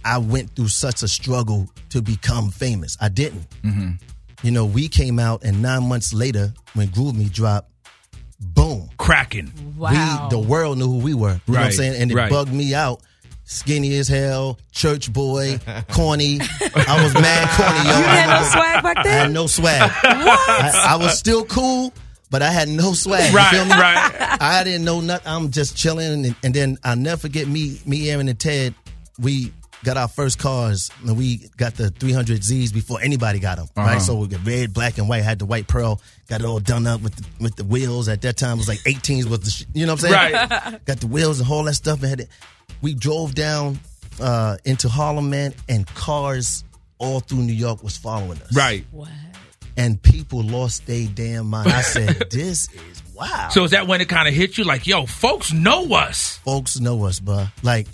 I 0.05 0.17
went 0.17 0.55
through 0.55 0.70
such 0.70 1.03
a 1.03 1.08
struggle 1.08 1.70
to 1.89 2.01
become 2.01 2.50
famous. 2.50 2.98
I 3.00 3.10
didn't. 3.10 3.48
Mm-hmm. 3.63 3.91
You 4.41 4.51
know, 4.51 4.65
we 4.65 4.88
came 4.89 5.20
out, 5.20 5.43
and 5.43 5.62
nine 5.62 5.84
months 5.88 6.13
later, 6.13 6.53
when 6.74 6.88
Groove 6.89 7.15
Me 7.15 7.29
dropped, 7.29 7.70
boom, 8.41 8.89
Cracking. 8.98 9.51
Wow. 9.77 10.27
we 10.29 10.38
the 10.38 10.39
world 10.48 10.77
knew 10.77 10.88
who 10.88 10.98
we 10.98 11.13
were. 11.13 11.39
You 11.48 11.53
know 11.53 11.60
what 11.60 11.65
I'm 11.67 11.72
saying? 11.72 12.01
And 12.01 12.12
it 12.12 12.15
right. 12.15 12.29
bugged 12.29 12.53
me 12.53 12.74
out. 12.74 13.01
Skinny 13.53 13.98
as 13.98 14.07
hell, 14.07 14.57
church 14.72 15.13
boy, 15.13 15.60
corny. 15.91 16.39
I 16.41 17.03
was 17.03 17.13
mad 17.13 17.50
corny, 17.55 17.89
yo. 17.89 17.98
you 18.00 18.05
I 18.05 18.15
had 18.15 18.41
no 18.41 18.50
swag 18.50 18.83
back 18.83 18.98
I 19.05 19.10
had 19.10 19.31
no 19.31 19.48
swag. 19.48 19.91
I, 20.03 20.86
I 20.89 20.95
was 20.98 21.17
still 21.17 21.45
cool, 21.45 21.93
but 22.31 22.41
I 22.41 22.51
had 22.51 22.67
no 22.67 22.93
swag. 22.93 23.31
You 23.31 23.38
Right, 23.38 23.51
feel 23.51 23.65
me? 23.65 23.72
right. 23.72 24.38
I 24.41 24.63
didn't 24.63 24.83
know 24.86 25.01
nothing. 25.01 25.27
I'm 25.31 25.51
just 25.51 25.77
chilling, 25.77 26.25
and, 26.25 26.36
and 26.43 26.53
then 26.53 26.77
I'll 26.83 26.95
never 26.95 27.19
forget 27.22 27.48
me, 27.48 27.79
me, 27.86 28.10
Aaron, 28.10 28.27
and 28.27 28.39
Ted. 28.39 28.74
We 29.19 29.53
got 29.83 29.97
our 29.97 30.07
first 30.07 30.39
cars, 30.39 30.89
and 31.05 31.17
we 31.17 31.49
got 31.57 31.75
the 31.75 31.89
300Zs 31.89 32.73
before 32.73 33.01
anybody 33.01 33.39
got 33.39 33.57
them. 33.57 33.67
Uh-huh. 33.75 33.87
Right, 33.87 34.01
so 34.01 34.15
we 34.15 34.27
got 34.27 34.45
red, 34.45 34.73
black, 34.73 34.97
and 34.97 35.09
white. 35.09 35.23
Had 35.23 35.39
the 35.39 35.45
white 35.45 35.67
pearl, 35.67 36.01
got 36.27 36.41
it 36.41 36.45
all 36.45 36.59
done 36.59 36.87
up 36.87 37.01
with 37.01 37.15
the, 37.15 37.25
with 37.43 37.55
the 37.55 37.63
wheels. 37.63 38.07
At 38.07 38.21
that 38.21 38.37
time, 38.37 38.53
it 38.53 38.59
was 38.59 38.67
like 38.67 38.79
18s 38.79 39.25
was 39.25 39.39
the, 39.41 39.51
sh- 39.51 39.65
you 39.73 39.85
know 39.85 39.93
what 39.93 40.03
I'm 40.03 40.11
saying? 40.11 40.33
Right. 40.33 40.79
got 40.85 40.99
the 40.99 41.07
wheels 41.07 41.39
and 41.39 41.49
all 41.49 41.63
that 41.63 41.73
stuff. 41.75 42.01
And 42.01 42.10
had 42.10 42.19
it. 42.21 42.29
We 42.81 42.93
drove 42.93 43.36
down 43.36 43.79
uh, 44.19 44.58
into 44.65 44.89
Harlem, 44.89 45.29
man, 45.29 45.53
and 45.69 45.86
cars 45.88 46.63
all 46.97 47.19
through 47.19 47.39
New 47.39 47.53
York 47.53 47.84
was 47.84 47.97
following 47.97 48.41
us. 48.41 48.55
Right. 48.55 48.86
Wow. 48.91 49.08
And 49.75 50.01
people 50.01 50.43
lost 50.43 50.86
their 50.86 51.08
damn 51.08 51.47
mind. 51.47 51.71
I 51.71 51.81
said, 51.81 52.27
"This 52.29 52.71
is 52.71 53.01
wow." 53.15 53.49
So 53.49 53.63
is 53.63 53.71
that 53.71 53.88
when 53.88 54.01
it 54.01 54.10
kind 54.10 54.27
of 54.27 54.34
hit 54.36 54.55
you? 54.55 54.65
Like, 54.65 54.86
yo, 54.86 55.08
folks 55.08 55.51
know 55.51 55.91
us. 55.95 56.38
folks 56.38 56.79
know 56.79 57.05
us, 57.05 57.19
bruh. 57.19 57.51
Like, 57.63 57.88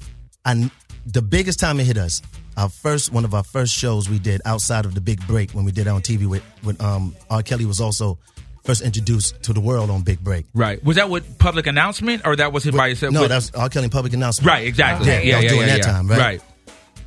I, 0.44 0.70
the 1.12 1.22
biggest 1.22 1.60
time 1.60 1.80
it 1.80 1.86
hit 1.86 1.98
us, 1.98 2.22
our 2.58 2.70
first 2.70 3.12
one 3.12 3.26
of 3.26 3.34
our 3.34 3.44
first 3.44 3.74
shows 3.74 4.10
we 4.10 4.20
did 4.20 4.42
outside 4.46 4.86
of 4.86 4.94
the 4.96 5.02
big 5.02 5.26
break 5.28 5.52
when 5.52 5.66
we 5.66 5.72
did 5.72 5.88
it 5.88 5.90
on 5.90 6.02
TV 6.02 6.28
with 6.28 6.44
with 6.64 6.82
um 6.82 7.16
R. 7.30 7.42
Kelly 7.44 7.66
was 7.66 7.80
also 7.82 8.18
first 8.64 8.82
introduced 8.82 9.42
to 9.44 9.54
the 9.54 9.60
world 9.62 9.90
on 9.90 10.04
Big 10.04 10.20
Break. 10.20 10.46
Right. 10.54 10.84
Was 10.84 10.98
that 10.98 11.10
with 11.10 11.40
public 11.40 11.66
announcement 11.66 12.22
or 12.26 12.36
that 12.36 12.52
was 12.54 12.66
it 12.68 12.76
by 12.76 12.88
yourself? 12.88 13.14
No, 13.14 13.22
With- 13.22 13.30
that's 13.30 13.52
R. 13.56 13.70
Kelly 13.70 13.90
public 13.90 14.14
announcement. 14.14 14.48
right. 14.52 14.68
Exactly. 14.68 15.08
Yeah, 15.08 15.22
Yeah. 15.22 15.36
was 15.38 15.44
yeah, 15.46 15.50
during 15.50 15.68
yeah, 15.68 15.78
that 15.78 15.86
yeah. 15.86 15.92
time, 15.92 16.08
right? 16.08 16.20
Right. 16.20 16.42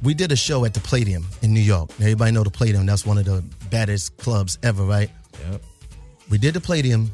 We 0.03 0.15
did 0.15 0.33
a 0.33 0.37
show 0.37 0.65
at 0.65 0.75
the 0.75 0.81
Palladium 0.81 1.25
in 1.43 1.55
New 1.55 1.61
York. 1.61 1.91
Everybody 2.01 2.33
know 2.33 2.43
the 2.43 2.51
Palladium. 2.51 2.87
That's 2.87 3.07
one 3.07 3.19
of 3.19 3.25
the 3.25 3.45
baddest 3.71 4.17
clubs 4.17 4.59
ever, 4.65 4.83
right? 4.83 5.09
Yep. 5.51 5.63
We 6.29 6.39
did 6.39 6.55
the 6.55 6.61
Palladium, 6.61 7.13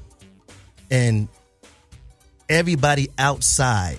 and 0.91 1.29
everybody 2.49 3.09
outside. 3.19 3.99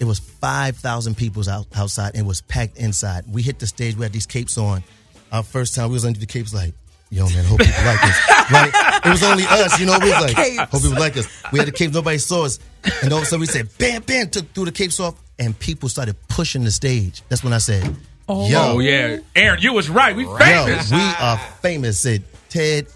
It 0.00 0.04
was 0.04 0.18
five 0.18 0.76
thousand 0.76 1.16
people 1.16 1.48
out, 1.50 1.66
outside, 1.74 2.10
and 2.14 2.24
it 2.24 2.26
was 2.26 2.40
packed 2.42 2.76
inside. 2.78 3.24
We 3.30 3.42
hit 3.42 3.58
the 3.58 3.66
stage. 3.66 3.96
We 3.96 4.04
had 4.04 4.12
these 4.12 4.26
capes 4.26 4.56
on. 4.58 4.82
Our 5.32 5.42
first 5.42 5.74
time, 5.74 5.88
we 5.88 5.94
was 5.94 6.04
under 6.04 6.18
the 6.20 6.26
capes, 6.26 6.54
like, 6.54 6.72
yo, 7.10 7.28
man, 7.28 7.44
hope 7.44 7.58
people 7.58 7.84
like 7.84 8.02
us. 8.02 8.18
Right? 8.50 8.72
It 9.04 9.10
was 9.10 9.22
only 9.22 9.44
us, 9.46 9.78
you 9.78 9.84
know. 9.84 9.98
We 10.00 10.08
was 10.10 10.22
like, 10.22 10.34
Capes. 10.34 10.58
hope 10.70 10.80
people 10.82 10.98
like 10.98 11.16
us. 11.18 11.26
We 11.52 11.58
had 11.58 11.68
the 11.68 11.72
capes. 11.72 11.92
Nobody 11.92 12.16
saw 12.16 12.44
us, 12.46 12.58
and 13.02 13.12
all 13.12 13.18
of 13.18 13.24
a 13.24 13.26
sudden 13.26 13.40
we 13.40 13.46
said, 13.46 13.68
bam, 13.76 14.00
bam, 14.02 14.30
took 14.30 14.50
threw 14.54 14.64
the 14.64 14.72
capes 14.72 14.98
off, 15.00 15.16
and 15.38 15.58
people 15.58 15.90
started 15.90 16.16
pushing 16.28 16.64
the 16.64 16.70
stage. 16.70 17.22
That's 17.28 17.44
when 17.44 17.52
I 17.52 17.58
said, 17.58 17.94
oh, 18.26 18.48
yo, 18.48 18.58
Oh 18.74 18.78
yeah, 18.78 19.18
Aaron, 19.36 19.60
you 19.60 19.74
was 19.74 19.90
right. 19.90 20.16
We 20.16 20.24
Yo, 20.24 20.36
famous. 20.38 20.90
we 20.90 20.98
are 21.20 21.36
famous. 21.60 21.98
Said 21.98 22.22
Ted 22.48 22.86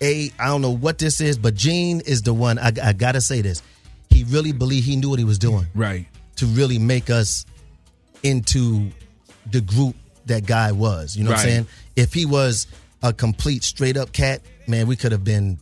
A. 0.00 0.30
I 0.38 0.46
don't 0.46 0.62
know 0.62 0.70
what 0.70 0.96
this 0.98 1.20
is, 1.20 1.36
but 1.36 1.54
Gene 1.54 2.00
is 2.00 2.22
the 2.22 2.32
one. 2.32 2.58
I, 2.58 2.72
I 2.82 2.92
gotta 2.94 3.20
say 3.20 3.42
this. 3.42 3.62
He 4.08 4.24
really 4.24 4.52
believed 4.52 4.86
he 4.86 4.96
knew 4.96 5.10
what 5.10 5.18
he 5.18 5.24
was 5.26 5.38
doing 5.38 5.66
right. 5.74 6.06
To 6.42 6.46
really 6.48 6.76
make 6.76 7.08
us 7.08 7.46
into 8.24 8.90
the 9.52 9.60
group 9.60 9.94
that 10.26 10.44
guy 10.44 10.72
was. 10.72 11.16
You 11.16 11.22
know 11.22 11.30
what 11.30 11.38
I'm 11.38 11.46
saying? 11.46 11.66
If 11.94 12.12
he 12.12 12.26
was 12.26 12.66
a 13.00 13.12
complete 13.12 13.62
straight 13.62 13.96
up 13.96 14.12
cat, 14.12 14.42
man, 14.66 14.88
we 14.88 14.96
could 14.96 15.12
have 15.12 15.22
been, 15.22 15.60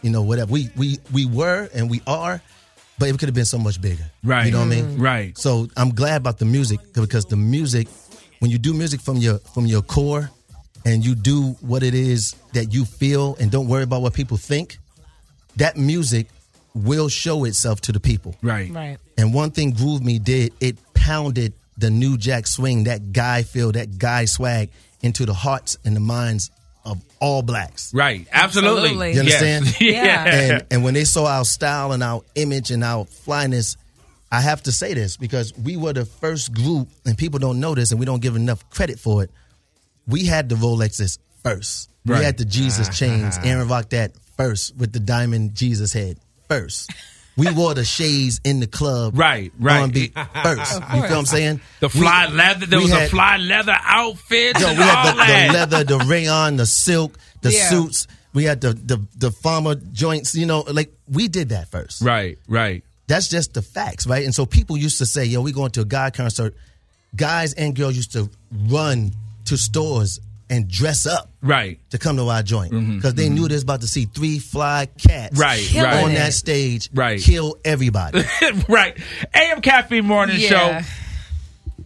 you 0.00 0.08
know, 0.08 0.22
whatever. 0.22 0.50
We 0.50 0.70
we 0.74 0.98
we 1.12 1.26
were 1.26 1.68
and 1.74 1.90
we 1.90 2.00
are, 2.06 2.40
but 2.98 3.10
it 3.10 3.18
could 3.18 3.28
have 3.28 3.34
been 3.34 3.44
so 3.44 3.58
much 3.58 3.78
bigger. 3.78 4.10
Right. 4.24 4.46
You 4.46 4.52
know 4.52 4.60
what 4.60 4.68
I 4.68 4.70
mean? 4.70 4.84
Mm-hmm. 4.86 5.02
Right. 5.02 5.36
So 5.36 5.68
I'm 5.76 5.90
glad 5.90 6.16
about 6.16 6.38
the 6.38 6.46
music 6.46 6.80
because 6.94 7.26
the 7.26 7.36
music, 7.36 7.86
when 8.38 8.50
you 8.50 8.56
do 8.56 8.72
music 8.72 9.02
from 9.02 9.18
your 9.18 9.38
from 9.52 9.66
your 9.66 9.82
core, 9.82 10.30
and 10.86 11.04
you 11.04 11.14
do 11.14 11.58
what 11.60 11.82
it 11.82 11.94
is 11.94 12.34
that 12.54 12.72
you 12.72 12.86
feel, 12.86 13.36
and 13.38 13.50
don't 13.50 13.68
worry 13.68 13.82
about 13.82 14.00
what 14.00 14.14
people 14.14 14.38
think, 14.38 14.78
that 15.56 15.76
music 15.76 16.28
will 16.76 17.08
show 17.08 17.44
itself 17.44 17.80
to 17.82 17.92
the 17.92 18.00
people. 18.00 18.36
Right. 18.42 18.70
Right. 18.70 18.98
And 19.18 19.32
one 19.34 19.50
thing 19.50 19.72
Groove 19.72 20.02
Me 20.04 20.18
did, 20.18 20.52
it 20.60 20.76
pounded 20.94 21.52
the 21.78 21.90
new 21.90 22.16
jack 22.16 22.46
swing, 22.46 22.84
that 22.84 23.12
guy 23.12 23.42
feel, 23.42 23.72
that 23.72 23.98
guy 23.98 24.24
swag 24.26 24.70
into 25.02 25.26
the 25.26 25.34
hearts 25.34 25.78
and 25.84 25.94
the 25.96 26.00
minds 26.00 26.50
of 26.84 27.02
all 27.20 27.42
blacks. 27.42 27.92
Right. 27.92 28.26
Absolutely. 28.32 28.90
Absolutely. 28.90 29.12
You 29.14 29.22
Yes. 29.22 29.42
understand? 29.62 29.80
yeah. 29.80 30.24
And 30.26 30.66
and 30.70 30.84
when 30.84 30.94
they 30.94 31.04
saw 31.04 31.26
our 31.26 31.44
style 31.44 31.92
and 31.92 32.02
our 32.02 32.22
image 32.34 32.70
and 32.70 32.84
our 32.84 33.04
flyness, 33.06 33.76
I 34.30 34.40
have 34.40 34.62
to 34.64 34.72
say 34.72 34.94
this 34.94 35.16
because 35.16 35.56
we 35.56 35.76
were 35.76 35.92
the 35.92 36.04
first 36.04 36.52
group, 36.52 36.88
and 37.04 37.16
people 37.16 37.38
don't 37.38 37.60
know 37.60 37.74
this, 37.74 37.90
and 37.90 38.00
we 38.00 38.06
don't 38.06 38.20
give 38.22 38.36
enough 38.36 38.68
credit 38.70 38.98
for 38.98 39.22
it. 39.22 39.30
We 40.06 40.26
had 40.26 40.48
the 40.48 40.54
Rolexes 40.56 41.18
first. 41.42 41.90
Right. 42.04 42.18
We 42.20 42.24
had 42.24 42.36
the 42.38 42.44
Jesus 42.44 42.88
chains. 42.98 43.38
Aaron 43.42 43.68
rocked 43.68 43.90
that 43.90 44.12
first 44.36 44.76
with 44.76 44.92
the 44.92 45.00
diamond 45.00 45.54
Jesus 45.54 45.92
head 45.92 46.18
first. 46.48 46.90
We 47.36 47.52
wore 47.52 47.74
the 47.74 47.84
shades 47.84 48.40
in 48.44 48.60
the 48.60 48.66
club. 48.66 49.18
Right, 49.18 49.52
right. 49.60 49.80
R&B 49.82 50.08
first. 50.42 50.72
You 50.74 50.80
feel 50.80 51.00
what 51.00 51.10
I'm 51.12 51.26
saying? 51.26 51.60
The 51.80 51.90
fly 51.90 52.28
We- 52.30 52.34
leather. 52.34 52.64
There 52.66 52.80
was 52.80 52.90
had- 52.90 53.02
a 53.02 53.08
fly 53.10 53.36
leather 53.36 53.76
outfit. 53.78 54.58
Yo, 54.58 54.68
and 54.68 54.78
we 54.78 54.84
had 54.84 54.96
all 55.06 55.12
the, 55.12 55.18
that. 55.18 55.46
the 55.48 55.52
leather, 55.52 55.84
the 55.84 55.98
rayon, 56.06 56.56
the 56.56 56.64
silk, 56.64 57.18
the 57.42 57.52
Yeah. 57.52 57.68
suits. 57.68 58.06
We 58.32 58.44
had 58.44 58.60
the, 58.62 58.72
the 58.72 59.02
the 59.16 59.30
farmer 59.30 59.74
joints. 59.74 60.34
You 60.34 60.46
know, 60.46 60.60
like 60.60 60.92
we 61.10 61.28
did 61.28 61.50
that 61.50 61.70
first. 61.70 62.00
Right. 62.02 62.38
Right. 62.48 62.82
That's 63.06 63.28
just 63.28 63.52
the 63.54 63.62
facts, 63.62 64.06
right? 64.06 64.24
And 64.24 64.34
so 64.34 64.46
people 64.46 64.76
used 64.78 64.98
to 64.98 65.06
say, 65.06 65.24
"Yo, 65.26 65.40
we 65.42 65.52
going 65.52 65.70
to 65.72 65.82
a 65.82 65.84
guy 65.86 66.08
concert." 66.10 66.54
Guys 67.14 67.52
and 67.54 67.74
girls 67.76 67.96
used 67.96 68.12
to 68.12 68.28
run 68.68 69.12
to 69.46 69.56
stores 69.56 70.20
and 70.48 70.68
dress 70.68 71.06
up 71.06 71.30
Right. 71.42 71.78
to 71.90 71.98
come 71.98 72.16
to 72.16 72.28
our 72.28 72.42
joint 72.42 72.70
because 72.96 73.14
they 73.14 73.28
knew 73.28 73.48
they 73.48 73.54
was 73.54 73.62
about 73.64 73.80
to 73.80 73.86
see 73.88 74.04
three 74.06 74.38
fly 74.38 74.86
cats 74.86 75.34
Mm-hmm. 75.34 75.40
Right, 75.42 75.60
Killing 75.66 75.90
right. 75.90 76.04
on 76.04 76.14
that 76.14 76.32
stage, 76.34 76.88
Right. 76.94 77.20
kill 77.20 77.56
everybody. 77.64 78.22
right. 78.68 78.96
AM 79.34 79.60
Caffeine 79.60 80.04
Morning 80.04 80.36
Yeah. 80.38 80.82
Show. 80.82 80.88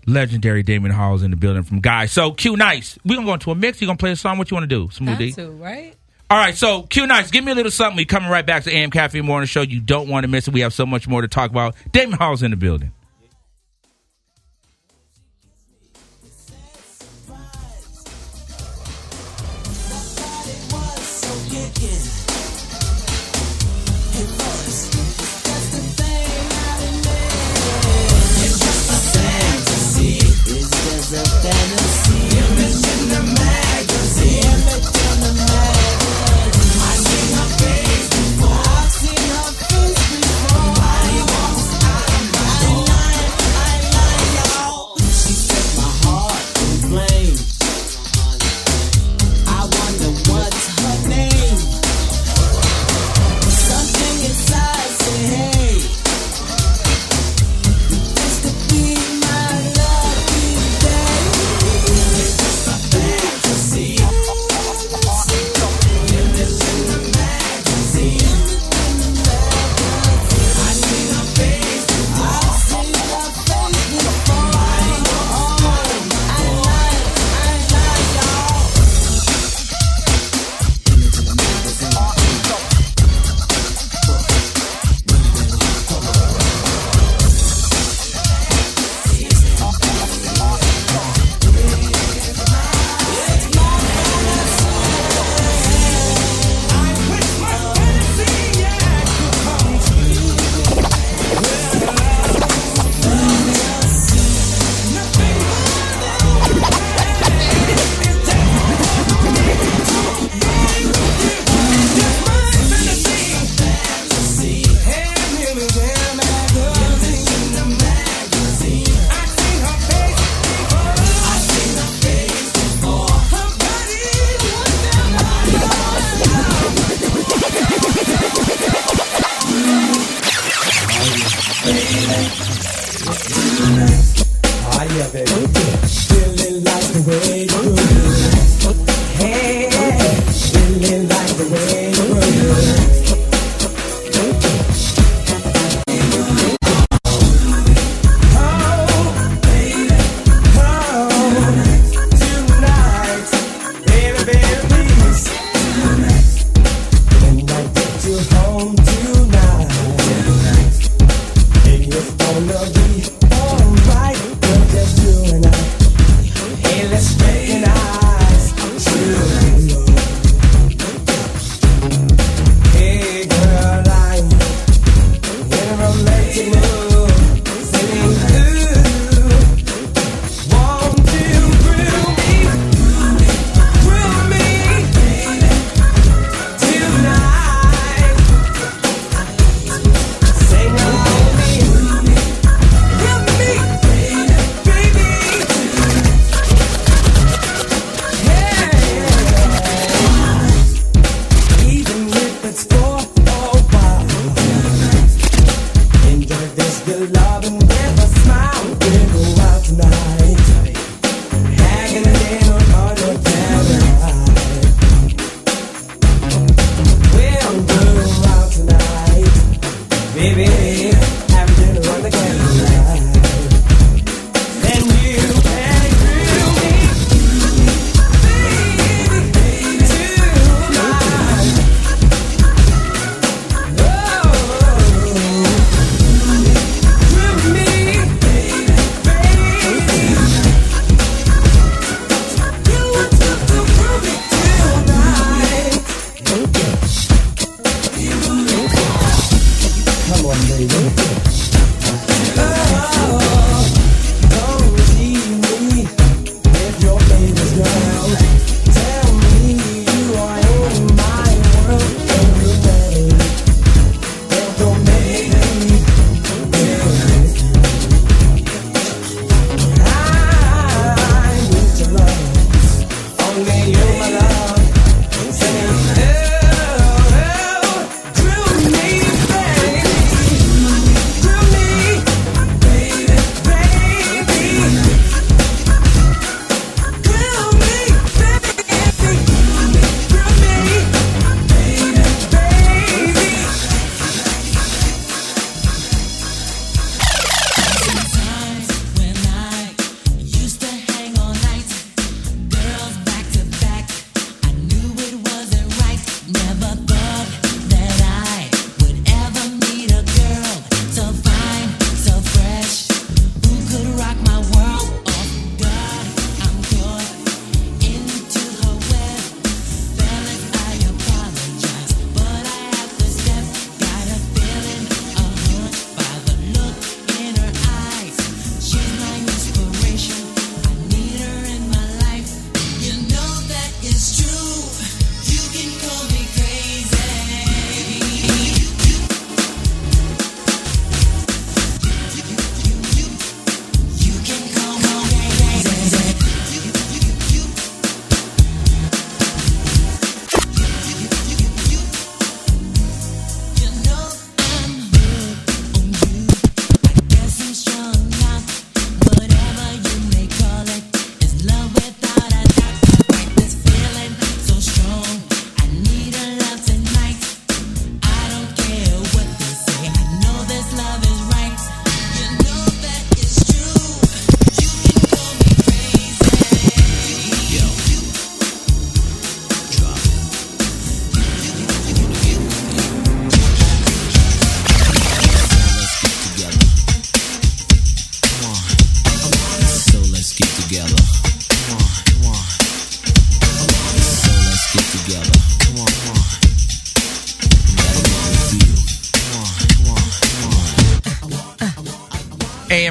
legendary 0.07 0.65
Damion 0.65 0.91
Halls 0.93 1.23
in 1.23 1.31
the 1.31 1.37
building 1.37 1.63
from 1.63 1.81
Guy. 1.81 2.07
So 2.07 2.33
Q 2.33 2.57
Nice, 2.57 2.99
we 3.05 3.15
gonna 3.15 3.27
go 3.27 3.35
into 3.35 3.51
a 3.51 3.55
mix. 3.55 3.81
You 3.81 3.87
gonna 3.87 3.97
play 3.97 4.13
a 4.13 4.17
song? 4.17 4.39
What 4.39 4.51
you 4.51 4.55
want 4.57 4.69
to 4.69 4.75
do? 4.77 4.87
Got 4.87 4.95
Smoothie. 5.19 5.35
to, 5.37 5.51
right? 5.51 5.95
All 6.29 6.39
right, 6.39 6.57
so 6.57 6.83
Q 6.83 7.07
Nice, 7.07 7.31
give 7.31 7.45
me 7.45 7.53
a 7.53 7.55
little 7.55 7.73
something. 7.73 7.97
We 7.97 8.05
coming 8.05 8.31
right 8.31 8.47
back 8.47 8.65
to 8.65 8.71
AM 8.75 8.91
Caffeine 8.91 9.25
Morning 9.27 9.47
Show. 9.47 9.63
You 9.63 9.81
don't 9.81 10.09
want 10.09 10.25
to 10.25 10.29
miss 10.29 10.47
it. 10.49 10.55
We 10.55 10.61
have 10.61 10.73
so 10.73 10.87
much 10.87 11.09
more 11.09 11.23
to 11.23 11.29
talk 11.29 11.51
about. 11.51 11.75
Damion 11.93 12.19
Hall's 12.19 12.43
in 12.43 12.51
the 12.51 12.57
building. 12.57 12.93
Drew 21.81 22.21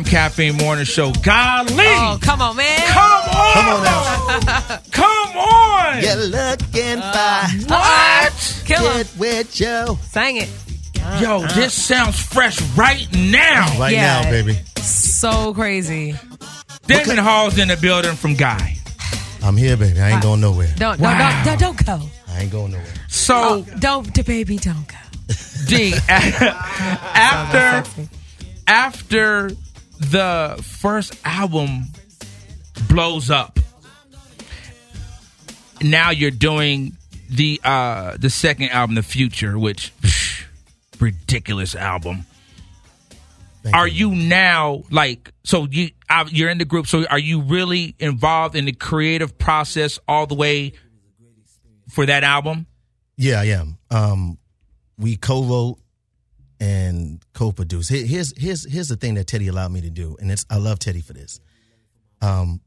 Caffeine 0.10 0.58
Morning 0.58 0.86
Show. 0.86 1.12
Golly! 1.22 1.70
Oh, 1.78 2.18
come 2.20 2.42
on, 2.42 2.56
man. 2.56 2.80
Come 2.88 3.30
on! 3.30 3.54
Come 3.54 3.68
on 3.70 3.84
now. 3.84 4.80
Come 4.92 5.38
on! 5.38 6.02
You're 6.04 6.16
looking 6.16 6.98
uh, 6.98 7.48
fine. 7.48 7.62
What? 7.68 8.64
Kill 8.66 8.80
him. 8.90 8.98
Get 9.04 9.18
with 9.20 9.54
Joe. 9.54 10.00
Sang 10.10 10.38
it. 10.38 10.50
Yo, 11.22 11.38
uh-uh. 11.42 11.54
this 11.54 11.74
sounds 11.76 12.20
fresh 12.20 12.60
right 12.76 13.08
now. 13.16 13.68
Right 13.80 13.94
Yeah. 13.94 14.24
now, 14.24 14.32
baby. 14.32 14.60
So 14.82 15.54
crazy. 15.54 16.14
Damion 16.88 17.20
Hall's 17.20 17.60
in 17.60 17.68
the 17.68 17.78
building 17.78 18.16
from 18.16 18.34
Guy. 18.34 18.78
I'm 19.44 19.56
here, 19.58 19.78
baby. 19.78 20.00
I 20.02 20.10
ain't 20.10 20.18
uh, 20.18 20.22
going 20.22 20.42
nowhere. 20.42 20.74
Don't, 20.76 21.00
Wow. 21.00 21.44
don't, 21.46 21.60
don't, 21.60 21.78
don't 21.78 21.86
go. 21.86 22.10
I 22.30 22.42
ain't 22.42 22.52
going 22.52 22.72
nowhere. 22.72 22.86
So, 23.10 23.36
oh, 23.38 23.66
Don't, 23.78 24.12
the 24.16 24.24
baby, 24.24 24.58
don't 24.58 24.88
go. 24.88 24.96
D, 25.68 25.94
after 27.14 27.84
after 28.68 29.52
the 30.00 30.60
first 30.64 31.16
album 31.26 31.84
blows 32.88 33.30
up, 33.30 33.60
now 35.82 36.10
you're 36.10 36.32
doing 36.32 36.94
the 37.30 37.60
uh 37.64 38.18
the 38.18 38.30
second 38.30 38.70
album, 38.70 38.96
The 38.96 39.04
Future, 39.04 39.58
which 39.58 39.94
psh, 40.02 40.46
ridiculous 41.00 41.76
album. 41.76 42.26
Thank 43.62 43.76
Are 43.76 43.88
you 43.88 44.16
now 44.16 44.84
like 44.90 45.32
so 45.44 45.68
you 45.70 45.90
uh, 46.10 46.26
you're 46.30 46.50
in 46.50 46.58
the 46.58 46.66
group? 46.66 46.88
So 46.88 47.06
are 47.06 47.20
you 47.20 47.42
really 47.42 47.96
involved 48.00 48.56
in 48.56 48.66
the 48.66 48.72
creative 48.72 49.38
process 49.38 50.00
all 50.08 50.26
the 50.26 50.36
way 50.36 50.74
for 51.90 52.06
that 52.06 52.24
album? 52.24 52.68
Yeah, 53.18 53.42
I 53.42 53.46
am. 53.46 53.78
Um, 53.92 54.38
we 54.98 55.18
co-wrote 55.18 55.78
and 56.60 57.20
co-produce. 57.34 57.88
Here's 57.90 58.38
here's 58.38 58.70
here's 58.72 58.88
the 58.90 58.96
thing 58.96 59.16
that 59.16 59.28
Teddy 59.28 59.48
allowed 59.48 59.72
me 59.72 59.82
to 59.82 59.90
do, 59.90 60.18
and 60.20 60.32
it's 60.32 60.46
I 60.50 60.58
love 60.58 60.80
Teddy 60.80 61.02
for 61.02 61.14
this. 61.14 61.40
Um, 62.22 62.62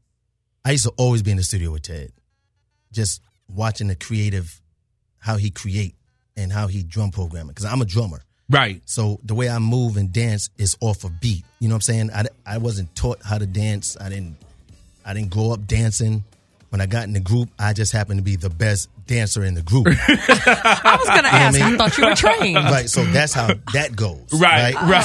I 0.65 0.71
used 0.71 0.85
to 0.85 0.93
always 0.97 1.21
be 1.21 1.31
in 1.31 1.37
the 1.37 1.43
studio 1.43 1.71
with 1.71 1.83
Ted, 1.83 2.11
just 2.91 3.21
watching 3.47 3.87
the 3.87 3.95
creative, 3.95 4.61
how 5.19 5.37
he 5.37 5.51
create 5.51 5.95
and 6.35 6.51
how 6.51 6.67
he 6.67 6.83
drum 6.83 7.11
programming. 7.11 7.49
Because 7.49 7.65
I'm 7.65 7.81
a 7.81 7.85
drummer, 7.85 8.23
Right. 8.49 8.81
so 8.85 9.19
the 9.23 9.35
way 9.35 9.49
I 9.49 9.59
move 9.59 9.97
and 9.97 10.11
dance 10.11 10.49
is 10.57 10.75
off 10.81 11.03
of 11.03 11.19
beat. 11.19 11.43
You 11.59 11.67
know 11.67 11.75
what 11.75 11.87
I'm 11.89 12.09
saying? 12.09 12.09
I, 12.11 12.23
I 12.45 12.57
wasn't 12.57 12.95
taught 12.95 13.21
how 13.23 13.37
to 13.37 13.45
dance. 13.45 13.95
I 13.99 14.09
didn't 14.09 14.37
I 15.05 15.13
didn't 15.13 15.29
grow 15.31 15.51
up 15.51 15.67
dancing. 15.67 16.23
When 16.69 16.81
I 16.81 16.87
got 16.87 17.03
in 17.03 17.13
the 17.13 17.19
group, 17.19 17.49
I 17.59 17.73
just 17.73 17.91
happened 17.91 18.17
to 18.17 18.23
be 18.23 18.35
the 18.35 18.49
best 18.49 18.89
dancer 19.05 19.43
in 19.43 19.53
the 19.53 19.61
group. 19.61 19.87
I 19.89 20.97
was 20.99 21.07
going 21.09 21.23
to 21.23 21.33
ask. 21.33 21.59
I 21.61 21.73
I, 21.73 21.77
thought 21.77 21.97
you 21.97 22.05
were 22.05 22.15
trained. 22.15 22.55
right. 22.55 22.89
So 22.89 23.03
that's 23.05 23.33
how 23.33 23.47
that 23.73 23.95
goes. 23.95 24.19
Right, 24.33 24.73
right. 24.75 24.83
right. 24.89 25.03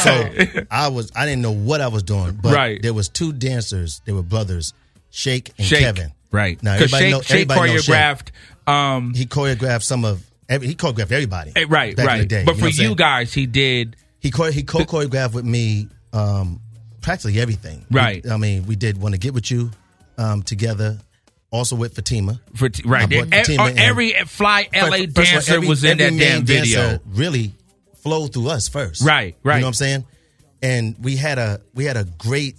So 0.55 0.63
I 0.71 0.89
was 0.89 1.11
I 1.15 1.27
didn't 1.27 1.43
know 1.43 1.53
what 1.53 1.81
I 1.81 1.89
was 1.89 2.03
doing, 2.03 2.39
but 2.43 2.55
Right. 2.55 2.81
there 2.81 2.95
was 2.95 3.09
two 3.09 3.33
dancers. 3.33 4.01
They 4.05 4.13
were 4.13 4.23
brothers, 4.23 4.73
Shake 5.11 5.53
and 5.59 5.67
Shake. 5.67 5.81
Kevin. 5.81 6.13
Right. 6.31 6.63
Now 6.63 6.75
everybody 6.75 7.05
Shake, 7.05 7.13
know, 7.13 7.21
Shake 7.23 7.35
everybody 7.51 7.73
knows 7.73 7.85
Shake. 7.85 7.95
choreographed. 7.95 8.31
Um, 8.71 9.15
He 9.15 9.27
choreographed 9.27 9.83
some 9.83 10.05
of. 10.05 10.25
Every, 10.49 10.67
he 10.69 10.75
choreographed 10.75 11.13
everybody. 11.13 11.53
eh, 11.57 11.67
right, 11.69 11.97
right. 11.99 12.27
Day, 12.27 12.45
but 12.47 12.57
know 12.57 12.65
for 12.65 12.69
you 12.71 12.95
guys, 12.95 13.35
he 13.35 13.47
did. 13.47 13.97
he 14.21 14.31
chore- 14.31 14.51
he 14.51 14.63
co 14.63 14.79
choreographed 14.81 15.35
with 15.35 15.45
me 15.45 15.89
um, 16.15 16.61
practically 17.03 17.39
everything. 17.41 17.85
Right. 17.91 18.25
We- 18.25 18.31
I 18.31 18.37
mean, 18.39 18.67
we 18.67 18.75
did 18.77 18.99
"Want 19.01 19.15
to 19.15 19.19
Get 19.19 19.35
with 19.35 19.51
You" 19.51 19.71
um, 20.17 20.43
together, 20.43 20.99
also 21.51 21.77
with 21.77 21.95
Fatima. 21.95 22.41
For 22.55 22.69
t- 22.69 22.83
right, 22.87 23.11
Ev- 23.13 23.29
Fatima 23.31 23.67
in. 23.69 23.79
every 23.79 24.13
fly 24.27 24.69
LA 24.75 24.91
First- 24.91 25.15
first 25.17 25.31
dancer 25.33 25.55
every- 25.55 25.69
was 25.69 25.85
in 25.85 25.99
that 25.99 26.17
damn 26.17 26.45
video. 26.45 26.81
dancer 26.81 27.01
Really 27.09 27.55
flowed 28.03 28.33
through 28.33 28.49
us 28.49 28.69
first. 28.69 29.03
Right, 29.05 29.37
right. 29.43 29.55
You 29.57 29.61
know 29.61 29.67
what 29.67 29.69
I'm 29.69 29.75
saying? 29.75 30.05
And 30.63 30.97
we 31.01 31.17
had 31.17 31.39
a 31.39 31.61
we 31.75 31.85
had 31.85 31.97
a 31.97 32.05
great 32.05 32.57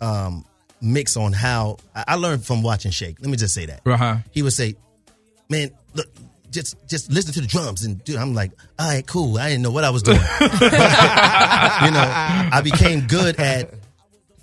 um, 0.00 0.44
mix 0.80 1.16
on 1.16 1.32
how 1.32 1.78
I 1.94 2.04
I 2.08 2.14
learned 2.16 2.44
from 2.44 2.62
watching 2.62 2.90
Shake. 2.90 3.16
Let 3.20 3.30
me 3.30 3.36
just 3.36 3.54
say 3.54 3.66
that. 3.66 3.80
Uh-huh. 3.86 4.16
He 4.30 4.42
would 4.42 4.52
say, 4.52 4.76
"Man, 5.48 5.70
look." 5.94 6.06
Just, 6.50 6.76
just 6.86 7.10
listen 7.10 7.32
to 7.32 7.40
the 7.40 7.46
drums 7.46 7.82
and 7.86 8.04
dude, 8.04 8.16
I'm 8.16 8.34
like, 8.34 8.52
all 8.78 8.86
right, 8.86 9.06
cool. 9.06 9.38
I 9.38 9.48
didn't 9.48 9.62
know 9.62 9.70
what 9.70 9.84
I 9.84 9.88
was 9.88 10.02
doing. 10.02 10.18
you 10.40 10.44
know, 11.90 12.04
I 12.52 12.60
became 12.62 13.06
good 13.06 13.40
at 13.40 13.72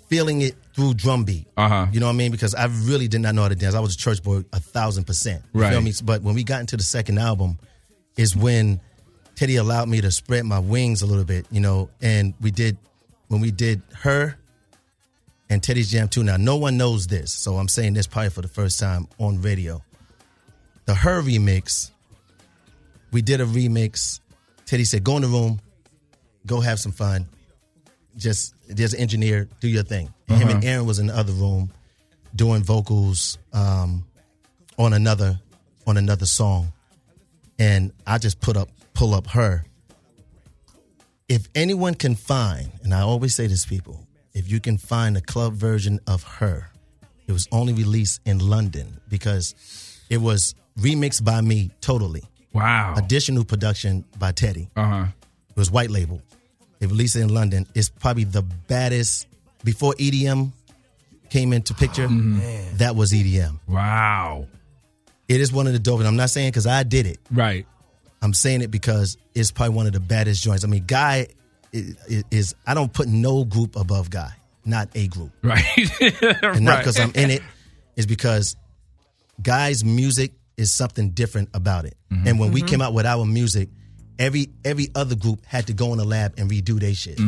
feeling 0.08 0.40
it 0.42 0.56
through 0.74 0.94
drum 0.94 1.24
beat. 1.24 1.46
Uh-huh. 1.56 1.86
You 1.92 2.00
know 2.00 2.06
what 2.06 2.12
I 2.12 2.16
mean? 2.16 2.30
Because 2.30 2.54
I 2.54 2.66
really 2.66 3.08
did 3.08 3.20
not 3.20 3.34
know 3.34 3.42
how 3.42 3.48
to 3.48 3.54
dance. 3.56 3.74
I 3.74 3.80
was 3.80 3.94
a 3.94 3.98
church 3.98 4.22
boy 4.22 4.44
a 4.52 4.60
thousand 4.60 5.04
percent. 5.04 5.42
You 5.52 5.60
Right. 5.62 5.72
feel 5.72 5.80
me? 5.80 5.92
But 6.02 6.22
when 6.22 6.34
we 6.34 6.44
got 6.44 6.60
into 6.60 6.76
the 6.76 6.82
second 6.82 7.18
album, 7.18 7.58
is 8.16 8.36
when 8.36 8.80
Teddy 9.36 9.56
allowed 9.56 9.88
me 9.88 10.00
to 10.00 10.10
spread 10.10 10.44
my 10.44 10.58
wings 10.58 11.02
a 11.02 11.06
little 11.06 11.24
bit, 11.24 11.46
you 11.50 11.60
know, 11.60 11.88
and 12.02 12.34
we 12.40 12.50
did 12.50 12.76
when 13.28 13.40
we 13.40 13.50
did 13.50 13.80
her 14.02 14.36
and 15.48 15.62
Teddy's 15.62 15.90
Jam 15.90 16.08
too. 16.08 16.22
Now 16.22 16.36
no 16.36 16.56
one 16.56 16.76
knows 16.76 17.06
this, 17.06 17.32
so 17.32 17.56
I'm 17.56 17.68
saying 17.68 17.94
this 17.94 18.06
probably 18.06 18.30
for 18.30 18.42
the 18.42 18.48
first 18.48 18.78
time 18.78 19.08
on 19.18 19.40
radio. 19.40 19.82
The 20.86 20.94
her 20.94 21.22
remix, 21.22 21.90
we 23.12 23.22
did 23.22 23.40
a 23.40 23.46
remix. 23.46 24.20
Teddy 24.66 24.84
said, 24.84 25.02
"Go 25.04 25.16
in 25.16 25.22
the 25.22 25.28
room, 25.28 25.60
go 26.46 26.60
have 26.60 26.78
some 26.78 26.92
fun. 26.92 27.26
Just 28.16 28.54
there's 28.76 28.94
an 28.94 29.00
engineer, 29.00 29.48
do 29.60 29.68
your 29.68 29.82
thing." 29.82 30.12
And 30.28 30.38
Him 30.38 30.48
and 30.48 30.64
Aaron 30.64 30.86
was 30.86 30.98
in 30.98 31.08
the 31.08 31.16
other 31.16 31.32
room 31.32 31.70
doing 32.34 32.62
vocals 32.62 33.36
um, 33.52 34.04
on 34.78 34.92
another 34.92 35.40
on 35.86 35.96
another 35.96 36.26
song, 36.26 36.72
and 37.58 37.92
I 38.06 38.18
just 38.18 38.40
put 38.40 38.56
up 38.56 38.68
pull 38.94 39.14
up 39.14 39.26
her. 39.28 39.64
If 41.28 41.48
anyone 41.54 41.94
can 41.94 42.14
find, 42.16 42.70
and 42.82 42.92
I 42.92 43.00
always 43.02 43.34
say 43.34 43.46
this, 43.46 43.64
people, 43.64 44.06
if 44.34 44.50
you 44.50 44.58
can 44.60 44.78
find 44.78 45.16
a 45.16 45.20
club 45.20 45.54
version 45.54 46.00
of 46.06 46.22
her, 46.24 46.70
it 47.28 47.32
was 47.32 47.46
only 47.52 47.72
released 47.72 48.20
in 48.26 48.38
London 48.40 49.00
because 49.08 49.54
it 50.10 50.18
was 50.18 50.54
remixed 50.78 51.22
by 51.24 51.40
me 51.40 51.70
totally 51.80 52.24
Wow. 52.52 52.94
additional 52.96 53.44
production 53.44 54.04
by 54.18 54.32
Teddy. 54.32 54.70
Uh 54.74 54.84
huh. 54.88 55.06
It 55.50 55.56
was 55.56 55.70
white 55.70 55.90
label. 55.90 56.20
They 56.80 56.86
released 56.86 57.14
it 57.16 57.20
in 57.20 57.28
London. 57.32 57.66
It's 57.74 57.88
probably 57.88 58.24
the 58.24 58.42
baddest 58.42 59.26
before 59.64 59.92
EDM 59.94 60.50
came 61.28 61.52
into 61.52 61.74
picture. 61.74 62.08
that 62.74 62.96
was 62.96 63.12
EDM. 63.12 63.60
Wow. 63.68 64.46
It 65.28 65.40
is 65.40 65.52
one 65.52 65.66
of 65.68 65.72
the 65.72 65.78
dope. 65.78 66.00
And 66.00 66.08
I'm 66.08 66.16
not 66.16 66.30
saying 66.30 66.48
because 66.48 66.66
I 66.66 66.82
did 66.82 67.06
it. 67.06 67.18
Right. 67.30 67.66
I'm 68.22 68.34
saying 68.34 68.62
it 68.62 68.70
because 68.70 69.16
it's 69.34 69.50
probably 69.52 69.76
one 69.76 69.86
of 69.86 69.92
the 69.92 70.00
baddest 70.00 70.42
joints. 70.42 70.64
I 70.64 70.66
mean, 70.66 70.84
Guy 70.86 71.28
is, 71.72 72.24
is 72.30 72.54
I 72.66 72.74
don't 72.74 72.92
put 72.92 73.08
no 73.08 73.44
group 73.44 73.76
above 73.76 74.10
Guy, 74.10 74.32
not 74.64 74.88
a 74.94 75.06
group, 75.06 75.30
Right. 75.42 75.62
and 75.72 76.64
not 76.64 76.72
right. 76.72 76.78
because 76.78 76.98
I'm 76.98 77.12
in 77.14 77.30
it. 77.30 77.42
Is 77.96 78.06
because 78.06 78.56
Guy's 79.42 79.84
music 79.84 80.32
is 80.56 80.72
something 80.72 81.10
different 81.10 81.50
about 81.54 81.84
it. 81.84 81.96
Mm-hmm. 82.10 82.28
And 82.28 82.38
when 82.40 82.52
we 82.52 82.62
came 82.62 82.80
out 82.82 82.92
with 82.94 83.06
our 83.06 83.24
music, 83.26 83.68
every 84.20 84.50
every 84.64 84.88
other 84.94 85.16
group 85.16 85.44
had 85.46 85.66
to 85.66 85.72
go 85.72 85.90
in 85.92 85.98
the 85.98 86.04
lab 86.04 86.34
and 86.38 86.48
redo 86.50 86.78
their 86.78 86.94
shit. 86.94 87.18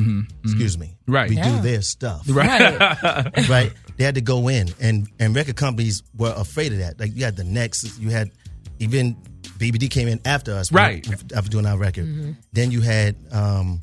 Excuse 0.45 0.79
me, 0.79 0.95
Mm-hmm. 1.07 1.13
Right. 1.13 1.31
Redo 1.31 1.37
Yeah. 1.37 1.61
their 1.61 1.83
stuff, 1.83 2.23
Right. 2.29 2.79
right? 3.49 3.73
They 3.97 4.05
had 4.05 4.15
to 4.15 4.21
go 4.21 4.47
in, 4.49 4.69
and 4.81 5.09
and 5.19 5.35
record 5.35 5.57
companies 5.57 6.03
were 6.17 6.33
afraid 6.37 6.73
of 6.73 6.79
that. 6.79 7.01
Like 7.01 7.17
you 7.17 7.25
had 7.25 7.37
the 7.37 7.45
next, 7.45 7.99
you 7.99 8.11
had 8.11 8.31
even 8.79 9.17
BBD 9.59 9.91
came 9.91 10.07
in 10.09 10.21
after 10.25 10.53
us, 10.55 10.71
Right. 10.71 11.07
After 11.35 11.51
doing 11.51 11.67
our 11.67 11.77
record, 11.79 12.07
Mm-hmm. 12.07 12.33
then 12.53 12.71
you 12.71 12.81
had 12.83 13.17
um, 13.33 13.81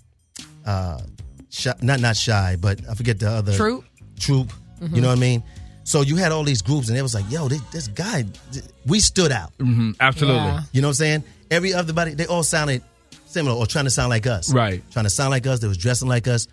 uh, 0.65 1.01
shy, 1.49 1.73
not 1.81 1.99
not 1.99 2.15
shy, 2.15 2.55
but 2.59 2.79
I 2.89 2.93
forget 2.95 3.19
the 3.19 3.29
other 3.29 3.55
Troop. 3.55 3.83
Troop. 4.19 4.53
You 4.81 5.01
know 5.01 5.09
what 5.09 5.17
I 5.17 5.21
mean? 5.21 5.43
So 5.83 6.01
you 6.01 6.15
had 6.17 6.31
all 6.31 6.43
these 6.43 6.61
groups, 6.61 6.87
and 6.89 6.97
it 6.97 7.01
was 7.01 7.13
like, 7.15 7.25
yo, 7.31 7.47
this, 7.49 7.61
this 7.71 7.87
guy, 7.87 8.23
we 8.85 8.99
stood 8.99 9.31
out. 9.31 9.51
Mhm, 9.57 9.95
Absolutely. 9.99 10.37
Yeah. 10.41 10.61
You 10.71 10.81
know 10.81 10.87
what 10.87 10.91
I'm 10.91 10.95
saying? 10.95 11.23
Every 11.49 11.73
other 11.73 11.93
body, 11.93 12.13
they 12.13 12.27
all 12.27 12.43
sounded 12.43 12.83
similar 13.29 13.55
or 13.55 13.65
trying 13.65 13.85
to 13.85 13.91
sound 13.91 14.09
like 14.09 14.27
us. 14.27 14.51
Right. 14.53 14.83
Trying 14.91 15.05
to 15.05 15.09
sound 15.09 15.31
like 15.31 15.45
us. 15.47 15.59
They 15.59 15.67
was 15.67 15.77
dressing 15.77 16.07
like 16.07 16.27
us. 16.27 16.47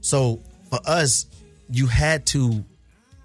So 0.00 0.40
for 0.70 0.80
us, 0.86 1.26
you 1.70 1.86
had 1.86 2.26
to 2.26 2.64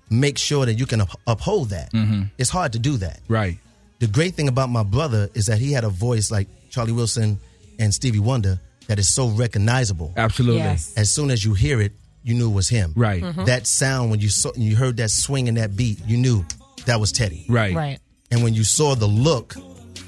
make 0.09 0.37
sure 0.37 0.65
that 0.65 0.73
you 0.75 0.85
can 0.85 1.01
up- 1.01 1.19
uphold 1.25 1.69
that. 1.69 1.91
Mm-hmm. 1.93 2.23
It's 2.37 2.49
hard 2.49 2.73
to 2.73 2.79
do 2.79 2.97
that. 2.97 3.19
Right. 3.27 3.57
The 3.99 4.07
great 4.07 4.35
thing 4.35 4.47
about 4.47 4.69
my 4.69 4.83
brother 4.83 5.29
is 5.33 5.47
that 5.47 5.57
he 5.57 5.71
had 5.71 5.83
a 5.83 5.89
voice 5.89 6.29
like 6.31 6.47
Charlie 6.69 6.91
Wilson 6.91 7.39
and 7.79 7.93
Stevie 7.93 8.19
Wonder 8.19 8.59
that 8.87 8.99
is 8.99 9.09
so 9.09 9.29
recognizable. 9.29 10.13
Absolutely. 10.15 10.61
Yes. 10.61 10.93
As 10.95 11.11
soon 11.11 11.31
as 11.31 11.43
you 11.43 11.53
hear 11.53 11.81
it, 11.81 11.93
you 12.23 12.35
knew 12.35 12.49
it 12.49 12.53
was 12.53 12.69
him. 12.69 12.93
Right. 12.95 13.23
Mm-hmm. 13.23 13.45
That 13.45 13.67
sound 13.67 14.11
when 14.11 14.19
you 14.19 14.29
saw 14.29 14.51
you 14.55 14.75
heard 14.75 14.97
that 14.97 15.09
swing 15.09 15.47
and 15.47 15.57
that 15.57 15.75
beat, 15.75 15.99
you 16.05 16.17
knew 16.17 16.45
that 16.85 16.99
was 16.99 17.11
Teddy. 17.11 17.45
Right. 17.49 17.73
Right. 17.75 17.99
And 18.31 18.43
when 18.43 18.53
you 18.53 18.63
saw 18.63 18.95
the 18.95 19.07
look, 19.07 19.55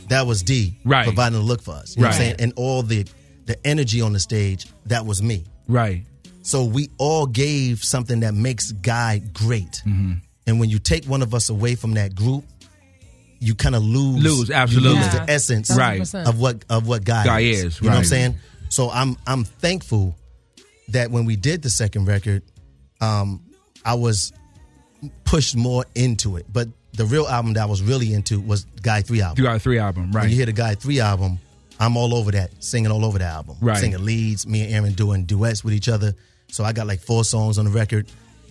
that 0.09 0.27
was 0.27 0.43
D 0.43 0.77
Right. 0.83 1.05
providing 1.05 1.39
the 1.39 1.45
look 1.45 1.61
for 1.61 1.73
us. 1.75 1.95
You 1.95 2.01
know 2.01 2.07
what 2.09 2.15
I'm 2.15 2.19
Right. 2.21 2.25
saying? 2.27 2.35
And 2.39 2.53
all 2.55 2.83
the 2.83 3.05
the 3.45 3.57
energy 3.65 3.99
on 4.01 4.13
the 4.13 4.19
stage, 4.19 4.67
that 4.85 5.05
was 5.07 5.23
me. 5.23 5.43
Right. 5.67 6.05
So 6.43 6.65
we 6.65 6.89
all 6.99 7.25
gave 7.25 7.83
something 7.83 8.19
that 8.19 8.33
makes 8.35 8.71
Guy 8.71 9.19
great. 9.33 9.81
Mm-hmm. 9.87 10.13
And 10.45 10.59
when 10.59 10.69
you 10.69 10.77
take 10.79 11.05
one 11.05 11.21
of 11.23 11.33
us 11.33 11.49
away 11.49 11.73
from 11.75 11.93
that 11.95 12.13
group, 12.15 12.43
you 13.39 13.55
kind 13.55 13.73
of 13.75 13.83
lose 13.83 14.23
Lose, 14.23 14.49
you 14.49 14.55
absolutely. 14.55 14.99
lose 14.99 15.05
Yeah. 15.13 15.25
the 15.25 15.31
essence 15.31 15.71
Right. 15.71 16.13
of 16.13 16.39
what 16.39 16.63
of 16.69 16.85
what 16.87 17.03
Guy, 17.05 17.23
Guy 17.25 17.39
is. 17.41 17.63
is, 17.63 17.79
You 17.81 17.85
know 17.87 17.93
what 17.95 17.99
I'm 17.99 18.05
saying? 18.05 18.35
So 18.69 18.91
I'm 18.91 19.17
I'm 19.25 19.43
thankful 19.45 20.15
that 20.89 21.09
when 21.11 21.25
we 21.25 21.35
did 21.35 21.61
the 21.63 21.69
second 21.69 22.05
record, 22.05 22.43
um, 23.01 23.41
I 23.85 23.93
was 23.95 24.31
pushed 25.23 25.55
more 25.55 25.85
into 25.95 26.37
it. 26.37 26.45
But 26.51 26.67
the 26.99 27.05
real 27.05 27.25
album 27.27 27.53
that 27.53 27.63
I 27.63 27.65
was 27.65 27.81
really 27.81 28.13
into 28.13 28.41
was 28.41 28.65
Guy 28.81 29.01
Three 29.01 29.21
album. 29.21 29.37
You 29.41 29.45
got 29.45 29.55
a 29.55 29.59
three 29.59 29.79
album, 29.79 30.11
right? 30.11 30.23
When 30.23 30.29
you 30.31 30.35
hear 30.35 30.45
the 30.45 30.51
Guy 30.51 30.75
Three 30.75 30.99
album, 30.99 31.39
I'm 31.79 31.95
all 31.95 32.13
over 32.13 32.29
that, 32.31 32.51
singing 32.61 32.91
all 32.91 33.05
over 33.05 33.17
the 33.17 33.23
album, 33.25 33.55
Right. 33.61 33.77
Singing 33.77 34.03
leads, 34.03 34.45
me 34.45 34.63
and 34.63 34.73
Aaron 34.73 34.93
doing 34.93 35.23
duets 35.23 35.63
with 35.63 35.73
each 35.73 35.87
other. 35.87 36.13
So 36.49 36.65
I 36.65 36.73
got 36.73 36.87
like 36.87 36.99
four 36.99 37.23
songs 37.23 37.57
on 37.57 37.63
the 37.63 37.71
record, 37.71 38.07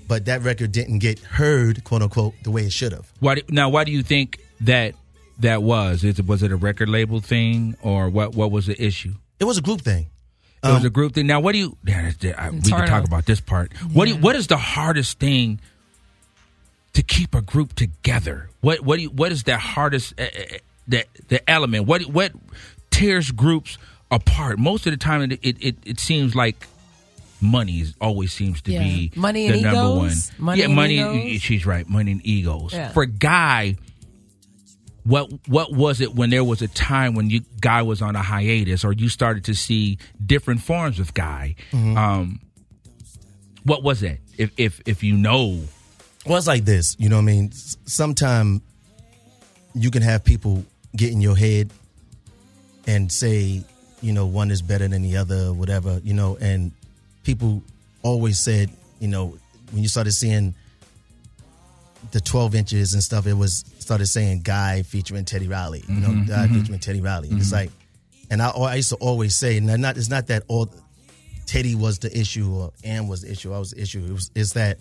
but 0.09 0.25
that 0.25 0.41
record 0.43 0.73
didn't 0.73 1.01
get 1.01 1.19
heard, 1.19 1.85
quote 1.85 2.01
unquote, 2.01 2.35
the 2.43 2.51
way 2.51 2.63
it 2.63 2.73
should 2.73 2.93
have. 2.93 3.13
Why 3.21 3.35
do, 3.35 3.43
now? 3.51 3.69
Why 3.69 3.85
do 3.85 3.93
you 3.93 4.03
think 4.03 4.41
that 4.63 4.95
that 5.41 5.63
was? 5.63 6.03
Is 6.03 6.23
was 6.23 6.43
it 6.43 6.51
a 6.51 6.57
record 6.57 6.89
label 6.89 7.21
thing, 7.21 7.77
or 7.83 8.09
what? 8.09 8.35
What 8.35 8.51
was 8.51 8.65
the 8.67 8.83
issue? 8.83 9.13
It 9.39 9.45
was 9.45 9.59
a 9.59 9.63
group 9.63 9.83
thing. 9.83 10.07
It 10.65 10.69
was 10.69 10.81
um, 10.81 10.87
a 10.87 10.91
group 10.91 11.13
thing. 11.13 11.27
Now, 11.27 11.41
what 11.41 11.53
do 11.53 11.59
you? 11.59 11.77
yeah, 11.85 12.13
I- 12.39 12.51
we 12.51 12.61
can 12.63 12.87
talk 12.87 13.05
about 13.05 13.27
this 13.27 13.41
part. 13.41 13.75
What 13.93 14.07
do 14.07 14.13
you, 14.15 14.17
What 14.17 14.37
is 14.37 14.47
the 14.47 14.57
hardest 14.57 15.19
thing 15.21 15.61
to 16.95 17.03
keep 17.03 17.35
a 17.35 17.41
group 17.43 17.75
together? 17.75 18.51
What 18.61 18.81
What 18.81 18.97
do 18.97 19.03
you, 19.03 19.11
What 19.11 19.33
is 19.33 19.45
the 19.45 19.59
hardest 19.59 20.19
uh, 20.21 20.27
the 20.87 21.05
the 21.29 21.49
element? 21.51 21.87
What 21.87 22.03
What 22.03 22.33
tears 22.91 23.31
groups 23.31 23.79
apart? 24.11 24.59
Most 24.59 24.87
of 24.87 24.93
the 24.93 24.97
time, 24.97 25.23
it 25.31 25.39
it, 25.43 25.57
it, 25.61 25.77
it 25.85 26.01
seems 26.01 26.35
like 26.35 26.67
money 27.41 27.79
is, 27.81 27.95
always 28.01 28.33
seems 28.33 28.61
to 28.63 28.73
Yeah. 28.73 28.83
be 28.83 29.13
Money 29.15 29.47
the 29.49 29.55
and 29.55 29.63
number 29.63 29.79
egos? 29.79 30.33
one. 30.39 30.45
Money 30.45 30.59
yeah, 30.59 30.65
and 30.67 30.75
money. 30.75 30.95
egos? 31.35 31.43
She's 31.43 31.65
right. 31.67 31.89
Money 31.89 32.13
and 32.13 32.27
egos. 32.27 32.73
Yeah. 32.73 32.89
For 32.91 33.07
guy. 33.07 33.77
What 35.05 35.31
what 35.49 35.73
was 35.73 36.03
it 36.03 36.15
when 36.15 36.29
there 36.29 36.45
was 36.45 36.61
a 36.61 36.69
time 36.69 37.15
when 37.15 37.31
you 37.31 37.41
guy 37.63 37.81
was 37.81 38.03
on 38.03 38.15
a 38.15 38.23
hiatus 38.23 38.85
or 38.85 38.93
you 38.93 39.09
started 39.09 39.45
to 39.45 39.55
see 39.55 39.97
different 40.27 40.61
forms 40.61 40.99
of 41.01 41.15
guy? 41.15 41.55
Um, 41.73 42.41
what 43.65 43.83
was 43.83 44.03
it? 44.03 44.21
If 44.37 44.51
if 44.59 44.83
if 44.85 45.03
you 45.03 45.17
know, 45.17 45.63
Well, 46.29 46.37
it's 46.37 46.47
like 46.47 46.67
this, 46.67 46.95
you 46.99 47.09
know 47.09 47.17
what 47.17 47.23
I 47.23 47.25
mean? 47.25 47.53
Sometimes 47.53 48.61
you 49.75 49.91
can 49.91 50.03
have 50.03 50.25
people 50.25 50.63
get 50.95 51.11
in 51.11 51.23
your 51.23 51.35
head 51.35 51.71
and 52.87 53.11
say, 53.11 53.65
you 54.03 54.13
know, 54.13 54.27
one 54.27 54.51
is 54.51 54.61
better 54.61 54.87
than 54.89 55.01
the 55.01 55.17
other, 55.17 55.55
whatever, 55.55 56.01
you 56.05 56.13
know, 56.13 56.37
and 56.39 56.73
people 57.25 57.63
always 58.03 58.39
said, 58.39 58.71
you 59.01 59.09
know, 59.09 59.39
when 59.71 59.83
you 59.83 59.89
started 59.89 60.13
seeing 60.13 60.55
the 62.11 62.21
12 62.21 62.55
inches 62.55 62.93
and 62.93 63.03
stuff, 63.03 63.27
it 63.27 63.33
was 63.33 63.65
started 63.79 64.07
saying 64.07 64.43
Guy 64.43 64.83
featuring 64.83 65.25
Teddy 65.25 65.49
Riley, 65.49 65.83
you 65.89 66.01
know, 66.01 66.09
mm-hmm, 66.09 66.29
Guy 66.29 66.45
mm-hmm. 66.45 66.61
featuring 66.61 66.79
Teddy 66.79 67.01
Riley. 67.01 67.29
It's 67.31 67.47
mm-hmm. 67.47 67.55
like, 67.55 67.71
and 68.31 68.43
I, 68.43 68.51
I 68.51 68.75
used 68.75 68.91
to 68.91 68.97
always 68.97 69.35
say, 69.35 69.57
and 69.57 69.67
not, 69.81 69.97
it's 69.97 70.11
not 70.11 70.27
that 70.27 70.43
all 70.49 70.69
Teddy 71.47 71.75
was 71.75 72.01
the 72.01 72.15
issue 72.17 72.53
or 72.53 72.73
Ann 72.85 73.09
was 73.09 73.23
the 73.23 73.33
issue, 73.33 73.55
I 73.55 73.59
was 73.59 73.71
the 73.71 73.81
issue. 73.81 74.05
It 74.05 74.13
was, 74.13 74.31
it's 74.35 74.53
that 74.53 74.79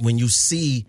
when 0.00 0.18
you 0.18 0.28
see 0.28 0.86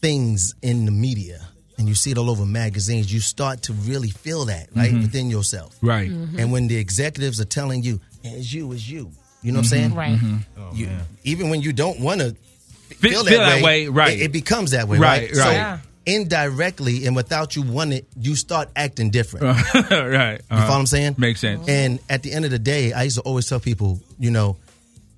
things 0.00 0.54
in 0.62 0.84
the 0.84 0.90
media 0.90 1.40
and 1.78 1.88
you 1.88 1.94
see 1.94 2.10
it 2.10 2.18
all 2.18 2.30
over 2.30 2.44
magazines, 2.44 3.12
you 3.12 3.20
start 3.20 3.62
to 3.62 3.72
really 3.72 4.08
feel 4.10 4.46
that 4.46 4.68
right 4.74 4.90
mm-hmm. 4.90 5.02
within 5.02 5.30
yourself. 5.30 5.76
right? 5.82 6.10
Mm-hmm. 6.10 6.38
And 6.38 6.52
when 6.52 6.68
the 6.68 6.76
executives 6.76 7.40
are 7.40 7.46
telling 7.46 7.82
you, 7.82 8.00
"Hey, 8.22 8.30
"It's 8.30 8.52
you, 8.52 8.72
it's 8.72 8.88
you," 8.88 9.10
you 9.42 9.52
know 9.52 9.60
what 9.60 9.72
I'm 9.72 9.78
mm-hmm. 9.78 9.94
saying? 9.94 9.94
Right. 9.94 10.46
Oh, 10.58 10.70
you, 10.74 10.88
even 11.24 11.50
when 11.50 11.60
you 11.62 11.72
don't 11.72 12.00
want 12.00 12.20
to 12.20 12.32
Fe- 12.32 13.10
feel, 13.10 13.24
feel 13.24 13.38
that, 13.38 13.56
that 13.56 13.62
way, 13.62 13.88
right. 13.88 14.18
It, 14.18 14.24
it 14.24 14.32
becomes 14.32 14.70
that 14.72 14.88
way, 14.88 14.98
Right, 14.98 15.28
right? 15.28 15.34
So. 15.34 15.50
Yeah. 15.50 15.78
indirectly 16.06 17.06
and 17.06 17.16
without 17.16 17.56
you 17.56 17.62
wanting 17.62 17.98
it, 17.98 18.06
you 18.18 18.36
start 18.36 18.68
acting 18.76 19.10
different. 19.10 19.44
right. 19.90 20.40
You 20.40 20.56
follow 20.56 20.62
uh, 20.62 20.68
what 20.68 20.70
I'm 20.70 20.86
saying? 20.86 21.14
Makes 21.18 21.40
sense. 21.40 21.68
And 21.68 21.98
at 22.08 22.22
the 22.22 22.32
end 22.32 22.44
of 22.44 22.50
the 22.50 22.58
day, 22.58 22.92
I 22.92 23.04
used 23.04 23.16
to 23.16 23.22
always 23.22 23.48
tell 23.48 23.60
people, 23.60 24.00
you 24.18 24.30
know, 24.30 24.56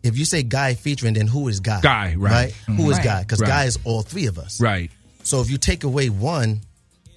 if 0.06 0.18
you 0.18 0.24
say 0.24 0.42
guy 0.42 0.74
featuring, 0.74 1.14
then 1.14 1.26
who 1.26 1.48
is 1.48 1.60
guy? 1.60 1.80
Guy, 1.80 2.14
right. 2.16 2.52
Who 2.66 2.90
is 2.90 2.96
Right. 2.98 3.04
guy? 3.04 3.20
Because 3.22 3.40
Right. 3.40 3.48
guy 3.48 3.64
is 3.64 3.78
all 3.84 4.02
three 4.02 4.26
of 4.26 4.38
us. 4.38 4.60
Right. 4.60 4.90
So 5.22 5.40
if 5.40 5.50
you 5.50 5.58
take 5.58 5.84
away 5.84 6.08
one, 6.10 6.60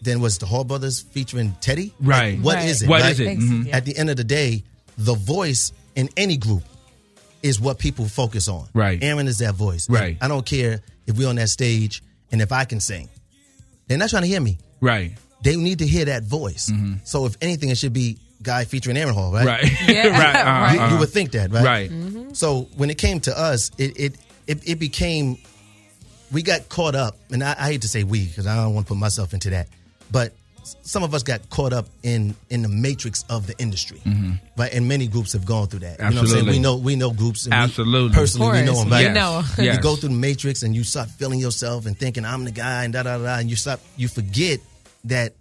then 0.01 0.21
was 0.21 0.37
the 0.37 0.45
Hall 0.45 0.63
Brothers 0.63 1.01
featuring 1.11 1.55
Teddy? 1.61 1.93
Right. 1.99 2.35
Like, 2.37 2.45
what 2.45 2.55
Right. 2.55 2.69
is 2.69 2.81
it? 2.81 2.89
What 2.89 3.01
right? 3.01 3.11
is 3.11 3.19
it? 3.19 3.27
Ex- 3.27 3.43
Mhm. 3.43 3.73
At 3.73 3.85
the 3.85 3.97
end 3.97 4.09
of 4.09 4.17
the 4.17 4.23
day, 4.23 4.63
the 4.97 5.13
voice 5.13 5.71
in 5.95 6.09
any 6.17 6.37
group 6.37 6.63
is 7.43 7.59
what 7.59 7.79
people 7.79 8.07
focus 8.07 8.47
on. 8.47 8.67
Right. 8.73 9.01
Aaron 9.01 9.27
is 9.27 9.37
that 9.39 9.55
voice. 9.55 9.89
Right. 9.89 10.17
I 10.21 10.27
don't 10.27 10.45
care 10.45 10.81
if 11.07 11.17
we're 11.17 11.27
on 11.29 11.35
that 11.35 11.49
stage 11.49 12.01
and 12.31 12.41
if 12.41 12.51
I 12.51 12.65
can 12.65 12.79
sing. 12.79 13.07
They're 13.87 13.97
not 13.97 14.09
trying 14.09 14.23
to 14.23 14.27
hear 14.27 14.41
me. 14.41 14.57
Right. 14.81 15.13
They 15.43 15.55
need 15.55 15.79
to 15.79 15.87
hear 15.87 16.05
that 16.05 16.23
voice. 16.23 16.71
So 17.05 17.25
if 17.25 17.35
anything, 17.41 17.69
it 17.69 17.77
should 17.77 17.93
be 17.93 18.17
Guy 18.41 18.63
featuring 18.65 18.95
Aaron 18.97 19.13
Hall, 19.13 19.31
right? 19.33 19.45
Right. 19.45 19.71
Yeah, 19.87 20.07
right. 20.09 20.35
uh-huh. 20.35 20.85
You, 20.87 20.93
you 20.93 20.99
would 20.99 21.09
think 21.09 21.31
that, 21.31 21.51
right? 21.51 21.63
Right. 21.91 22.35
So 22.37 22.67
when 22.77 22.89
it 22.89 22.97
came 22.97 23.19
to 23.21 23.37
us, 23.37 23.71
it 23.77 23.99
it 23.99 24.13
it, 24.47 24.69
it 24.69 24.79
became 24.79 25.37
we 26.31 26.41
got 26.43 26.69
caught 26.69 26.95
up, 26.95 27.17
and 27.31 27.43
I, 27.43 27.55
I 27.57 27.65
hate 27.71 27.81
to 27.81 27.87
say 27.87 28.03
we 28.03 28.25
because 28.27 28.47
I 28.47 28.55
don't 28.55 28.73
want 28.73 28.87
to 28.87 28.93
put 28.93 28.97
myself 28.99 29.33
into 29.33 29.49
that, 29.49 29.67
but 30.11 30.31
some 30.83 31.01
of 31.03 31.13
us 31.15 31.23
got 31.23 31.49
caught 31.49 31.73
up 31.73 31.87
in 32.03 32.35
in 32.49 32.61
the 32.61 32.69
matrix 32.69 33.25
of 33.29 33.47
the 33.47 33.57
industry, 33.59 33.99
right? 34.55 34.71
And 34.73 34.87
many 34.87 35.07
groups 35.07 35.33
have 35.33 35.45
gone 35.45 35.67
through 35.67 35.79
that. 35.79 35.97
You 35.99 36.05
know 36.05 36.11
what 36.11 36.17
I'm 36.21 36.27
saying? 36.27 36.45
Mm-hmm. 36.45 36.49
Absolutely. 36.49 36.53
We 36.53 36.59
know 36.59 36.75
we 36.77 36.95
know 36.95 37.11
groups. 37.11 37.45
And 37.45 37.53
we- 37.55 37.57
Absolutely. 37.63 38.15
personally, 38.15 38.51
we 38.51 38.59
Of 38.59 38.65
know 38.67 38.71
course, 38.73 38.83
them, 38.83 38.91
right? 38.93 39.01
you 39.07 39.13
know. 39.13 39.41
Yes. 39.57 39.75
You 39.77 39.81
go 39.81 39.95
through 39.95 40.09
the 40.09 40.15
matrix 40.15 40.61
and 40.63 40.75
you 40.75 40.83
start 40.83 41.09
feeling 41.09 41.39
yourself 41.39 41.85
and 41.87 41.97
thinking 41.97 42.23
I'm 42.23 42.45
the 42.45 42.51
guy 42.51 42.83
and 42.83 42.93
da 42.93 43.03
da 43.03 43.17
da, 43.17 43.37
and 43.39 43.49
you 43.49 43.55
stop. 43.55 43.79
You 43.97 44.07
forget 44.07 44.59
that 45.05 45.33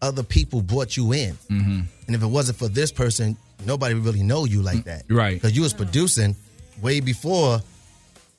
other 0.00 0.22
people 0.22 0.62
brought 0.62 0.96
you 0.96 1.12
in, 1.12 1.34
mm-hmm. 1.50 1.80
And 2.06 2.14
if 2.14 2.22
it 2.22 2.26
wasn't 2.26 2.58
for 2.58 2.68
this 2.68 2.92
person, 2.92 3.36
nobody 3.64 3.94
would 3.94 4.04
really 4.04 4.22
know 4.22 4.44
you 4.44 4.62
like 4.62 4.78
mm, 4.78 4.84
that, 4.84 5.04
Right. 5.08 5.34
Because 5.34 5.56
you 5.56 5.62
was 5.62 5.72
producing 5.74 6.36
way 6.80 7.00
before, 7.00 7.60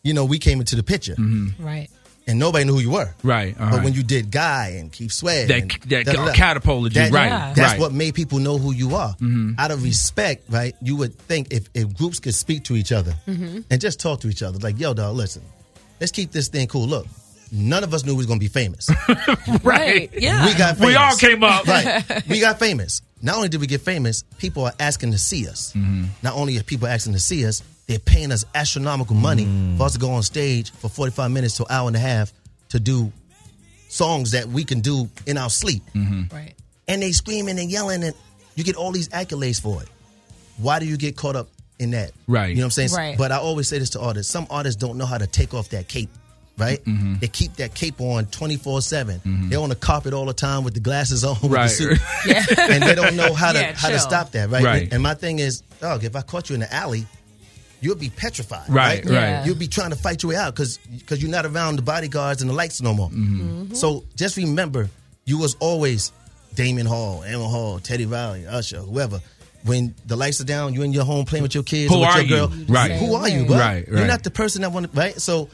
you 0.03 0.13
know, 0.13 0.26
we 0.26 0.39
came 0.39 0.59
into 0.59 0.76
the 0.76 0.84
picture, 0.84 1.15
mm-hmm. 1.15 1.63
Right. 1.63 1.89
and 2.28 2.39
nobody 2.39 2.63
knew 2.65 2.74
who 2.74 2.80
you 2.80 2.91
were, 2.91 3.13
Right. 3.24 3.59
uh-huh. 3.59 3.72
But 3.76 3.84
when 3.84 3.93
you 3.93 4.03
did 4.03 4.32
Guy 4.32 4.76
and 4.80 4.91
Keith 4.91 5.11
Sweat, 5.11 5.47
That- 5.49 5.57
and 5.61 5.72
that 5.72 6.05
da-da-da, 6.05 6.34
catapulted 6.34 6.95
you, 6.95 7.01
that- 7.01 7.11
right, 7.11 7.28
Yeah. 7.30 7.53
That's 7.55 7.72
right. 7.74 7.80
what 7.80 7.91
made 7.93 8.13
people 8.15 8.39
know 8.39 8.57
who 8.57 8.72
you 8.74 8.95
are. 8.95 9.09
Mm-hmm. 9.15 9.53
Out 9.59 9.72
of 9.72 9.84
respect, 9.84 10.45
right? 10.49 10.76
You 10.82 10.95
would 10.97 11.18
think 11.18 11.51
if, 11.51 11.68
if 11.74 11.93
groups 11.97 12.20
could 12.20 12.36
speak 12.36 12.63
to 12.65 12.76
each 12.76 12.91
other 12.93 13.15
mm-hmm. 13.28 13.61
and 13.70 13.82
just 13.82 13.99
talk 13.99 14.22
to 14.22 14.30
each 14.30 14.43
other, 14.43 14.59
like, 14.59 14.80
yo, 14.80 14.93
dog, 14.93 15.15
listen, 15.15 15.41
let's 15.99 16.11
keep 16.11 16.32
this 16.32 16.47
thing 16.47 16.68
cool. 16.68 16.88
Look, 16.88 17.07
none 17.51 17.84
of 17.84 17.93
us 17.93 18.05
knew 18.05 18.13
we 18.13 18.18
was 18.18 18.28
gonna 18.28 18.39
be 18.39 18.47
famous. 18.47 18.89
Right. 19.63 20.09
Yeah. 20.13 20.45
we 20.45 20.53
got 20.53 20.78
famous. 20.78 20.88
we 20.88 20.95
all 20.95 21.15
came 21.18 21.43
up. 21.43 21.65
right. 21.68 22.28
We 22.28 22.39
got 22.39 22.59
famous. 22.59 23.01
Not 23.22 23.36
only 23.36 23.49
did 23.49 23.61
we 23.61 23.68
get 23.68 23.82
famous, 23.82 24.24
people 24.38 24.65
are 24.65 24.74
asking 24.80 25.11
to 25.11 25.18
see 25.18 25.47
us. 25.47 25.74
Mm-hmm. 25.74 26.05
Not 26.22 26.36
only 26.36 26.57
are 26.57 26.63
people 26.63 26.88
asking 26.88 27.13
to 27.13 27.20
see 27.20 27.45
us, 27.45 27.63
they're 27.88 27.99
paying 27.99 28.32
us 28.32 28.45
astronomical 28.53 29.15
money 29.15 29.45
mm. 29.45 29.78
for 29.78 29.84
us 29.84 29.93
to 29.93 29.99
go 29.99 30.11
on 30.11 30.24
stage 30.24 30.72
for 30.72 30.89
45 30.89 31.32
minutes 31.32 31.57
to 31.57 31.63
an 31.63 31.72
hour 31.72 31.88
and 31.88 31.95
a 31.95 31.99
half 31.99 32.34
to 32.70 32.80
do 32.80 33.11
songs 33.88 34.32
that 34.32 34.47
we 34.47 34.63
can 34.65 34.82
do 34.82 35.09
in 35.26 35.38
our 35.38 35.49
sleep. 35.49 35.84
Mm-hmm. 35.95 36.36
Right. 36.36 36.53
And 36.88 37.01
they 37.01 37.11
screaming 37.11 37.59
and 37.59 37.72
yelling, 37.72 38.03
and 38.03 38.13
you 38.55 38.63
get 38.63 38.76
all 38.76 38.91
these 38.91 39.09
accolades 39.09 39.61
for 39.61 39.82
it. 39.82 39.89
Why 40.57 40.80
do 40.80 40.86
you 40.86 40.97
get 40.97 41.15
caught 41.15 41.36
up 41.36 41.47
in 41.80 41.91
that? 41.91 42.11
Right. 42.28 42.49
You 42.49 42.55
know 42.55 42.61
what 42.61 42.65
I'm 42.65 42.72
saying? 42.72 42.91
Right. 42.91 43.18
But 43.18 43.32
I 43.32 43.38
always 43.38 43.68
say 43.68 43.80
this 43.80 43.91
to 43.91 44.01
artists 44.01 44.32
some 44.32 44.47
artists 44.49 44.80
don't 44.80 44.97
know 44.97 45.05
how 45.05 45.18
to 45.18 45.28
take 45.28 45.53
off 45.53 45.70
that 45.70 45.88
cape. 45.88 46.09
Right, 46.58 46.84
Mm-hmm. 46.86 47.20
they 47.20 47.28
keep 47.28 47.53
that 47.58 47.76
cape 47.76 48.01
on 48.01 48.26
twenty 48.26 48.58
four 48.58 48.82
seven. 48.82 49.22
They're 49.49 49.60
on 49.60 49.70
the 49.70 49.76
carpet 49.76 50.14
all 50.14 50.26
the 50.26 50.34
time 50.34 50.64
with 50.64 50.74
the 50.74 50.80
glasses 50.80 51.24
on, 51.24 51.38
with 51.43 51.51
Right. 51.51 51.64
the 51.64 51.70
suit 51.70 51.99
and 52.70 52.82
they 52.82 52.95
don't 52.95 53.16
know 53.16 53.34
how 53.36 53.51
to 53.51 53.60
Yeah, 53.60 53.74
how 53.76 53.89
to 53.89 53.99
stop 53.99 54.32
that, 54.32 54.49
right? 54.49 54.64
Right. 54.64 54.91
And 54.93 55.03
my 55.03 55.14
thing 55.14 55.38
is, 55.38 55.62
dog, 55.80 56.03
if 56.03 56.16
I 56.16 56.22
caught 56.24 56.49
you 56.49 56.55
in 56.55 56.62
the 56.62 56.74
alley, 56.74 57.05
you'll 57.80 57.95
be 57.95 58.10
petrified, 58.10 58.68
Right, 58.70 59.05
right? 59.05 59.05
right. 59.05 59.12
Yeah. 59.14 59.45
You'll 59.45 59.55
be 59.55 59.68
trying 59.68 59.91
to 59.91 59.95
fight 59.95 60.24
your 60.24 60.32
way 60.32 60.36
out 60.36 60.55
because 60.55 60.78
because 60.78 61.22
you're 61.22 61.30
not 61.32 61.45
around 61.45 61.76
the 61.76 61.84
bodyguards 61.84 62.41
and 62.41 62.49
the 62.49 62.55
lights 62.55 62.82
no 62.82 62.91
more. 62.93 63.10
Mm-hmm. 63.10 63.76
So 63.76 64.03
just 64.16 64.36
remember, 64.38 64.89
you 65.26 65.38
was 65.38 65.55
always 65.60 66.12
Damion 66.55 66.88
Hall, 66.88 67.22
Emma 67.24 67.47
Hall, 67.47 67.78
Teddy 67.80 68.08
Riley, 68.08 68.47
Usher, 68.47 68.80
whoever. 68.80 69.22
When 69.64 69.93
the 70.05 70.16
lights 70.16 70.39
are 70.39 70.45
down, 70.45 70.74
you're 70.74 70.86
in 70.86 70.93
your 70.93 71.03
home 71.03 71.26
playing 71.26 71.43
with 71.43 71.53
your 71.53 71.64
kids 71.64 71.91
Who 71.91 71.97
or 71.97 72.01
with 72.08 72.10
are 72.16 72.22
your 72.22 72.39
you? 72.47 72.47
girl. 72.47 72.66
Right. 72.70 72.91
Who 72.93 73.16
are 73.16 73.28
you, 73.28 73.39
Right. 73.41 73.47
bro? 73.47 73.58
Right, 73.58 73.88
You're 73.88 74.08
not 74.08 74.24
the 74.24 74.32
person 74.32 74.62
that 74.62 74.72
want 74.72 74.89
to, 74.91 74.97
right? 74.97 75.20
So 75.20 75.49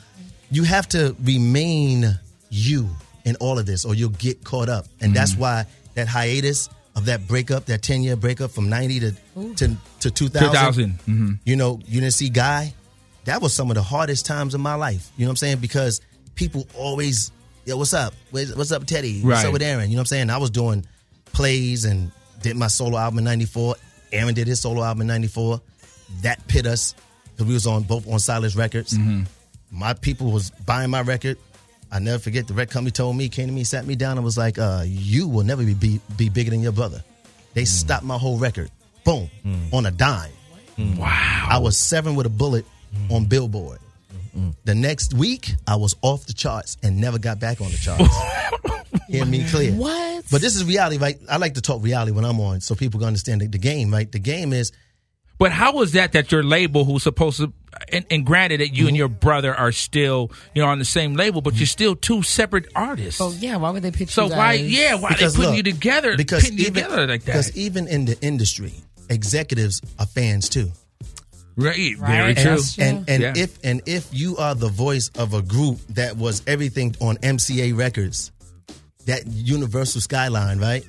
you 0.55 0.63
have 0.63 0.87
to 0.89 1.15
remain 1.23 2.05
you 2.49 2.89
in 3.25 3.35
all 3.37 3.57
of 3.59 3.65
this 3.65 3.85
or 3.85 3.95
you'll 3.95 4.09
get 4.09 4.43
caught 4.43 4.69
up. 4.69 4.85
And 4.99 5.09
Mm-hmm. 5.09 5.13
that's 5.13 5.35
why 5.35 5.65
that 5.95 6.07
hiatus 6.07 6.69
of 6.95 7.05
that 7.05 7.27
breakup, 7.27 7.65
that 7.65 7.81
10 7.81 8.03
year 8.03 8.15
breakup 8.15 8.51
from 8.51 8.69
90 8.69 8.99
to, 8.99 9.11
to, 9.55 9.77
to 10.01 10.11
2000, 10.11 10.41
2000. 10.51 10.99
Mhm. 11.07 11.39
you 11.45 11.55
know, 11.55 11.79
you 11.87 12.01
didn't 12.01 12.13
see 12.13 12.29
Guy. 12.29 12.73
That 13.25 13.41
was 13.41 13.53
some 13.53 13.71
of 13.71 13.75
the 13.75 13.81
hardest 13.81 14.25
times 14.25 14.53
of 14.53 14.59
my 14.61 14.75
life. 14.75 15.09
You 15.17 15.25
know 15.25 15.29
what 15.29 15.31
I'm 15.31 15.37
saying? 15.37 15.57
Because 15.59 16.01
people 16.35 16.67
always, 16.75 17.31
yo, 17.65 17.77
what's 17.77 17.93
up? 17.93 18.13
What's 18.31 18.71
up, 18.71 18.85
Teddy? 18.85 19.21
What's 19.21 19.43
up 19.45 19.53
with 19.53 19.61
Aaron? 19.63 19.89
You 19.89 19.95
know 19.95 20.01
what 20.01 20.01
I'm 20.01 20.05
saying? 20.07 20.29
I 20.29 20.37
was 20.37 20.49
doing 20.51 20.85
plays 21.31 21.85
and 21.85 22.11
did 22.41 22.55
my 22.57 22.67
solo 22.67 22.97
album 22.97 23.19
in 23.19 23.23
94. 23.23 23.75
Aaron 24.11 24.33
did 24.35 24.45
his 24.47 24.59
solo 24.59 24.83
album 24.83 25.01
in 25.01 25.07
94. 25.07 25.61
That 26.21 26.45
pit 26.47 26.67
us 26.67 26.93
because 27.31 27.47
we 27.47 27.53
was 27.53 27.65
on 27.65 27.83
both 27.83 28.07
on 28.07 28.19
Silas 28.19 28.55
Records. 28.55 28.95
My 29.73 29.93
people 29.93 30.31
was 30.31 30.51
buying 30.51 30.91
my 30.91 31.01
record. 31.01 31.37
I 31.91 31.99
never 31.99 32.19
forget 32.19 32.47
the 32.47 32.53
record 32.53 32.73
company 32.73 32.91
told 32.91 33.17
me, 33.17 33.27
came 33.27 33.47
to 33.47 33.51
me, 33.51 33.63
sat 33.63 33.85
me 33.85 33.95
down, 33.95 34.17
and 34.17 34.23
was 34.23 34.37
like, 34.37 34.57
uh, 34.57 34.83
"You 34.85 35.27
will 35.27 35.43
never 35.43 35.63
be, 35.63 35.73
be 35.73 35.99
be 36.15 36.29
bigger 36.29 36.51
than 36.51 36.61
your 36.61 36.71
brother." 36.71 37.03
They 37.53 37.61
hmm. 37.61 37.65
stopped 37.65 38.03
my 38.03 38.17
whole 38.17 38.37
record, 38.37 38.71
boom, 39.03 39.29
hmm. 39.41 39.73
on 39.73 39.85
a 39.85 39.91
dime. 39.91 40.31
Hmm. 40.75 40.97
Wow. 40.97 41.47
I 41.49 41.57
was 41.57 41.77
seven 41.77 42.15
with 42.15 42.25
a 42.25 42.29
bullet 42.29 42.65
on 43.09 43.25
Billboard. 43.25 43.79
The 44.65 44.73
next 44.73 45.13
week, 45.13 45.51
I 45.67 45.75
was 45.75 45.95
off 46.01 46.25
the 46.25 46.33
charts 46.33 46.77
and 46.81 46.99
never 46.99 47.19
got 47.19 47.39
back 47.39 47.61
on 47.61 47.69
the 47.69 47.77
charts. 47.77 48.15
Hear 49.07 49.25
me 49.25 49.47
clear. 49.47 49.73
What? 49.73 50.25
But 50.31 50.41
this 50.41 50.55
is 50.55 50.63
reality, 50.63 50.97
right? 50.97 51.19
I 51.29 51.37
like 51.37 51.55
to 51.55 51.61
talk 51.61 51.83
reality 51.83 52.11
when 52.11 52.25
I'm 52.25 52.39
on, 52.39 52.61
so 52.61 52.73
people 52.73 52.99
can 52.99 53.07
understand 53.07 53.41
the, 53.41 53.47
the 53.47 53.57
game, 53.59 53.91
right? 53.91 54.11
The 54.11 54.19
game 54.19 54.53
is 54.53 54.71
But 55.37 55.51
how 55.51 55.73
was 55.73 55.91
that 55.91 56.13
that 56.13 56.31
your 56.31 56.43
label, 56.43 56.85
who's 56.85 57.03
supposed 57.03 57.37
to, 57.37 57.53
and, 57.91 58.05
and 58.11 58.25
granted 58.25 58.59
that 58.59 58.67
Mm-hmm. 58.69 58.75
you 58.75 58.87
and 58.87 58.97
your 58.97 59.07
brother 59.09 59.53
are 59.55 59.71
still, 59.71 60.31
you 60.55 60.61
know, 60.61 60.67
on 60.69 60.79
the 60.79 60.85
same 60.85 61.13
label, 61.15 61.41
but 61.41 61.55
you're 61.55 61.65
still 61.67 61.95
two 61.95 62.23
separate 62.23 62.67
artists. 62.75 63.19
Oh 63.21 63.31
yeah, 63.39 63.55
why 63.57 63.69
would 63.71 63.83
they 63.83 63.91
pitch 63.91 64.01
you? 64.01 64.07
so 64.07 64.25
you 64.25 64.31
why, 64.31 64.57
guys? 64.57 64.71
yeah, 64.71 64.95
why 64.95 65.09
are 65.09 65.17
they 65.17 65.25
putting 65.27 65.41
look, 65.41 65.55
you 65.57 65.63
together, 65.63 66.15
Because 66.17 66.43
putting 66.43 66.57
you 66.57 66.65
even, 66.67 66.83
together 66.83 67.07
like 67.07 67.23
that? 67.23 67.33
Because 67.33 67.55
even 67.57 67.87
in 67.87 68.05
the 68.05 68.17
industry, 68.21 68.73
executives 69.09 69.81
are 69.99 70.05
fans 70.05 70.49
too. 70.49 70.71
Right, 71.55 71.95
Right. 71.99 72.09
very 72.09 72.29
And- 72.29 72.37
true. 72.37 72.59
Yeah. 72.77 72.85
And 72.89 73.09
and 73.09 73.21
Yeah. 73.23 73.33
if 73.35 73.57
and 73.63 73.81
if 73.85 74.07
you 74.11 74.37
are 74.37 74.55
the 74.55 74.69
voice 74.69 75.09
of 75.15 75.33
a 75.35 75.41
group 75.41 75.79
that 75.89 76.17
was 76.17 76.41
everything 76.47 76.95
on 76.99 77.17
MCA 77.17 77.73
Records, 77.77 78.31
that 79.05 79.27
Universal 79.27 80.01
Skyline, 80.01 80.57
right? 80.59 80.83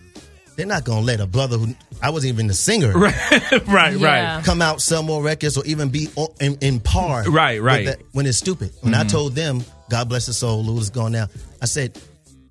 They're 0.56 0.66
not 0.66 0.84
gonna 0.84 1.00
let 1.00 1.20
a 1.20 1.26
brother 1.26 1.58
who 1.58 1.74
I 2.02 2.10
wasn't 2.10 2.34
even 2.34 2.46
the 2.46 2.54
singer 2.54 2.92
right, 2.98 3.66
right, 3.66 3.96
Yeah. 3.96 4.36
right. 4.36 4.44
come 4.44 4.62
out 4.62 4.80
sell 4.80 5.02
more 5.02 5.22
records 5.22 5.56
or 5.56 5.64
even 5.66 5.88
be 5.88 6.08
in, 6.40 6.56
in 6.60 6.80
par. 6.80 7.24
Right, 7.28 7.60
right. 7.60 7.86
that- 7.86 8.02
when 8.12 8.26
it's 8.26 8.38
stupid. 8.38 8.72
When 8.80 8.94
I 8.94 9.00
mm-hmm. 9.00 9.08
told 9.08 9.34
them, 9.34 9.64
God 9.90 10.08
bless 10.08 10.26
his 10.26 10.36
soul, 10.36 10.64
Lou 10.64 10.78
is 10.78 10.90
gone 10.90 11.12
now. 11.12 11.26
I 11.60 11.66
said, 11.66 11.98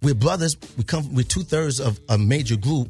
we're 0.04 0.14
brothers. 0.14 0.58
We 0.78 0.84
come. 0.84 1.16
We're 1.16 1.24
two 1.24 1.44
thirds 1.44 1.80
of 1.80 2.00
a 2.10 2.18
major 2.18 2.58
group. 2.58 2.90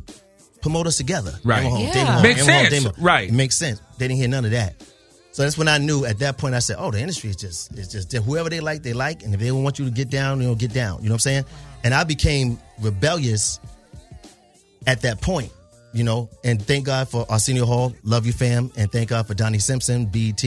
Promote 0.62 0.88
us 0.88 0.98
together. 0.98 1.34
Right. 1.44 1.62
Dame 1.62 1.72
Hall, 1.72 1.82
Yeah. 1.82 1.94
Dame 1.94 2.06
Hall, 2.08 2.22
Makes 2.24 2.46
Dame 2.46 2.70
sense. 2.70 2.84
Dame 2.84 2.94
Right. 2.98 3.30
It 3.30 3.34
makes 3.34 3.56
sense. 3.56 3.82
They 3.98 4.08
didn't 4.08 4.20
hear 4.20 4.30
none 4.30 4.46
of 4.46 4.52
that. 4.52 4.76
So 5.32 5.44
that's 5.44 5.58
when 5.58 5.68
I 5.68 5.78
knew. 5.78 6.06
At 6.06 6.20
that 6.20 6.38
point, 6.38 6.56
I 6.56 6.60
said, 6.60 6.78
"Oh, 6.80 6.92
the 6.92 7.00
industry 7.00 7.30
is 7.30 7.36
just 7.36 7.78
it's 7.78 7.92
just 7.92 8.12
whoever 8.14 8.50
they 8.50 8.60
like, 8.60 8.84
they 8.84 8.94
like, 8.94 9.24
and 9.24 9.34
if 9.34 9.40
they 9.40 9.48
don't 9.48 9.64
want 9.64 9.80
you 9.80 9.86
to 9.86 9.92
get 9.92 10.10
down, 10.10 10.42
you 10.42 10.48
know, 10.48 10.56
get 10.56 10.74
down." 10.74 11.00
You 11.02 11.10
know 11.10 11.14
what 11.14 11.16
I'm 11.16 11.20
saying? 11.20 11.46
And 11.84 11.94
I 11.94 12.04
became 12.04 12.60
rebellious 12.80 13.60
at 14.88 15.02
that 15.02 15.22
point, 15.22 15.52
you 15.94 16.04
know. 16.04 16.30
And 16.44 16.62
thank 16.62 16.86
God 16.86 17.10
for 17.10 17.26
Arsenio 17.30 17.66
Hall, 17.66 17.94
love 18.04 18.26
you 18.26 18.34
fam, 18.34 18.72
and 18.78 18.92
thank 18.92 19.10
God 19.10 19.28
for 19.28 19.34
Donnie 19.34 19.60
Simpson, 19.60 20.06
BET, 20.06 20.42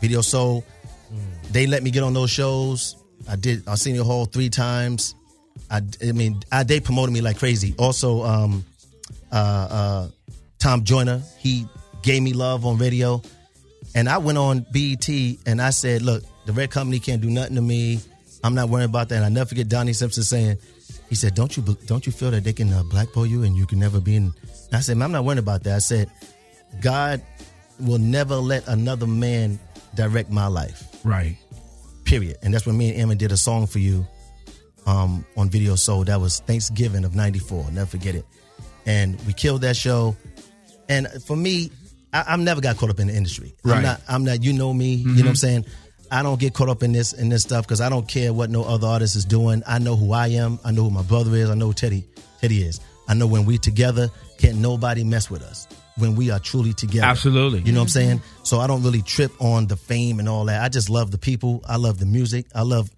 Video 0.00 0.20
Soul. 0.20 0.64
They 1.50 1.66
let 1.66 1.82
me 1.82 1.90
get 1.90 2.02
on 2.02 2.12
those 2.12 2.30
shows. 2.30 2.96
I 3.28 3.36
did 3.36 3.66
Arsenio 3.66 4.04
Hall 4.04 4.26
three 4.26 4.50
times. 4.50 5.14
I, 5.70 5.82
I 6.06 6.12
mean, 6.12 6.42
I, 6.52 6.62
they 6.62 6.80
promoted 6.80 7.12
me 7.12 7.20
like 7.20 7.38
crazy. 7.38 7.74
Also, 7.78 8.22
um, 8.24 8.64
uh, 9.32 9.68
uh, 9.70 10.08
Tom 10.58 10.84
Joyner, 10.84 11.22
he 11.38 11.66
gave 12.02 12.22
me 12.22 12.32
love 12.32 12.64
on 12.64 12.78
radio. 12.78 13.22
And 13.94 14.08
I 14.08 14.18
went 14.18 14.38
on 14.38 14.66
BET 14.72 15.08
and 15.46 15.60
I 15.60 15.70
said, 15.70 16.02
look, 16.02 16.22
the 16.46 16.52
red 16.52 16.70
company 16.70 17.00
can't 17.00 17.20
do 17.20 17.30
nothing 17.30 17.56
to 17.56 17.62
me. 17.62 18.00
I'm 18.44 18.54
not 18.54 18.68
worrying 18.68 18.88
about 18.88 19.08
that. 19.08 19.16
And 19.16 19.24
I 19.24 19.28
never 19.28 19.48
forget 19.48 19.68
Donnie 19.68 19.92
Simpson 19.92 20.22
saying, 20.22 20.58
he 21.08 21.14
said, 21.14 21.34
don't 21.34 21.56
you 21.56 21.62
don't 21.86 22.04
you 22.06 22.12
feel 22.12 22.30
that 22.30 22.44
they 22.44 22.52
can 22.52 22.72
uh, 22.72 22.82
blackball 22.84 23.26
you 23.26 23.42
and 23.42 23.56
you 23.56 23.66
can 23.66 23.78
never 23.78 24.00
be 24.00 24.16
in? 24.16 24.32
I 24.72 24.80
said, 24.80 25.00
I'm 25.00 25.12
not 25.12 25.24
worried 25.24 25.38
about 25.38 25.62
that. 25.64 25.74
I 25.76 25.78
said, 25.78 26.10
God 26.80 27.22
will 27.80 27.98
never 27.98 28.36
let 28.36 28.66
another 28.68 29.06
man 29.06 29.58
direct 29.94 30.30
my 30.30 30.46
life 30.48 30.84
Right. 31.04 31.36
period. 32.04 32.36
And 32.42 32.52
that's 32.52 32.66
when 32.66 32.76
me 32.76 32.90
and 32.90 33.00
Emma 33.00 33.14
did 33.14 33.32
a 33.32 33.36
song 33.36 33.66
for 33.66 33.78
you 33.78 34.06
um, 34.86 35.24
on 35.36 35.48
Video 35.48 35.74
Soul. 35.76 36.04
That 36.04 36.20
was 36.20 36.40
Thanksgiving 36.40 37.04
of 37.04 37.14
'94. 37.14 37.70
Never 37.72 37.86
forget 37.86 38.14
it. 38.14 38.24
And 38.86 39.18
we 39.26 39.32
killed 39.32 39.62
that 39.62 39.76
show. 39.76 40.16
And 40.88 41.06
for 41.26 41.36
me, 41.36 41.70
I, 42.12 42.24
I've 42.28 42.40
never 42.40 42.60
got 42.60 42.76
caught 42.78 42.90
up 42.90 43.00
in 43.00 43.08
the 43.08 43.14
industry. 43.14 43.54
Right. 43.62 43.76
I'm 43.76 43.82
not. 43.82 44.00
I'm 44.08 44.24
not. 44.24 44.42
You 44.42 44.52
know 44.54 44.72
me. 44.72 44.94
You 44.94 45.08
know 45.08 45.22
what 45.22 45.28
I'm 45.28 45.36
saying. 45.36 45.64
I 46.10 46.22
don't 46.22 46.40
get 46.40 46.54
caught 46.54 46.68
up 46.68 46.82
in 46.82 46.92
this 46.92 47.12
in 47.12 47.28
this 47.28 47.42
stuff 47.42 47.66
because 47.66 47.80
I 47.80 47.88
don't 47.88 48.06
care 48.08 48.32
what 48.32 48.50
no 48.50 48.64
other 48.64 48.86
artist 48.86 49.16
is 49.16 49.24
doing. 49.24 49.62
I 49.66 49.78
know 49.78 49.96
who 49.96 50.12
I 50.12 50.28
am. 50.28 50.58
I 50.64 50.70
know 50.70 50.84
who 50.84 50.90
my 50.90 51.02
brother 51.02 51.34
is. 51.34 51.50
I 51.50 51.54
know 51.54 51.66
who 51.66 51.72
Teddy 51.74 52.06
Teddy 52.40 52.62
is. 52.62 52.80
I 53.08 53.14
know 53.14 53.26
when 53.26 53.44
we 53.46 53.58
together, 53.58 54.10
can't 54.38 54.58
nobody 54.58 55.02
mess 55.04 55.30
with 55.30 55.42
us. 55.42 55.66
When 55.96 56.14
we 56.14 56.30
are 56.30 56.38
truly 56.38 56.72
together, 56.74 57.06
Absolutely. 57.06 57.60
you 57.60 57.72
know 57.72 57.80
what 57.80 57.84
I'm 57.84 57.88
saying? 57.88 58.22
So 58.44 58.60
I 58.60 58.68
don't 58.68 58.84
really 58.84 59.02
trip 59.02 59.32
on 59.40 59.66
the 59.66 59.76
fame 59.76 60.20
and 60.20 60.28
all 60.28 60.44
that. 60.44 60.62
I 60.62 60.68
just 60.68 60.88
love 60.88 61.10
the 61.10 61.18
people. 61.18 61.62
I 61.68 61.76
love 61.76 61.98
the 61.98 62.06
music. 62.06 62.46
I 62.54 62.62
love 62.62 62.88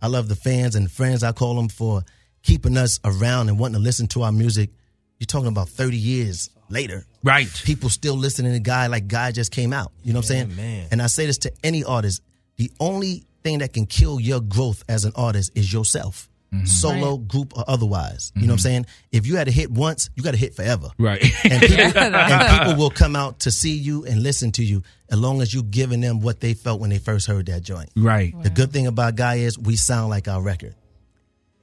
I 0.00 0.06
love 0.06 0.28
the 0.28 0.36
fans 0.36 0.76
and 0.76 0.90
friends 0.90 1.22
I 1.24 1.32
call 1.32 1.56
them 1.56 1.68
for 1.68 2.02
keeping 2.42 2.76
us 2.76 3.00
around 3.04 3.48
and 3.48 3.58
wanting 3.58 3.74
to 3.74 3.80
listen 3.80 4.06
to 4.08 4.22
our 4.22 4.32
music. 4.32 4.70
You're 5.18 5.26
talking 5.26 5.48
about 5.48 5.68
30 5.70 5.96
years 5.96 6.50
later. 6.68 7.06
Right. 7.22 7.48
People 7.64 7.88
still 7.88 8.14
listening 8.16 8.52
to 8.52 8.60
Guy 8.60 8.86
like 8.88 9.08
Guy 9.08 9.32
just 9.32 9.50
came 9.50 9.72
out. 9.72 9.92
You 10.02 10.12
know 10.12 10.18
what 10.18 10.30
I'm 10.30 10.48
saying? 10.48 10.56
man. 10.56 10.88
And 10.90 11.00
I 11.02 11.06
say 11.06 11.26
this 11.26 11.38
to 11.38 11.52
any 11.64 11.82
artist. 11.84 12.22
The 12.56 12.70
only 12.80 13.24
thing 13.42 13.58
that 13.58 13.72
can 13.72 13.86
kill 13.86 14.20
your 14.20 14.40
growth 14.40 14.82
as 14.88 15.04
an 15.04 15.12
artist 15.14 15.52
is 15.54 15.72
yourself. 15.72 16.28
Mm-hmm. 16.52 16.66
Solo, 16.66 17.16
group, 17.16 17.56
or 17.56 17.64
otherwise. 17.66 18.30
You 18.36 18.42
know 18.42 18.46
what 18.46 18.52
I'm 18.52 18.56
mm-hmm. 18.58 18.62
saying? 18.62 18.86
If 19.10 19.26
you 19.26 19.36
had 19.36 19.48
a 19.48 19.50
hit 19.50 19.72
once, 19.72 20.08
you 20.14 20.22
got 20.22 20.30
to 20.32 20.36
hit 20.36 20.54
forever 20.54 20.88
Right. 20.98 21.20
and 21.44 21.60
people, 21.60 21.82
and 22.00 22.58
people 22.58 22.76
will 22.76 22.90
come 22.90 23.16
out 23.16 23.40
to 23.40 23.50
see 23.50 23.74
you 23.74 24.04
and 24.04 24.22
listen 24.22 24.52
to 24.52 24.64
you 24.64 24.84
as 25.10 25.18
long 25.18 25.42
as 25.42 25.52
you're 25.52 25.64
giving 25.64 26.00
them 26.00 26.20
what 26.20 26.38
they 26.38 26.54
felt 26.54 26.80
when 26.80 26.90
they 26.90 26.98
first 26.98 27.26
heard 27.26 27.46
that 27.46 27.62
joint. 27.62 27.90
right. 27.96 28.40
The 28.40 28.50
good 28.50 28.72
thing 28.72 28.86
about 28.86 29.16
Guy 29.16 29.36
is 29.36 29.58
we 29.58 29.74
sound 29.74 30.10
like 30.10 30.28
our 30.28 30.40
record, 30.40 30.76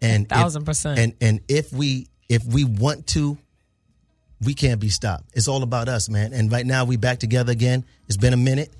and 0.02 0.26
if- 0.26 0.30
thousand 0.30 0.66
percent. 0.66 1.00
And 1.00 1.14
and 1.22 1.40
if 1.48 1.72
we 1.72 2.08
if 2.28 2.46
we 2.46 2.66
want 2.66 3.08
to, 3.08 3.38
we 4.42 4.54
can't 4.54 4.82
be 4.82 4.90
stopped. 4.90 5.26
It's 5.34 5.48
all 5.48 5.64
about 5.64 5.88
us, 5.88 6.10
man. 6.10 6.34
And 6.34 6.52
right 6.52 6.66
now 6.66 6.84
we 6.84 6.98
back 6.98 7.20
together 7.20 7.52
again. 7.52 7.86
It's 8.08 8.18
been 8.18 8.34
a 8.34 8.38
minute. 8.38 8.74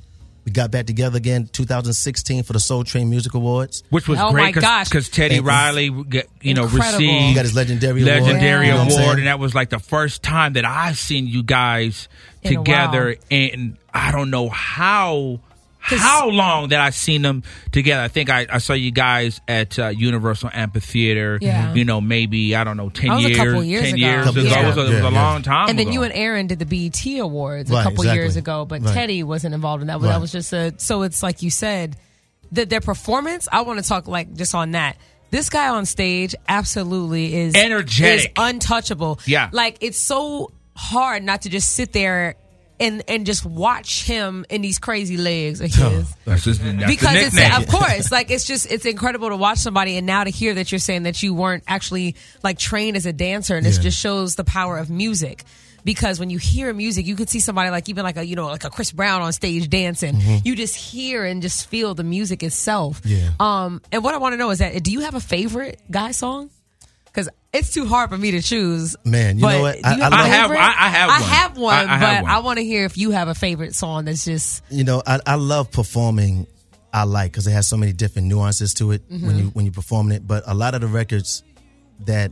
We 0.44 0.52
got 0.52 0.72
back 0.72 0.88
together 0.88 1.18
again 1.18 1.48
2016 1.52 2.44
for 2.44 2.54
the 2.54 2.60
Soul 2.60 2.84
Train 2.84 3.10
Music 3.12 3.34
Awards. 3.36 3.84
Which 3.92 4.08
was 4.08 4.20
Oh 4.20 4.32
great 4.32 4.56
my 4.56 4.62
gosh. 4.62 4.90
because 4.90 5.08
Teddy 5.08 5.36
Thank 5.36 5.44
you. 5.44 5.48
Riley, 5.48 5.86
you 6.42 6.54
know, 6.56 6.64
Incredible. 6.64 6.98
received 6.98 7.24
He 7.28 7.34
got 7.36 7.46
his 7.46 7.56
legendary 7.56 8.02
award. 8.02 8.22
legendary 8.24 8.66
You 8.68 8.72
know 8.74 8.78
award, 8.80 8.92
saying? 8.94 9.18
and 9.20 9.28
that 9.28 9.38
was 9.40 9.54
like 9.54 9.70
the 9.70 9.78
first 9.80 10.24
time 10.24 10.54
that 10.54 10.66
I've 10.66 10.98
seen 10.98 11.28
you 11.28 11.44
guys 11.44 12.08
In 12.42 12.56
together. 12.56 13.18
And 13.30 13.78
I 13.94 14.12
don't 14.12 14.32
know 14.32 14.50
how 14.50 15.42
how 15.82 16.30
long 16.30 16.70
that 16.70 16.80
I've 16.80 16.96
seen 16.96 17.22
them 17.22 17.44
together. 17.72 18.02
I 18.04 18.08
think 18.08 18.30
I, 18.30 18.46
I 18.50 18.58
saw 18.60 18.74
you 18.74 18.92
guys 18.92 19.42
at 19.48 19.78
uh, 19.80 19.88
Universal 19.88 20.52
Amphitheater. 20.54 21.40
Yeah. 21.42 21.74
you 21.74 21.86
know, 21.86 22.00
maybe 22.02 22.56
I 22.56 22.64
don't 22.64 22.78
know, 22.78 22.90
ten 22.90 23.10
That 23.10 23.16
was 23.18 23.26
a 23.26 23.30
years, 23.30 23.38
couple 23.38 23.64
years 23.64 23.84
ten 23.86 23.94
ago. 23.96 24.06
years 24.06 24.26
Couple 24.26 24.42
ago. 24.42 24.50
years 24.50 24.58
It 24.64 24.68
was, 24.68 24.78
a- 24.78 24.82
it 24.82 24.86
was 24.90 25.00
a 25.00 25.02
yeah. 25.04 25.10
long 25.10 25.42
time. 25.42 25.70
and 25.70 25.78
then 25.80 25.88
ago. 25.88 25.94
you 25.94 26.04
and 26.04 26.14
Aaron 26.14 26.48
did 26.48 26.60
the 26.60 26.66
BET 26.66 27.20
Awards 27.20 27.70
a 27.70 27.74
Right, 27.74 27.84
couple 27.84 28.02
exactly. 28.02 28.20
years 28.20 28.36
ago, 28.36 28.66
but 28.66 28.82
Right. 28.84 28.94
Teddy 28.94 29.24
wasn't 29.24 29.54
involved 29.56 29.82
in 29.82 29.88
that. 29.88 30.00
Right. 30.00 30.08
That 30.10 30.22
was 30.22 30.32
just 30.32 30.54
a. 30.54 30.74
So 30.78 31.02
it's 31.04 31.22
like 31.24 31.42
you 31.42 31.50
said, 31.50 31.98
that 32.54 32.70
their 32.70 32.82
performance. 32.82 33.48
I 33.52 33.62
want 33.62 33.82
to 33.82 33.88
talk 33.88 34.08
like 34.08 34.34
just 34.34 34.54
on 34.56 34.72
that. 34.72 34.98
This 35.32 35.50
guy 35.50 35.70
on 35.70 35.86
stage 35.86 36.36
absolutely 36.48 37.34
is 37.36 37.56
Energetic. 37.56 38.26
is 38.26 38.28
untouchable. 38.38 39.20
Yeah. 39.26 39.50
like 39.54 39.78
it's 39.82 39.98
so 39.98 40.52
hard 40.76 41.24
not 41.24 41.44
to 41.44 41.50
just 41.50 41.70
sit 41.70 41.92
there. 41.94 42.36
And, 42.82 43.04
and 43.08 43.26
just 43.26 43.46
watch 43.46 44.04
him 44.04 44.44
in 44.50 44.62
these 44.62 44.80
crazy 44.80 45.16
legs 45.16 45.62
of 45.62 45.72
his. 45.72 46.16
That's 46.26 46.44
just, 46.44 46.62
that's 46.64 46.86
because 46.88 47.16
it's 47.38 47.58
of 47.58 47.68
course 47.68 48.12
like 48.12 48.32
it's 48.32 48.46
just 48.46 48.72
it's 48.72 48.86
incredible 48.86 49.30
to 49.30 49.36
watch 49.38 49.60
somebody 49.60 49.98
and 49.98 50.08
now 50.08 50.24
to 50.24 50.32
hear 50.32 50.56
that 50.56 50.72
you're 50.72 50.80
saying 50.80 51.04
that 51.04 51.22
you 51.22 51.34
weren't 51.34 51.64
actually 51.68 52.16
like 52.44 52.58
trained 52.58 52.98
as 52.98 53.06
a 53.06 53.14
dancer 53.14 53.56
and 53.56 53.66
this 53.66 53.78
Yeah. 53.78 53.84
just 53.84 54.00
shows 54.00 54.36
the 54.36 54.44
power 54.44 54.78
of 54.80 54.90
music 54.90 55.44
because 55.84 56.20
when 56.20 56.30
you 56.32 56.38
hear 56.40 56.74
music 56.74 57.06
you 57.06 57.16
could 57.16 57.30
see 57.30 57.40
somebody 57.40 57.70
like 57.70 57.88
even 57.90 58.04
like 58.04 58.18
a 58.18 58.26
you 58.26 58.36
know 58.36 58.48
like 58.48 58.64
a 58.64 58.70
Chris 58.70 58.92
Brown 58.92 59.22
on 59.22 59.32
stage 59.34 59.70
dancing 59.70 60.16
you 60.44 60.56
just 60.56 60.76
hear 60.76 61.24
and 61.24 61.42
just 61.42 61.68
feel 61.70 61.94
the 61.96 62.04
music 62.04 62.42
itself 62.44 63.02
Yeah. 63.06 63.30
um 63.40 63.82
and 63.92 64.04
what 64.04 64.14
I 64.16 64.18
want 64.18 64.34
to 64.34 64.38
know 64.38 64.50
is 64.52 64.60
that 64.60 64.82
do 64.84 64.92
you 64.92 65.02
have 65.02 65.14
a 65.16 65.20
favorite 65.22 65.80
guy 65.92 66.12
song 66.12 66.50
because 67.14 67.30
it's 67.54 67.72
too 67.74 67.86
hard 67.86 68.10
for 68.10 68.18
me 68.18 68.32
to 68.32 68.42
choose 68.42 68.96
Man, 69.04 69.38
you 69.38 69.42
But 69.44 69.54
know 69.54 69.62
what? 69.62 69.86
I- 69.86 69.96
you 69.96 70.04
I 70.04 70.08
a 70.08 70.10
love- 70.10 70.14
I 70.20 70.28
have- 70.28 70.42
favorite? 70.50 70.60
I- 70.60 70.68
I 70.68 70.90
have 70.90 71.10
I 71.10 71.20
one. 71.20 71.30
have 71.30 71.58
one 71.58 71.76
I- 71.76 71.80
I 71.82 71.98
have 71.98 72.00
but 72.00 72.24
one. 72.24 72.32
I 72.32 72.40
want 72.40 72.58
to 72.60 72.64
hear 72.66 72.86
if 72.86 72.98
you 72.98 73.12
have 73.12 73.28
a 73.28 73.36
favorite 73.36 73.76
song 73.76 74.06
that's 74.06 74.24
just 74.26 74.64
you 74.70 74.84
know, 74.84 75.02
I, 75.06 75.20
I 75.26 75.36
love 75.36 75.72
performing. 75.72 76.48
I 76.94 77.04
like 77.04 77.32
because 77.32 77.48
it 77.48 77.52
has 77.52 77.68
so 77.70 77.78
many 77.78 77.94
different 77.94 78.28
nuances 78.28 78.74
to 78.76 78.92
it 78.92 79.10
Mm-hmm. 79.10 79.26
when 79.28 79.38
you 79.38 79.46
when 79.54 79.66
you 79.66 79.72
performing 79.72 80.16
it. 80.18 80.28
But 80.28 80.44
a 80.48 80.54
lot 80.54 80.76
of 80.76 80.82
the 80.82 80.88
records 80.88 81.44
that 82.06 82.32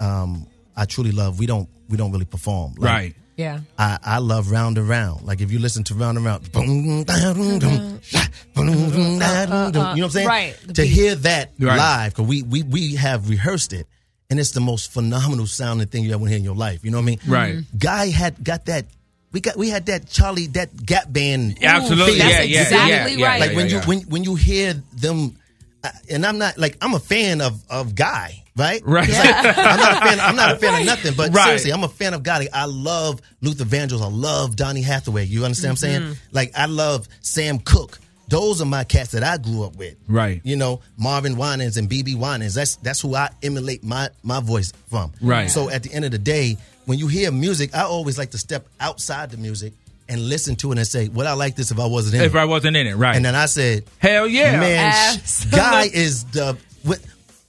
um, 0.00 0.46
I 0.76 0.84
truly 0.84 1.12
love, 1.12 1.38
we 1.38 1.46
don't 1.46 1.68
we 1.88 1.96
don't 1.96 2.12
really 2.12 2.24
perform. 2.24 2.74
Like, 2.78 2.90
right. 2.90 3.16
yeah 3.36 3.60
I, 3.78 3.98
I 4.02 4.18
love 4.18 4.50
round 4.50 4.78
and 4.78 4.88
round. 4.88 5.26
Like 5.26 5.40
if 5.40 5.50
you 5.52 5.58
listen 5.58 5.84
to 5.84 5.94
round 5.94 6.16
and 6.18 6.24
round, 6.26 6.50
boom, 6.52 7.04
da, 7.04 7.32
dum, 7.34 7.58
dum, 7.58 8.00
da, 8.12 8.20
boom, 8.54 8.90
dum, 8.90 9.18
da, 9.18 9.46
dum, 9.46 9.72
dum. 9.72 9.96
you 9.96 10.02
know 10.02 10.06
what 10.06 10.06
I'm 10.06 10.10
saying? 10.10 10.28
Right, 10.28 10.56
the 10.66 10.72
To 10.74 10.82
beat. 10.82 10.88
hear 10.88 11.14
that 11.16 11.52
Right. 11.58 11.76
live, 11.76 12.12
because 12.14 12.26
we, 12.28 12.42
we 12.42 12.62
we 12.62 12.94
have 12.96 13.28
rehearsed 13.28 13.72
it, 13.72 13.86
and 14.30 14.38
it's 14.38 14.50
the 14.50 14.60
most 14.60 14.92
phenomenal 14.92 15.46
sounding 15.46 15.86
thing 15.88 16.04
you 16.04 16.14
ever 16.14 16.26
hear 16.26 16.36
in 16.36 16.44
your 16.44 16.54
life. 16.54 16.84
You 16.84 16.90
know 16.90 16.98
what 16.98 17.02
I 17.04 17.06
mean? 17.06 17.20
Right. 17.26 17.54
Mm-hmm. 17.56 17.78
Guy 17.78 18.08
had 18.10 18.42
got 18.44 18.66
that. 18.66 18.86
We 19.32 19.40
got 19.40 19.56
we 19.56 19.68
had 19.68 19.86
that 19.86 20.08
Charlie 20.08 20.46
that 20.48 20.74
Gap 20.84 21.12
band. 21.12 21.58
Absolutely. 21.62 22.14
feel. 22.14 22.26
Yeah, 22.26 22.36
that's 22.38 22.48
yeah, 22.48 22.62
exactly 22.62 22.90
yeah, 23.12 23.18
yeah, 23.18 23.26
right. 23.26 23.40
Like 23.40 23.50
yeah, 23.50 23.56
when 23.56 23.68
you 23.68 23.76
yeah. 23.76 23.86
when 23.86 24.00
when 24.02 24.24
you 24.24 24.34
hear 24.36 24.74
them, 24.94 25.36
uh, 25.84 25.90
and 26.10 26.24
I'm 26.24 26.38
not 26.38 26.56
like 26.58 26.76
I'm 26.80 26.94
a 26.94 26.98
fan 26.98 27.40
of 27.42 27.62
of 27.70 27.94
Guy, 27.94 28.42
right? 28.56 28.80
Right. 28.84 29.06
It's 29.08 29.18
like, 29.18 29.34
I'm 29.58 29.76
not 29.80 29.92
a 30.02 30.06
fan. 30.06 30.20
I'm 30.20 30.36
not 30.36 30.52
a 30.52 30.56
fan 30.56 30.80
of 30.80 30.86
nothing, 30.92 31.12
but 31.14 31.32
Right. 31.34 31.44
seriously, 31.44 31.72
I'm 31.72 31.84
a 31.84 31.88
fan 31.88 32.14
of 32.14 32.22
God. 32.22 32.46
I 32.52 32.64
love 32.64 33.20
Luther 33.42 33.64
Vandross. 33.64 34.00
I 34.02 34.08
love 34.08 34.56
Donny 34.56 34.82
Hathaway. 34.82 35.26
You 35.26 35.44
understand 35.44 35.72
what 35.72 35.72
I'm 35.72 35.76
saying? 35.76 36.02
Mm-hmm. 36.02 36.12
Like 36.32 36.52
I 36.56 36.66
love 36.66 37.06
Sam 37.20 37.58
Cooke. 37.58 37.98
Those 38.28 38.60
are 38.60 38.66
my 38.66 38.84
cats 38.84 39.12
that 39.12 39.22
I 39.24 39.38
grew 39.38 39.64
up 39.64 39.76
with. 39.76 39.96
Right. 40.06 40.40
You 40.44 40.56
know, 40.56 40.80
Marvin 40.98 41.36
Winans 41.36 41.76
and 41.78 41.88
BeBe 41.88 42.14
Winans. 42.16 42.54
That's 42.54 42.76
that's 42.76 43.00
who 43.00 43.14
I 43.14 43.30
emulate 43.42 43.82
my 43.82 44.10
my 44.22 44.40
voice 44.40 44.72
from. 44.90 45.12
Right. 45.22 45.50
So 45.50 45.70
at 45.70 45.82
the 45.82 45.92
end 45.92 46.04
of 46.04 46.10
the 46.10 46.18
day, 46.18 46.56
when 46.84 46.98
you 46.98 47.08
hear 47.08 47.30
music, 47.32 47.74
I 47.74 47.82
always 47.82 48.18
like 48.18 48.30
to 48.32 48.38
step 48.38 48.66
outside 48.80 49.30
the 49.30 49.36
music 49.38 49.72
and 50.10 50.28
listen 50.28 50.56
to 50.56 50.72
it 50.72 50.78
and 50.78 50.86
say, 50.86 51.08
"Would 51.08 51.26
I 51.26 51.32
like 51.32 51.54
this 51.56 51.70
if 51.70 51.78
I 51.78 51.86
wasn't 51.86 52.16
in 52.16 52.20
If 52.20 52.26
it?" 52.26 52.30
If 52.30 52.36
I 52.36 52.44
wasn't 52.44 52.76
in 52.76 52.86
it, 52.86 52.96
right? 52.96 53.16
and 53.16 53.24
then 53.24 53.34
I 53.34 53.46
said, 53.46 53.84
Hell 53.98 54.26
yeah. 54.26 54.58
Man, 54.60 54.92
Absolutely. 54.92 55.58
Guy 55.58 55.82
is 55.92 56.24
the. 56.24 56.56
What, 56.82 56.98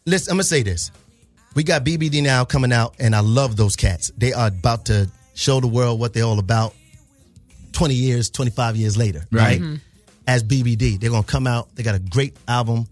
listen, 0.05 0.31
I'm 0.31 0.35
gonna 0.37 0.43
say 0.43 0.63
this. 0.63 0.91
We 1.55 1.63
got 1.63 1.83
BBD 1.83 2.21
now 2.23 2.45
coming 2.45 2.71
out, 2.71 2.95
and 2.99 3.15
I 3.15 3.19
love 3.21 3.55
those 3.57 3.75
cats. 3.75 4.11
They 4.17 4.33
are 4.33 4.47
about 4.47 4.85
to 4.85 5.09
show 5.35 5.59
the 5.59 5.67
world 5.67 5.99
what 5.99 6.13
they're 6.13 6.23
all 6.23 6.39
about. 6.39 6.73
Twenty 7.71 7.93
years, 7.95 8.29
25 8.29 8.75
years 8.75 8.97
later, 8.97 9.25
Right. 9.31 9.41
right? 9.43 9.61
Mm-hmm. 9.61 9.75
As 10.29 10.43
BBD, 10.43 10.99
they're 10.99 11.09
gonna 11.09 11.23
come 11.23 11.47
out. 11.47 11.73
They 11.75 11.81
got 11.81 11.95
a 11.95 11.99
great 11.99 12.35
album. 12.47 12.85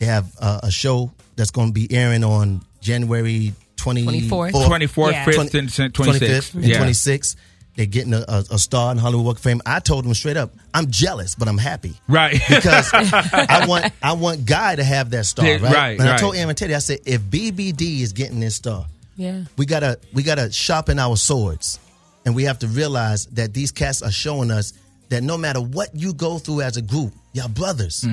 They 0.00 0.06
have 0.06 0.26
uh, 0.38 0.60
a 0.64 0.70
show 0.70 1.10
that's 1.34 1.50
gonna 1.50 1.72
be 1.72 1.90
airing 1.90 2.22
on 2.24 2.60
January 2.82 3.54
24th, 3.76 4.28
24th. 4.28 4.52
24th, 4.52 5.12
Yeah. 5.12 5.24
5th, 5.24 5.54
and 5.54 5.70
26th. 5.70 5.92
25th 5.92 6.54
and 6.54 6.64
Yeah. 6.64 6.78
26th. 6.84 7.36
They're 7.76 7.86
getting 7.86 8.12
a, 8.14 8.24
a, 8.28 8.44
a 8.52 8.58
star 8.58 8.92
in 8.92 8.98
Hollywood 8.98 9.24
Walk 9.26 9.36
of 9.38 9.42
Fame. 9.42 9.60
I 9.66 9.80
told 9.80 10.04
them 10.04 10.12
straight 10.14 10.36
up, 10.36 10.52
I'm 10.74 10.90
jealous, 10.90 11.34
but 11.34 11.48
I'm 11.48 11.58
happy 11.58 11.94
Right. 12.06 12.32
because 12.48 12.90
I 12.94 13.64
want 13.66 13.86
I 14.02 14.12
want 14.12 14.44
Guy 14.44 14.76
to 14.76 14.84
have 14.84 15.10
that 15.10 15.24
star, 15.24 15.46
right? 15.46 15.60
right, 15.62 15.98
and 15.98 16.02
I 16.08 16.12
right. 16.12 16.20
told 16.20 16.36
Aaron 16.36 16.54
Teddy, 16.54 16.74
I 16.74 16.78
said, 16.80 17.00
if 17.06 17.22
BBD 17.22 18.00
is 18.02 18.12
getting 18.12 18.40
this 18.40 18.56
star, 18.56 18.84
Yeah. 19.16 19.44
we 19.56 19.64
gotta 19.64 19.98
we 20.12 20.22
gotta 20.22 20.52
sharpen 20.52 20.98
our 20.98 21.16
swords, 21.16 21.78
and 22.26 22.34
we 22.36 22.44
have 22.44 22.58
to 22.58 22.68
realize 22.68 23.24
that 23.32 23.54
these 23.54 23.72
cats 23.72 24.02
are 24.02 24.12
showing 24.12 24.50
us 24.50 24.74
that 25.10 25.22
no 25.22 25.36
matter 25.36 25.60
what 25.60 25.90
you 25.94 26.12
go 26.14 26.38
through 26.38 26.62
as 26.62 26.76
a 26.76 26.82
group, 26.82 27.12
y'all 27.32 27.48
brothers, 27.48 28.04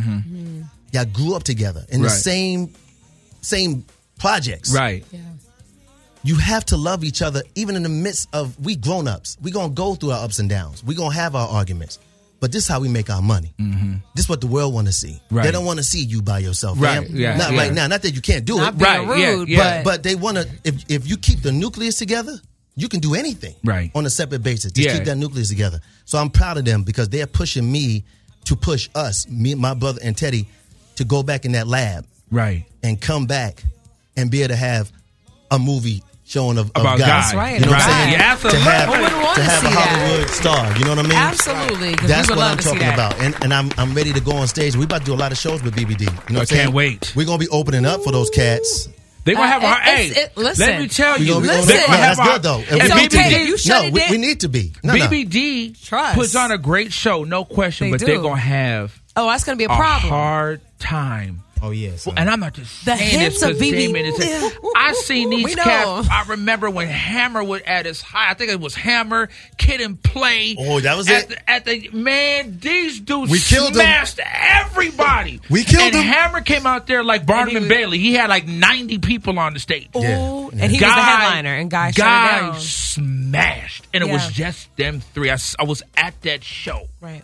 y'all 0.91 1.05
grew 1.05 1.35
up 1.35 1.43
together 1.43 1.85
in 1.89 2.01
the 2.01 2.07
Mm-hmm. 2.07 2.17
Same 2.17 2.73
same 3.41 3.85
projects, 4.19 4.71
right. 4.73 5.03
Yeah. 5.11 5.19
you 6.23 6.35
have 6.35 6.63
to 6.67 6.77
love 6.77 7.03
each 7.03 7.21
other 7.23 7.41
even 7.55 7.75
in 7.75 7.81
the 7.83 7.89
midst 7.89 8.29
of 8.33 8.57
we 8.63 8.75
grown 8.75 9.07
ups. 9.07 9.37
we 9.41 9.49
gonna 9.51 9.73
go 9.73 9.95
through 9.95 10.11
our 10.11 10.23
ups 10.23 10.37
and 10.39 10.49
downs. 10.49 10.83
we 10.83 10.93
gonna 10.95 11.13
have 11.15 11.35
our 11.35 11.47
arguments. 11.47 11.97
But 12.39 12.51
this 12.51 12.63
is 12.63 12.67
how 12.67 12.79
we 12.79 12.87
make 12.89 13.11
our 13.11 13.21
money. 13.21 13.53
Mm-hmm. 13.59 13.93
This 14.15 14.25
is 14.25 14.29
what 14.29 14.41
the 14.41 14.47
world 14.47 14.73
want 14.73 14.87
to 14.87 14.93
see. 14.93 15.21
Right. 15.29 15.43
They 15.43 15.51
don't 15.51 15.63
want 15.63 15.77
to 15.77 15.83
see 15.83 16.03
you 16.03 16.23
by 16.23 16.39
yourself. 16.39 16.81
Right, 16.81 17.05
fam. 17.05 17.15
yeah, 17.15 17.37
Not 17.37 17.51
yeah. 17.51 17.59
right 17.59 17.71
now. 17.71 17.85
Not 17.85 18.01
that 18.01 18.15
you 18.15 18.21
can't 18.21 18.45
do 18.45 18.57
Not 18.57 18.73
it. 18.73 18.79
being 18.79 19.07
Right, 19.07 19.19
yeah, 19.19 19.43
yeah. 19.47 19.83
But 19.83 19.83
but 19.85 20.03
they 20.03 20.15
want 20.15 20.37
to. 20.37 20.49
If 20.63 20.83
if 20.89 21.07
you 21.07 21.17
keep 21.17 21.41
the 21.43 21.51
nucleus 21.51 21.97
together, 21.99 22.39
you 22.81 22.89
can 22.89 22.99
do 22.99 23.15
anything. 23.15 23.55
Right. 23.63 23.91
On 23.95 24.05
a 24.05 24.09
separate 24.09 24.43
basis. 24.43 24.71
Just 24.71 24.87
Yeah. 24.87 24.95
keep 24.95 25.05
that 25.05 25.15
nucleus 25.17 25.49
together. 25.49 25.79
So 26.05 26.17
I'm 26.17 26.29
proud 26.29 26.57
of 26.57 26.65
them 26.65 26.83
because 26.83 27.09
they're 27.09 27.27
pushing 27.27 27.71
me 27.71 28.03
to 28.45 28.55
push 28.55 28.89
us, 28.95 29.27
me, 29.29 29.53
my 29.55 29.73
brother 29.73 29.99
and 30.03 30.17
Teddy, 30.17 30.47
to 30.95 31.03
go 31.05 31.21
back 31.23 31.45
in 31.45 31.51
that 31.53 31.67
lab 31.67 32.05
Right. 32.31 32.65
and 32.83 32.99
come 32.99 33.25
back 33.27 33.63
and 34.17 34.29
be 34.31 34.41
able 34.41 34.49
to 34.49 34.55
have 34.55 34.91
a 35.51 35.59
movie 35.59 36.03
showing 36.25 36.57
of, 36.57 36.67
of 36.75 36.81
About 36.81 36.97
guys. 36.97 37.07
guys. 37.25 37.33
Right, 37.35 37.59
You 37.59 37.65
know 37.65 37.71
what 37.71 37.81
I'm 37.81 37.89
saying? 37.89 38.11
Yeah, 38.13 38.35
To 38.35 38.57
have, 38.57 38.85
Who 38.87 39.01
wouldn't 39.01 39.21
want 39.21 39.35
to 39.35 39.41
to 39.43 39.49
have 39.49 39.63
a 39.63 39.67
see 39.67 39.73
that? 39.73 39.89
Hollywood 39.99 40.29
star. 40.29 40.77
You 40.77 40.83
know 40.85 40.89
what 40.91 40.99
I 40.99 41.03
mean? 41.03 41.11
Absolutely. 41.11 41.95
That's 42.07 42.29
what 42.29 42.39
I'm 42.39 42.57
talking 42.57 42.87
about. 42.87 43.19
And, 43.19 43.35
and 43.43 43.53
I'm 43.53 43.69
I'm 43.77 43.93
ready 43.93 44.13
to 44.13 44.21
go 44.21 44.31
on 44.37 44.47
stage. 44.47 44.75
We're 44.77 44.85
about 44.85 44.99
to 44.99 45.05
do 45.05 45.13
a 45.13 45.15
lot 45.15 45.31
of 45.33 45.37
shows 45.37 45.61
with 45.61 45.75
BBD. 45.75 46.01
You 46.01 46.05
know 46.05 46.13
what 46.15 46.31
I 46.31 46.39
I'm 46.39 46.45
saying? 46.45 46.61
can't 46.63 46.73
wait. 46.73 47.11
We're 47.15 47.25
gonna 47.25 47.37
be 47.37 47.49
opening 47.49 47.85
up 47.85 48.01
for 48.03 48.11
those 48.13 48.29
cats. 48.29 48.87
They're 49.23 49.35
going 49.35 49.49
to 49.49 49.55
Uh, 49.55 49.59
have 49.59 49.63
a 49.63 49.67
it- 49.91 49.95
hey, 49.97 50.05
it's- 50.07 50.25
it- 50.25 50.37
listen. 50.37 50.65
let 50.65 50.79
me 50.81 50.87
tell 50.87 51.17
We 51.17 51.25
you. 51.25 51.33
gonna 51.33 51.41
be 51.41 51.47
Listen. 51.47 51.61
opening 51.63 51.77
They're 51.77 51.85
gonna 51.87 51.97
No, 51.97 52.03
have 52.03 52.17
that's 52.17 52.29
a- 52.29 52.31
good 52.33 52.43
though. 52.43 52.63
And 52.71 52.81
and 52.81 52.93
we 52.95 53.05
okay 53.05 53.29
be. 53.29 53.51
if 53.51 53.65
you 53.65 53.71
no, 53.71 53.89
we, 53.91 54.03
we 54.11 54.17
need 54.17 54.39
to 54.41 54.49
be. 54.49 54.73
No, 54.83 54.93
no. 54.95 55.07
BBD 55.07 55.73
Trust. 55.85 56.15
puts 56.15 56.35
on 56.35 56.51
a 56.51 56.57
great 56.57 56.91
show, 56.93 57.23
no 57.23 57.45
question, 57.45 57.87
They 57.87 57.91
but 57.91 57.99
do. 57.99 58.05
they're 58.07 58.19
going 58.21 58.35
to 58.35 58.41
have 58.41 58.99
Oh, 59.15 59.27
that's 59.29 59.43
going 59.43 59.57
to 59.57 59.61
be 59.61 59.65
a 59.65 59.73
a 59.73 59.77
problem. 59.77 60.09
hard 60.09 60.61
time. 60.79 61.43
Oh 61.63 61.69
yes. 61.69 62.07
And 62.07 62.27
I'm 62.27 62.39
not 62.39 62.53
just 62.53 62.85
The 62.85 62.95
saying 62.97 63.19
hints 63.19 63.39
this 63.41 63.43
of 63.51 63.59
because 63.59 63.71
BB 63.71 63.93
Damon 63.93 64.05
is. 64.05 64.53
I 64.75 64.93
seen 64.93 65.29
these 65.29 65.55
know. 65.55 65.61
cats. 65.63 66.07
I 66.09 66.23
remember 66.29 66.71
when 66.71 66.87
Hammer 66.87 67.43
was 67.43 67.61
at 67.67 67.85
his 67.85 68.01
high. 68.01 68.31
I 68.31 68.33
think 68.33 68.49
it 68.49 68.59
was 68.59 68.73
Hammer, 68.73 69.29
Kid 69.59 69.79
and 69.79 70.01
Play. 70.01 70.55
Oh, 70.57 70.79
that 70.79 70.97
was 70.97 71.07
at 71.07 71.25
it? 71.25 71.29
The, 71.29 71.49
at 71.51 71.65
the 71.65 71.89
man, 71.93 72.57
these 72.59 72.99
dudes 72.99 73.29
We 73.31 73.39
killed 73.39 73.67
'em. 73.69 73.73
smashed 73.75 74.19
everybody. 74.23 75.00
We 75.51 75.63
killed 75.63 75.83
and 75.93 75.95
'em. 75.95 76.03
Hammer 76.03 76.41
came 76.41 76.65
out 76.65 76.87
there 76.87 77.03
like 77.03 77.25
Barnum 77.25 77.55
And 77.55 77.65
and, 77.65 77.65
he 77.65 77.77
Bailey. 77.77 77.99
He 77.99 78.13
had 78.13 78.29
like 78.29 78.47
90 78.47 78.99
people 78.99 79.37
on 79.37 79.53
the 79.53 79.59
stage. 79.59 79.87
Ooh, 79.95 79.99
Yeah. 80.01 80.49
and 80.63 80.71
he 80.71 80.77
was 80.77 80.79
the 80.79 80.87
headliner, 80.87 81.53
and 81.55 81.69
guy, 81.69 81.91
guy 81.91 82.37
shut 82.37 82.37
it 82.37 82.51
down. 82.53 82.59
smashed, 82.61 83.87
and 83.93 84.03
it 84.03 84.09
was 84.09 84.27
just 84.31 84.75
them 84.77 85.01
three. 85.13 85.29
I, 85.29 85.37
I 85.59 85.63
was 85.63 85.83
at 85.97 86.19
that 86.21 86.43
show, 86.43 86.87
Right. 87.01 87.23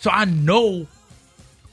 so 0.00 0.10
I 0.10 0.24
know 0.24 0.86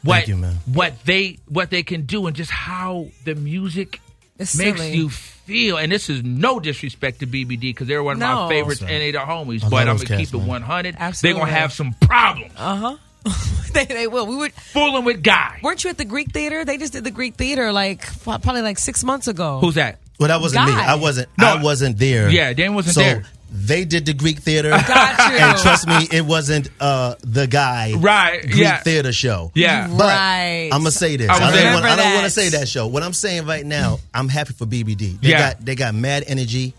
what 0.03 0.27
you, 0.27 0.35
what 0.65 0.93
they 1.05 1.39
what 1.47 1.69
they 1.69 1.83
can 1.83 2.05
do, 2.05 2.27
and 2.27 2.35
just 2.35 2.51
how 2.51 3.07
the 3.23 3.33
music 3.35 3.99
It's 4.37 4.55
makes 4.57 4.79
silly. 4.79 4.95
you 4.95 5.09
feel. 5.09 5.77
And 5.77 5.91
this 5.91 6.09
is 6.09 6.23
no 6.23 6.59
disrespect 6.59 7.19
to 7.21 7.27
BBD 7.27 7.61
because 7.61 7.87
they're 7.87 8.03
one 8.03 8.13
of 8.13 8.19
No. 8.19 8.43
my 8.43 8.49
favorites, 8.49 8.81
That's 8.81 8.91
and 8.91 8.99
right. 8.99 9.05
they 9.05 9.11
the 9.11 9.19
homies. 9.19 9.63
I 9.63 9.69
but 9.69 9.87
I'm 9.87 9.95
gonna 9.97 10.07
cats, 10.07 10.19
keep 10.31 10.33
it 10.33 10.37
man. 10.39 10.47
100. 10.47 10.97
They're 11.21 11.33
gonna 11.33 11.51
have 11.51 11.71
some 11.73 11.93
problems 12.01 12.51
Uh 12.57 12.75
huh. 12.75 12.95
they, 13.73 13.85
they 13.85 14.07
will. 14.07 14.25
We 14.27 14.35
were. 14.35 14.49
fooling 14.49 15.05
with 15.05 15.23
guy. 15.23 15.59
Weren't 15.63 15.83
you 15.83 15.89
at 15.89 15.97
the 15.97 16.05
Greek 16.05 16.31
theater? 16.31 16.63
They 16.65 16.77
just 16.77 16.93
did 16.93 17.03
the 17.03 17.11
Greek 17.11 17.35
theater 17.35 17.71
like 17.71 18.01
probably 18.23 18.61
like 18.61 18.77
six 18.79 19.03
months 19.03 19.27
ago. 19.27 19.59
Who's 19.59 19.75
that? 19.75 19.99
Well, 20.19 20.29
that 20.29 20.39
wasn't 20.41 20.65
me. 20.67 20.71
I 20.73 20.95
wasn't. 20.95 21.27
No. 21.37 21.47
I 21.47 21.61
wasn't 21.61 21.97
there. 21.97 22.29
Yeah, 22.29 22.53
Dan 22.53 22.73
wasn't 22.73 22.95
so 22.95 23.01
there. 23.01 23.23
They 23.51 23.85
did 23.85 24.05
the 24.05 24.13
Greek 24.13 24.39
theater. 24.39 24.69
Got 24.87 25.31
you. 25.31 25.37
And 25.37 25.57
trust 25.59 25.87
me, 25.87 26.07
it 26.11 26.25
wasn't 26.25 26.69
uh, 26.79 27.15
the 27.21 27.47
guy. 27.47 27.93
Right, 27.97 28.41
Greek 28.41 28.55
yeah. 28.57 28.77
theater 28.81 29.11
show. 29.13 29.51
Yeah. 29.55 29.87
But 29.87 29.99
Right. 30.07 30.69
I'm 30.73 30.79
gonna 30.81 30.91
say 30.91 31.15
this. 31.17 31.29
I 31.29 31.35
I, 31.35 31.39
don't 31.51 31.73
wanna, 31.73 31.87
I 31.87 31.95
don't 31.95 32.13
want 32.13 32.25
to 32.25 32.29
say 32.29 32.49
that 32.49 32.67
show. 32.67 32.87
What 32.87 33.03
I'm 33.03 33.13
saying 33.13 33.45
right 33.45 33.65
now, 33.65 33.99
I'm 34.13 34.27
happy 34.29 34.53
for 34.53 34.65
BBD. 34.65 35.19
They 35.21 35.29
Yeah. 35.29 35.53
got 35.53 35.65
they 35.65 35.75
got 35.75 35.95
mad 35.95 36.23
energy. 36.27 36.73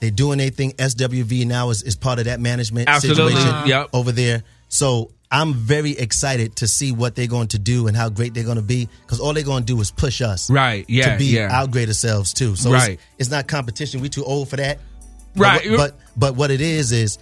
They're 0.00 0.10
doing 0.10 0.38
their 0.38 0.50
thing. 0.50 0.72
SWV 0.72 1.46
now 1.46 1.70
is, 1.70 1.82
is 1.82 1.96
part 1.96 2.18
of 2.20 2.26
that 2.26 2.38
management 2.40 2.88
Absolutely. 2.88 3.32
situation 3.34 3.48
Uh-huh. 3.54 3.66
Yep. 3.66 3.88
over 3.92 4.12
there. 4.12 4.44
So 4.68 5.10
I'm 5.30 5.52
very 5.54 5.90
excited 5.92 6.56
to 6.56 6.66
see 6.68 6.90
what 6.92 7.14
they're 7.14 7.26
going 7.26 7.48
to 7.48 7.58
do 7.58 7.86
and 7.86 7.96
how 7.96 8.08
great 8.08 8.32
they're 8.34 8.44
going 8.44 8.56
to 8.56 8.62
be 8.62 8.88
because 9.02 9.20
all 9.20 9.34
they're 9.34 9.42
going 9.44 9.62
to 9.64 9.66
do 9.74 9.80
is 9.80 9.90
push 9.90 10.22
us 10.22 10.48
Right, 10.50 10.84
yeah, 10.88 11.12
to 11.12 11.18
be 11.18 11.26
yeah. 11.26 11.48
our 11.60 11.66
greater 11.66 11.92
selves 11.94 12.32
too. 12.32 12.56
So 12.56 12.72
Right. 12.72 12.92
it's, 12.92 13.02
it's 13.18 13.30
not 13.30 13.46
competition. 13.46 14.00
We 14.00 14.08
too 14.08 14.24
old 14.24 14.48
for 14.48 14.56
that. 14.56 14.78
Right. 15.36 15.62
But 15.68 15.76
but, 15.76 15.94
but 16.16 16.36
what 16.36 16.50
it 16.50 16.60
is 16.62 16.92
is 16.92 17.18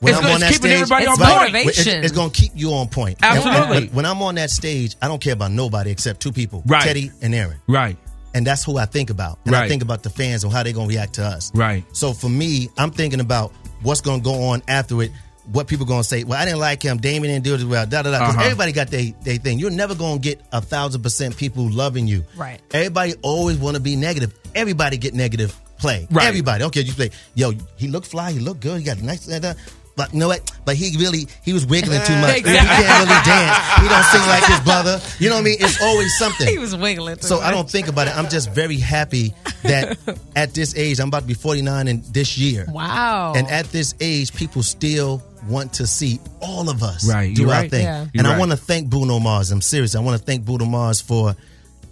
when 0.00 0.14
It's 0.14 0.18
I'm 0.18 0.24
good. 0.24 0.30
on 0.34 0.42
It's 0.42 0.42
that 0.42 0.52
keeping 0.62 0.70
stage, 0.86 0.92
everybody 0.92 1.06
on 1.06 1.18
right, 1.18 1.52
point. 1.52 1.66
It's, 1.68 1.86
it's 1.86 2.12
going 2.12 2.30
to 2.30 2.40
keep 2.40 2.52
you 2.54 2.72
on 2.72 2.88
point. 2.88 3.18
And- 3.22 3.38
and 3.38 3.48
Absolutely. 3.48 3.86
when, 3.88 3.94
when 3.96 4.06
I'm 4.06 4.22
on 4.22 4.34
that 4.36 4.50
stage, 4.50 4.96
I 5.02 5.08
don't 5.08 5.20
care 5.20 5.34
about 5.34 5.50
nobody 5.52 5.90
except 5.90 6.20
two 6.20 6.32
people, 6.32 6.62
Right. 6.66 6.82
Teddy 6.82 7.10
and 7.20 7.34
Aaron, 7.34 7.58
Right. 7.68 7.96
and 8.34 8.46
that's 8.46 8.64
who 8.64 8.78
I 8.78 8.86
think 8.86 9.10
about. 9.10 9.38
And 9.44 9.54
I 9.54 9.68
think 9.68 9.82
about 9.82 10.02
the 10.02 10.10
fans 10.10 10.42
and 10.42 10.52
how 10.52 10.62
they're 10.62 10.72
going 10.72 10.88
to 10.88 10.94
react 10.94 11.12
to 11.14 11.24
us. 11.24 11.52
Right. 11.54 11.84
So 11.92 12.14
for 12.14 12.30
me, 12.30 12.70
I'm 12.78 12.90
thinking 12.90 13.20
about 13.20 13.52
what's 13.82 14.00
going 14.00 14.20
to 14.20 14.24
go 14.24 14.42
on 14.44 14.62
after 14.68 15.02
it. 15.02 15.12
What 15.50 15.66
people 15.66 15.86
going 15.86 16.02
to 16.02 16.08
say? 16.08 16.22
Well, 16.24 16.40
I 16.40 16.44
didn't 16.44 16.60
like 16.60 16.82
him. 16.82 16.98
Damion 17.00 17.22
didn't 17.22 17.44
do 17.44 17.52
it 17.54 17.56
as 17.56 17.64
well. 17.64 17.84
Da 17.84 18.02
da 18.02 18.10
da. 18.12 18.18
Because 18.20 18.34
Uh-huh. 18.36 18.44
everybody 18.44 18.72
got 18.72 18.88
their 18.88 19.10
they 19.22 19.38
thing. 19.38 19.58
You're 19.58 19.70
never 19.70 19.94
going 19.94 20.20
to 20.20 20.22
get 20.22 20.40
a 20.52 20.60
thousand 20.60 21.02
percent 21.02 21.36
people 21.36 21.68
loving 21.70 22.06
you. 22.06 22.24
Right. 22.36 22.60
Everybody 22.72 23.14
always 23.22 23.56
want 23.58 23.74
to 23.76 23.80
be 23.82 23.96
negative. 23.96 24.32
Everybody 24.54 24.98
get 24.98 25.14
negative 25.14 25.54
play. 25.78 26.06
Right. 26.10 26.26
Everybody. 26.28 26.62
Okay, 26.64 26.82
you 26.82 26.92
play. 26.92 27.10
Yo, 27.34 27.52
he 27.76 27.88
looked 27.88 28.06
fly. 28.06 28.30
He 28.30 28.38
looked 28.38 28.60
good. 28.60 28.78
He 28.78 28.84
got 28.84 29.02
nice. 29.02 29.26
Da, 29.26 29.40
da. 29.40 29.54
But 29.94 30.14
you 30.14 30.20
know 30.20 30.28
what? 30.28 30.50
But 30.64 30.76
he 30.76 30.96
really 30.96 31.26
he 31.44 31.52
was 31.52 31.66
wiggling 31.66 32.00
too 32.06 32.14
much. 32.16 32.36
Exactly. 32.38 32.76
He 32.76 32.82
can't 32.82 33.08
really 33.08 33.22
dance. 33.26 33.82
He 33.82 33.88
don't 33.88 34.04
sing 34.04 34.22
like 34.28 34.44
his 34.44 34.60
brother. 34.60 35.00
You 35.18 35.28
know 35.28 35.34
what 35.34 35.40
I 35.40 35.44
mean? 35.44 35.56
It's 35.60 35.82
always 35.82 36.16
something. 36.16 36.46
He 36.54 36.56
was 36.58 36.74
wiggling. 36.76 37.16
too 37.16 37.26
So 37.26 37.40
I 37.40 37.50
don't 37.50 37.68
think 37.68 37.88
about 37.88 38.06
it. 38.08 38.16
I'm 38.16 38.28
just 38.30 38.50
very 38.52 38.78
happy 38.78 39.34
that 39.64 39.98
at 40.34 40.54
this 40.54 40.74
age, 40.76 40.98
I'm 40.98 41.08
about 41.08 41.22
to 41.22 41.26
be 41.26 41.34
49 41.34 41.88
in 41.88 42.02
this 42.10 42.38
year. 42.38 42.64
Wow. 42.70 43.34
And 43.36 43.46
at 43.50 43.66
this 43.66 43.94
age, 44.00 44.32
people 44.34 44.62
still 44.62 45.22
want 45.48 45.72
to 45.74 45.86
see 45.86 46.20
all 46.40 46.68
of 46.70 46.82
us 46.82 47.08
Right, 47.08 47.34
do 47.34 47.42
you're 47.42 47.50
our 47.52 47.62
right. 47.62 47.70
thing. 47.70 47.84
Yeah. 47.84 48.02
And 48.02 48.10
You're 48.14 48.26
I 48.26 48.30
right. 48.30 48.38
want 48.38 48.50
to 48.52 48.56
thank 48.56 48.88
Bruno 48.88 49.18
Mars. 49.18 49.50
I'm 49.50 49.60
serious. 49.60 49.94
I 49.96 50.00
want 50.00 50.18
to 50.18 50.24
thank 50.24 50.44
Bruno 50.44 50.64
Mars 50.66 51.00
for 51.00 51.34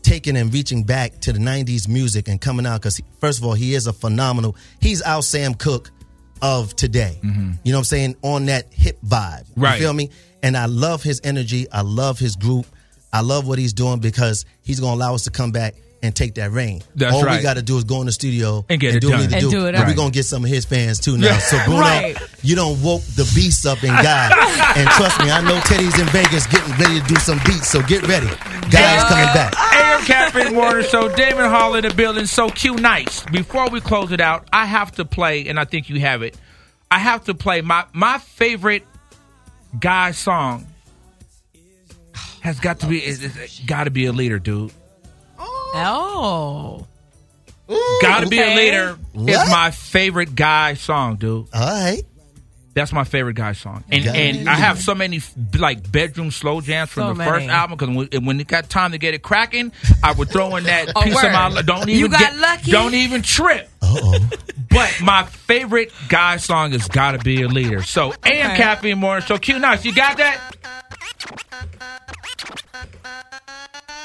taking 0.03 0.37
and 0.37 0.53
reaching 0.53 0.83
back 0.85 1.19
to 1.21 1.33
the 1.33 1.39
90s 1.39 1.89
music 1.89 2.29
and 2.29 2.41
coming 2.41 2.65
out 2.67 2.81
because, 2.81 3.01
first 3.21 3.39
of 3.39 3.45
all, 3.45 3.55
he 3.55 3.75
is 3.75 3.87
a 3.87 3.93
phenomenal, 3.93 4.57
he's 4.81 5.03
our 5.03 5.23
Sam 5.23 5.55
Cooke 5.55 5.91
of 6.43 6.75
today. 6.75 7.19
You 7.23 7.31
know 7.31 7.55
what 7.65 7.79
I'm 7.79 7.85
saying? 7.85 8.17
On 8.23 8.47
that 8.47 8.73
hip 8.73 8.99
vibe. 9.05 9.45
Mm-hmm. 9.51 9.61
Right. 9.61 9.75
You 9.81 9.87
feel 9.87 9.93
me? 9.93 10.11
And 10.43 10.57
I 10.57 10.67
love 10.67 11.03
his 11.03 11.21
energy. 11.23 11.67
I 11.71 11.83
love 11.83 12.19
his 12.19 12.35
group. 12.37 12.65
I 13.13 13.21
love 13.21 13.47
what 13.47 13.59
he's 13.59 13.73
doing 13.75 13.99
because 13.99 14.47
he's 14.63 14.81
going 14.81 14.93
to 14.97 15.05
allow 15.05 15.15
us 15.15 15.25
to 15.25 15.31
come 15.31 15.51
back 15.53 15.75
and 16.03 16.17
take 16.17 16.35
that 16.37 16.51
reign. 16.53 16.83
That's 16.95 17.15
All 17.15 17.23
right. 17.25 17.37
we 17.37 17.43
got 17.43 17.55
to 17.57 17.63
do 17.63 17.77
is 17.77 17.85
go 17.85 18.01
in 18.01 18.07
the 18.07 18.13
studio 18.13 18.65
And 18.71 18.81
get 18.81 18.95
it 18.95 19.01
do 19.01 19.11
what 19.11 19.19
we 19.21 19.23
done. 19.27 19.31
need 19.33 19.41
to 19.41 19.45
And 19.45 19.51
do. 19.51 19.61
do 19.61 19.67
it 19.67 19.75
And 19.75 19.87
we're 19.87 19.95
going 19.95 20.11
to 20.11 20.15
get 20.15 20.25
some 20.25 20.45
of 20.45 20.51
his 20.51 20.65
fans 20.65 20.99
too 20.99 21.19
now. 21.19 21.37
So, 21.39 21.59
Bruno, 21.67 21.81
Right. 21.81 22.17
you 22.43 22.57
don't 22.57 22.81
woke 22.83 23.03
the 23.03 23.31
beast 23.35 23.67
up 23.67 23.83
in 23.85 23.91
God. 23.91 24.33
and 24.77 24.89
trust 24.91 25.21
me, 25.21 25.31
I 25.31 25.43
know 25.43 25.61
Teddy's 25.61 25.99
in 26.01 26.07
Vegas 26.09 26.47
getting 26.47 26.73
ready 26.77 27.01
to 27.01 27.07
do 27.07 27.17
some 27.17 27.39
beats. 27.45 27.69
So 27.69 27.83
get 27.83 28.07
ready. 28.09 28.27
God's 28.27 29.05
coming 29.11 29.33
back. 29.35 29.53
AM 29.75 30.01
Caffeine 30.07 30.55
Morning 30.55 30.87
Show, 30.87 31.09
Damion 31.11 31.51
Hall 31.51 31.75
in 31.75 31.83
the 31.87 31.93
building. 31.93 32.25
So 32.27 32.49
Q 32.49 32.77
nice. 32.77 33.23
Before 33.27 33.69
we 33.69 33.81
close 33.81 34.11
it 34.13 34.21
out, 34.21 34.49
I 34.53 34.65
have 34.65 34.93
to 34.93 35.05
play, 35.05 35.49
and 35.49 35.59
I 35.61 35.65
think 35.65 35.91
you 35.91 36.01
have 36.01 36.23
it. 36.23 36.37
I 36.91 36.99
have 36.99 37.25
to 37.27 37.35
play 37.35 37.61
my 37.61 37.85
my 37.93 38.19
favorite 38.19 38.85
guy 39.79 40.13
song 40.13 40.67
has 42.41 42.59
got 42.59 42.81
to 42.81 42.87
be 42.87 43.05
is, 43.05 43.23
is, 43.23 43.61
got 43.67 43.85
to 43.85 43.91
be 43.91 44.07
a 44.07 44.13
leader, 44.13 44.39
dude. 44.39 44.73
Oh. 45.75 46.87
Got 48.03 48.21
to 48.21 48.29
be 48.29 48.41
a 48.41 48.55
leader. 48.55 48.99
What? 49.13 49.29
It's 49.31 49.51
my 49.51 49.71
favorite 49.71 50.35
guy 50.35 50.75
song, 50.75 51.17
dude. 51.17 51.47
All 51.55 51.61
right. 51.61 52.03
That's 52.73 52.93
my 52.93 53.03
favorite 53.03 53.35
guy 53.35 53.53
song, 53.53 53.83
and 53.91 54.05
Gotta 54.05 54.17
and 54.17 54.45
be 54.45 54.47
I 54.49 54.53
a 54.53 54.57
have 54.57 54.79
so 54.79 54.95
many 54.95 55.21
like 55.59 55.91
bedroom 55.91 56.31
slow 56.31 56.61
jams 56.61 56.89
from 56.91 57.03
So 57.03 57.19
the 57.19 57.25
first 57.25 57.49
album 57.49 57.77
because 57.77 58.09
when, 58.13 58.25
when 58.25 58.41
it 58.41 58.47
got 58.47 58.71
time 58.71 58.93
to 58.93 58.99
get 58.99 59.13
it 59.13 59.23
cracking, 59.23 59.73
I 60.05 60.13
would 60.13 60.31
throw 60.31 60.55
in 60.55 60.65
that 60.65 60.93
Oh, 60.97 61.03
piece 61.03 61.17
of 61.23 61.33
my 61.33 61.63
don't 61.63 61.89
You 61.89 61.97
even 61.97 62.13
got 62.13 62.21
get, 62.21 62.37
lucky? 62.39 62.71
don't 62.71 62.95
even 62.95 63.23
trip. 63.23 63.69
Uh 63.83 63.99
oh. 64.03 64.19
But 64.71 65.01
my 65.03 65.25
favorite 65.25 65.93
guy 66.09 66.37
song 66.37 66.71
has 66.71 66.87
got 66.87 67.13
to 67.13 67.19
be 67.19 67.43
a 67.43 67.49
leader. 67.49 67.83
So 67.83 68.13
AM 68.25 68.53
Okay. 68.53 68.57
Caffeine 68.57 68.99
Morning 68.99 69.27
Show. 69.27 69.37
Q 69.39 69.59
Nice, 69.59 69.85
you 69.85 69.93
got 69.93 70.17
that? 70.19 70.41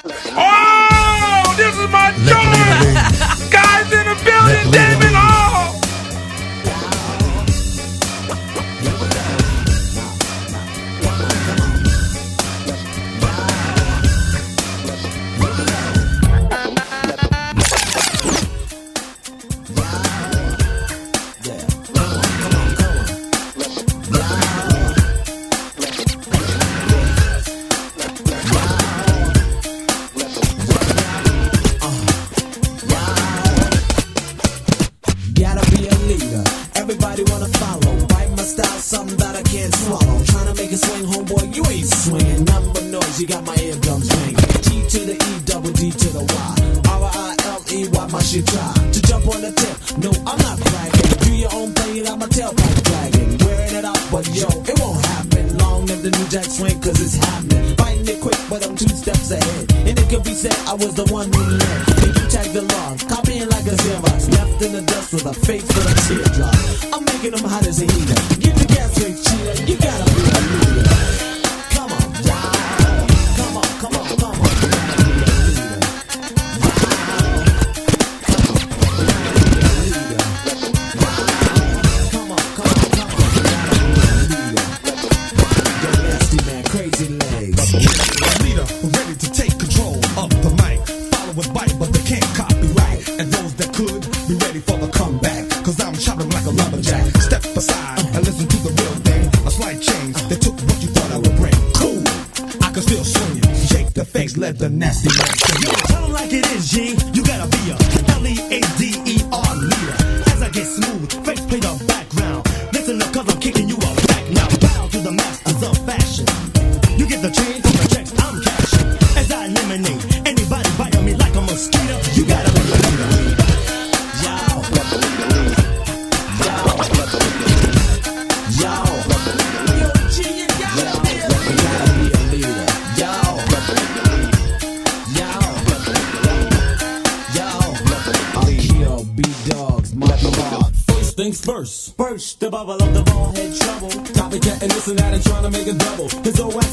Oh, 0.07 0.94
this 1.57 1.77
is 1.77 1.89
my 1.89 2.11
leader 2.17 2.35
Guys 3.49 3.87
in 3.91 4.05
the 4.05 4.15
building, 4.23 4.71
David. 4.71 5.13
Hall. 5.15 5.64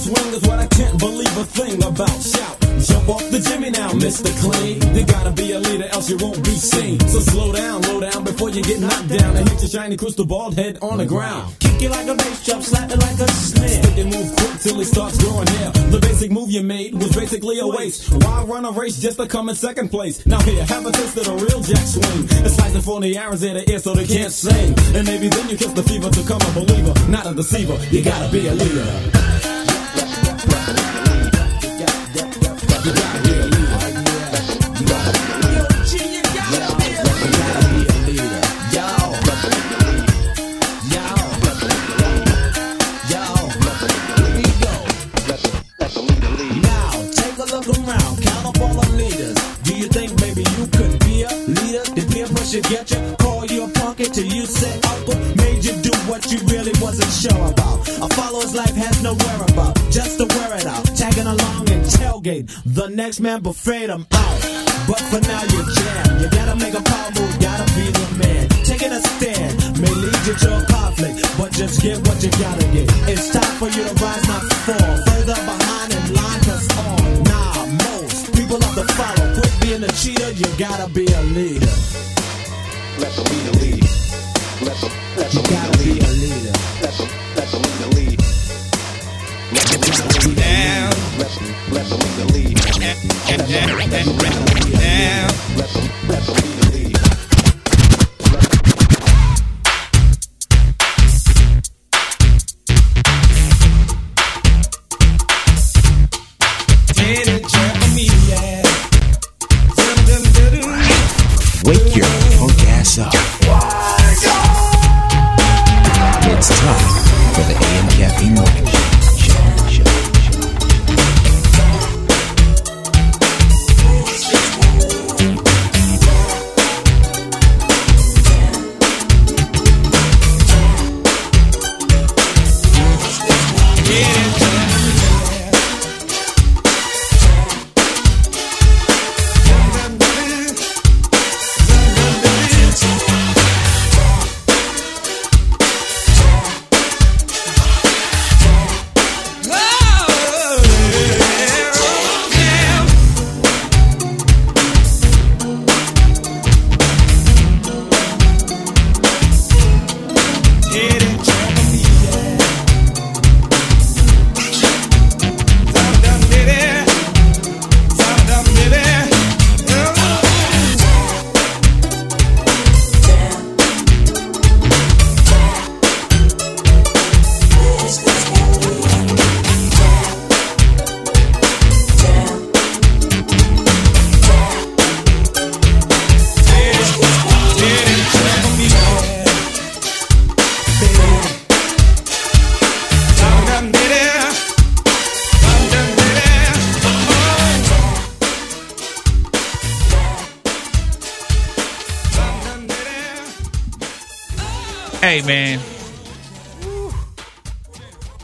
Swing 0.03 0.35
is 0.35 0.43
what 0.43 0.59
I 0.59 0.67
can't 0.67 0.99
believe 0.99 1.37
a 1.39 1.45
thing 1.45 1.79
about. 1.85 2.19
Shout, 2.19 2.59
jump 2.83 3.09
off 3.09 3.23
the 3.31 3.39
Jimmy 3.39 3.71
now, 3.71 3.91
Mr. 3.91 4.35
Clean. 4.43 4.83
You 4.97 5.05
gotta 5.07 5.31
be 5.31 5.53
a 5.53 5.61
leader, 5.61 5.87
else 5.93 6.11
you 6.11 6.17
won't 6.17 6.43
be 6.43 6.57
seen. 6.57 6.99
So 7.07 7.21
slow 7.21 7.53
down, 7.53 7.83
low 7.83 8.01
down 8.01 8.25
before 8.25 8.51
you 8.51 8.65
get 8.65 8.81
knocked 8.81 9.07
down 9.07 9.37
and 9.37 9.49
hit 9.49 9.61
your 9.63 9.71
shiny 9.71 9.97
crystal 9.97 10.27
bald 10.27 10.57
head 10.57 10.79
on 10.83 10.99
the 10.99 11.07
ground. 11.07 11.55
Kick 11.61 11.83
it 11.83 11.91
like 11.91 12.09
a 12.09 12.17
bass 12.17 12.45
drum, 12.45 12.63
slap 12.63 12.91
it 12.91 12.99
like 12.99 13.15
a 13.15 13.31
snare. 13.31 13.69
Stick 13.69 13.99
and 13.99 14.11
move 14.11 14.35
quick 14.35 14.59
till 14.59 14.81
it 14.81 14.87
starts 14.87 15.23
growing 15.23 15.47
hair. 15.47 15.71
The 15.71 16.01
basic 16.01 16.33
move 16.33 16.51
you 16.51 16.65
made 16.65 16.95
was 16.95 17.15
basically 17.15 17.61
a 17.61 17.67
waste. 17.69 18.11
Why 18.11 18.43
run 18.43 18.65
a 18.65 18.73
race 18.73 18.99
just 18.99 19.19
to 19.19 19.29
come 19.29 19.51
in 19.51 19.55
second 19.55 19.91
place? 19.91 20.27
Now 20.27 20.41
here, 20.41 20.65
have 20.65 20.85
a 20.85 20.91
taste 20.91 21.17
of 21.17 21.27
the 21.27 21.35
real 21.47 21.63
jack 21.63 21.87
swing. 21.87 22.27
It's 22.45 22.85
for 22.85 23.01
the 23.01 23.17
arrows 23.17 23.45
in 23.45 23.55
the 23.55 23.71
ear 23.71 23.79
so 23.79 23.95
they 23.95 24.07
can't 24.07 24.33
sing. 24.33 24.75
And 24.97 25.07
maybe 25.07 25.29
then 25.29 25.49
you 25.49 25.57
kiss 25.57 25.73
the 25.73 25.85
fever 25.85 26.11
to 26.11 26.23
come 26.27 26.43
a 26.43 26.51
believer, 26.59 26.93
not 27.09 27.27
a 27.27 27.35
deceiver. 27.35 27.79
You 27.95 28.03
gotta 28.03 28.33
be 28.33 28.49
a 28.49 28.53
leader. 28.53 29.22
Next 62.97 63.21
man 63.21 63.41
buffet 63.41 63.87
them 63.87 64.07
out. 64.13 64.41
But 64.87 65.01
for 65.11 65.21
now 65.21 65.43
you're 65.53 65.65
jam. 65.65 66.21
You 66.21 66.29
gotta 66.31 66.57
make 66.57 66.75
a 66.75 66.83
power 66.83 67.11
move. 67.17 67.41
Gotta 67.41 67.65
be 67.75 67.87
the 67.89 68.07
man. 68.21 68.49
Taking 68.65 68.93
a 68.93 69.01
stand 69.01 69.81
may 69.81 69.93
lead 69.93 70.27
you 70.27 70.35
to 70.35 70.51
a 70.59 70.67
conflict. 70.67 71.23
But 71.39 71.53
just 71.53 71.81
get 71.81 71.99
what 72.07 72.23
you 72.23 72.31
gotta 72.31 72.67
get. 72.73 72.89
It's 73.09 73.33
time 73.33 73.55
for 73.57 73.69
you 73.69 73.85
to 73.85 73.95
rise, 74.03 74.27
not 74.29 74.43
fall. 74.67 74.97
Further 75.07 75.35
behind 75.35 75.93
in 75.95 76.15
line, 76.15 76.41
cause 76.45 76.69
on. 76.79 77.23
Nah, 77.25 77.67
most 77.87 78.35
people 78.35 78.61
have 78.61 78.75
to 78.75 78.87
follow. 78.95 79.35
Quit 79.35 79.53
being 79.63 79.85
a 79.85 79.93
cheater. 79.93 80.31
You 80.33 80.47
gotta 80.59 80.89
be 80.93 81.07
a 81.07 81.23
leader. 81.33 81.75
Let 82.99 83.13
the 83.17 83.25
leader 83.31 83.55
lead. 83.61 83.85
Let 84.67 84.77
the, 84.81 84.91
let 85.17 85.31
the 85.31 85.37
You 85.37 85.43
gotta 85.49 86.02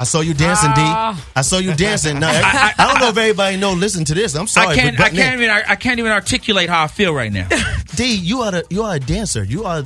saw 0.09 0.21
you 0.21 0.35
dancing, 0.35 0.71
Ah. 0.75 1.15
D. 1.17 1.23
I 1.37 1.43
saw 1.43 1.59
you 1.59 1.75
dancing. 1.75 2.19
Now, 2.19 2.31
I, 2.33 2.73
I 2.79 2.87
don't 2.89 3.01
know 3.01 3.09
if 3.09 3.17
everybody 3.17 3.57
know. 3.57 3.73
Listen 3.75 4.05
to 4.07 4.15
this. 4.15 4.35
I'm 4.35 4.47
sorry, 4.47 4.69
I 4.69 4.75
can't. 4.75 4.97
but, 4.97 5.07
I 5.07 5.11
can't 5.11 5.35
even. 5.41 5.51
I 5.51 5.75
can't 5.77 5.99
even 5.99 6.13
articulate 6.13 6.69
how 6.69 6.83
I 6.85 6.87
feel 6.89 7.15
right 7.15 7.33
now. 7.33 7.49
D, 7.97 8.15
you 8.17 8.43
are 8.43 8.51
the, 8.53 8.65
you 8.71 8.83
are 8.83 8.97
a 8.97 9.01
dancer. 9.01 9.45
You 9.45 9.65
are. 9.65 9.85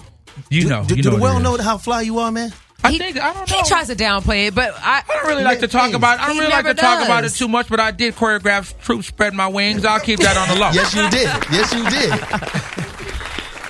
You 0.49 0.63
do, 0.63 0.69
know. 0.69 0.85
Do, 0.85 0.95
you 0.97 1.03
do 1.03 1.11
know 1.11 1.17
the 1.17 1.23
world 1.23 1.43
know 1.43 1.57
how 1.59 1.77
fly 1.79 2.01
you 2.03 2.19
are, 2.19 2.31
man? 2.33 2.53
I 2.85 2.91
He- 2.91 2.99
think 2.99 3.17
I 3.21 3.33
don't 3.33 3.49
know. 3.51 3.57
He 3.59 3.63
tries 3.69 3.87
to 3.89 3.95
downplay 3.95 4.49
it, 4.49 4.55
but 4.55 4.75
I, 4.77 5.03
I 5.09 5.15
don't 5.17 5.27
really 5.29 5.45
like 5.45 5.61
to 5.61 5.69
talk 5.69 5.91
Hey, 5.91 5.95
about. 5.95 6.19
I 6.19 6.27
don't 6.29 6.39
really 6.39 6.51
like 6.51 6.63
to 6.65 6.69
never 6.75 6.81
talk 6.81 7.05
about 7.05 7.25
it 7.25 7.31
too 7.31 7.47
much, 7.49 7.69
but 7.69 7.79
I 7.79 7.91
did 7.93 8.17
choreograph 8.17 8.77
"Troops 8.83 9.07
Spread 9.07 9.35
My 9.35 9.47
Wings." 9.47 9.85
I'll 9.85 10.01
keep 10.01 10.19
that 10.21 10.37
on 10.37 10.49
the 10.49 10.61
low. 10.61 10.71
Yes, 10.75 10.95
you 10.95 11.09
did. 11.11 11.29
Yes, 11.53 11.73
you 11.75 11.85
did. 11.91 12.72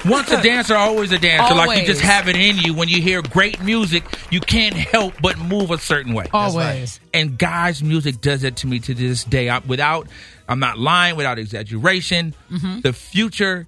Once 0.05 0.31
a 0.33 0.43
dancer, 0.43 0.75
always 0.75 1.13
a 1.13 1.19
dancer. 1.19 1.55
Like 1.55 1.81
you 1.81 1.87
just 1.87 2.01
have 2.01 2.29
it 2.29 2.37
in 2.37 2.57
you. 2.59 2.75
When 2.75 2.89
you 2.89 3.01
hear 3.01 3.23
great 3.23 3.63
music, 3.63 4.05
you 4.31 4.41
can't 4.41 4.75
help 4.75 5.15
but 5.23 5.39
move 5.39 5.71
a 5.71 5.79
certain 5.79 6.13
way. 6.15 6.27
always. 6.33 6.99
And 7.15 7.39
guys' 7.39 7.83
music 7.83 8.21
does 8.21 8.43
it 8.45 8.57
to 8.57 8.67
me 8.67 8.79
to 8.81 8.95
this 8.95 9.23
day. 9.25 9.49
I, 9.49 9.59
without, 9.61 10.09
I'm 10.49 10.59
not 10.59 10.79
lying. 10.79 11.17
Without 11.17 11.39
exaggeration, 11.39 12.35
Mm-hmm. 12.51 12.81
the 12.81 12.93
future 12.93 13.67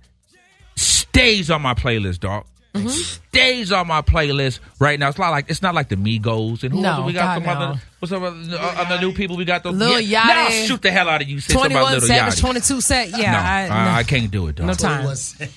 stays 0.77 1.51
on 1.51 1.63
my 1.63 1.75
playlist, 1.75 2.21
dog. 2.21 2.47
Mm-hmm. 2.75 2.89
Stays 2.89 3.71
on 3.71 3.87
my 3.87 4.03
playlist 4.03 4.59
right 4.81 4.99
now. 4.99 5.09
It's 5.09 5.17
not 5.19 5.31
like 5.31 5.49
it's 5.49 5.63
not 5.63 5.77
like 5.77 5.89
the 5.89 5.95
Migos 5.97 6.65
and 6.65 6.73
who 6.73 6.81
No, 6.81 6.91
else 6.95 7.07
we 7.07 7.13
got 7.13 7.21
God, 7.23 7.35
some 7.35 7.61
no. 7.61 7.67
other 7.67 7.81
what's 8.01 8.13
up? 8.13 8.23
other, 8.23 8.57
uh, 8.57 8.75
other 8.85 9.01
new 9.01 9.13
people 9.13 9.37
we 9.37 9.45
got 9.45 9.63
those 9.63 9.77
Lil 9.77 10.01
yeah, 10.01 10.23
Yachty. 10.23 10.27
Now 10.27 10.49
shoot 10.67 10.83
the 10.83 10.91
hell 10.91 11.09
out 11.09 11.23
of 11.23 11.29
you. 11.29 11.39
Say 11.39 11.55
21 11.55 11.85
Little 11.85 12.01
Savage, 12.01 12.41
22 12.41 12.81
set. 12.81 13.11
Yeah, 13.11 13.31
no, 13.31 13.39
I, 13.39 13.63
I, 13.83 13.85
no, 13.85 13.91
I 13.93 14.03
can't 14.03 14.29
do 14.31 14.49
it, 14.49 14.57
dog. 14.57 14.67
no 14.67 14.75
time. 14.75 15.07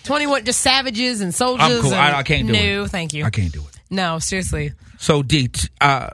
21, 0.04 0.46
just 0.46 0.62
savages 0.62 1.22
and 1.22 1.34
soldiers. 1.34 1.66
I'm 1.68 1.82
cool. 1.82 1.94
I, 1.94 2.08
and- 2.08 2.16
I 2.18 2.24
can't 2.24 2.48
do 2.48 2.54
it. 2.54 2.76
No, 2.76 2.86
thank 2.88 3.14
you. 3.14 3.26
I 3.26 3.32
can't 3.32 3.52
do 3.52 3.62
it. 3.62 3.80
No, 3.90 4.20
seriously. 4.20 4.74
So 5.00 5.24
D, 5.24 5.48
t- 5.48 5.70
uh, 5.82 6.10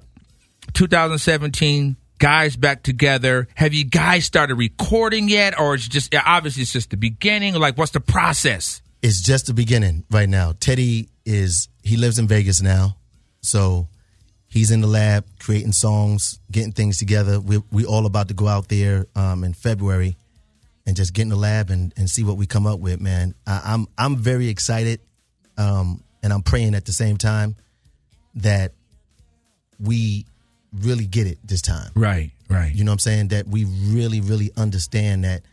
2017, 0.73 1.95
guys 2.19 2.55
back 2.55 2.83
together. 2.83 3.47
Have 3.55 3.73
you 3.73 3.83
guys 3.85 4.25
started 4.25 4.55
recording 4.55 5.27
yet, 5.27 5.59
or 5.59 5.75
it's 5.75 5.87
just 5.87 6.13
obviously 6.15 6.63
it's 6.63 6.71
just 6.73 6.89
the 6.91 6.97
beginning? 6.97 7.55
Like, 7.55 7.77
what's 7.77 7.91
the 7.91 7.99
process? 7.99 8.81
It's 9.03 9.21
just 9.21 9.47
the 9.47 9.53
beginning 9.53 10.05
right 10.09 10.29
now. 10.29 10.53
Teddy 10.57 11.09
is 11.25 11.67
he 11.83 11.97
lives 11.97 12.19
in 12.19 12.27
Vegas 12.27 12.61
now, 12.61 12.95
so 13.41 13.89
he's 14.47 14.71
in 14.71 14.79
the 14.79 14.87
lab 14.87 15.25
creating 15.39 15.73
songs, 15.73 16.39
getting 16.49 16.71
things 16.71 16.97
together. 16.97 17.39
We 17.39 17.61
we 17.69 17.85
all 17.85 18.05
about 18.05 18.29
to 18.29 18.33
go 18.33 18.47
out 18.47 18.69
there 18.69 19.07
um, 19.13 19.43
in 19.43 19.53
February 19.53 20.15
and 20.85 20.95
just 20.95 21.13
get 21.13 21.23
in 21.23 21.29
the 21.29 21.35
lab 21.35 21.69
and, 21.69 21.93
and 21.97 22.09
see 22.09 22.23
what 22.23 22.37
we 22.37 22.45
come 22.45 22.65
up 22.65 22.79
with. 22.79 23.01
Man, 23.01 23.35
I, 23.45 23.61
I'm 23.65 23.87
I'm 23.97 24.15
very 24.15 24.47
excited, 24.47 25.01
um, 25.57 26.01
and 26.23 26.31
I'm 26.31 26.41
praying 26.41 26.73
at 26.73 26.85
the 26.85 26.93
same 26.93 27.17
time 27.17 27.57
that 28.35 28.71
we 29.79 30.25
really 30.71 31.05
get 31.05 31.27
it 31.27 31.39
this 31.43 31.61
time. 31.61 31.91
Right, 31.93 32.31
right. 32.49 32.73
You 32.73 32.85
know 32.85 32.91
what 32.91 32.93
I'm 32.93 32.99
saying? 32.99 33.27
That 33.29 33.47
we 33.47 33.65
really, 33.65 34.21
really 34.21 34.51
understand 34.55 35.25
that, 35.25 35.43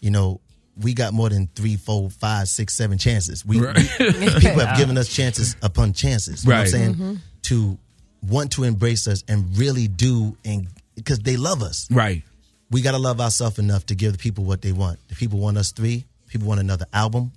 you 0.00 0.10
know, 0.10 0.40
we 0.80 0.92
got 0.94 1.12
more 1.12 1.28
than 1.28 1.48
three, 1.54 1.76
four, 1.76 2.10
five, 2.10 2.48
six, 2.48 2.74
seven 2.74 2.98
chances. 2.98 3.44
We, 3.46 3.60
Right. 3.60 3.76
we- 3.76 4.08
people 4.40 4.60
have 4.60 4.76
given 4.76 4.98
us 4.98 5.08
chances 5.08 5.56
upon 5.62 5.92
chances. 5.92 6.44
You 6.44 6.50
know 6.50 6.56
what 6.56 6.58
I'm 6.58 6.62
Right. 6.64 6.70
saying? 6.70 6.94
Mm-hmm. 6.94 7.14
To 7.42 7.78
want 8.26 8.52
to 8.52 8.64
embrace 8.64 9.06
us 9.06 9.22
and 9.28 9.56
really 9.56 9.86
do 9.86 10.36
and 10.44 10.66
because 10.94 11.18
they 11.20 11.36
love 11.36 11.62
us. 11.62 11.88
Right. 11.90 12.22
We 12.70 12.80
gotta 12.80 12.98
love 12.98 13.20
ourselves 13.20 13.58
enough 13.58 13.86
to 13.86 13.94
give 13.94 14.12
the 14.12 14.18
people 14.18 14.44
what 14.44 14.62
they 14.62 14.72
want. 14.72 14.98
The 15.08 15.14
people 15.14 15.38
want 15.38 15.58
us 15.58 15.70
three, 15.72 16.04
people 16.28 16.48
want 16.48 16.60
another 16.60 16.86
album. 16.92 17.32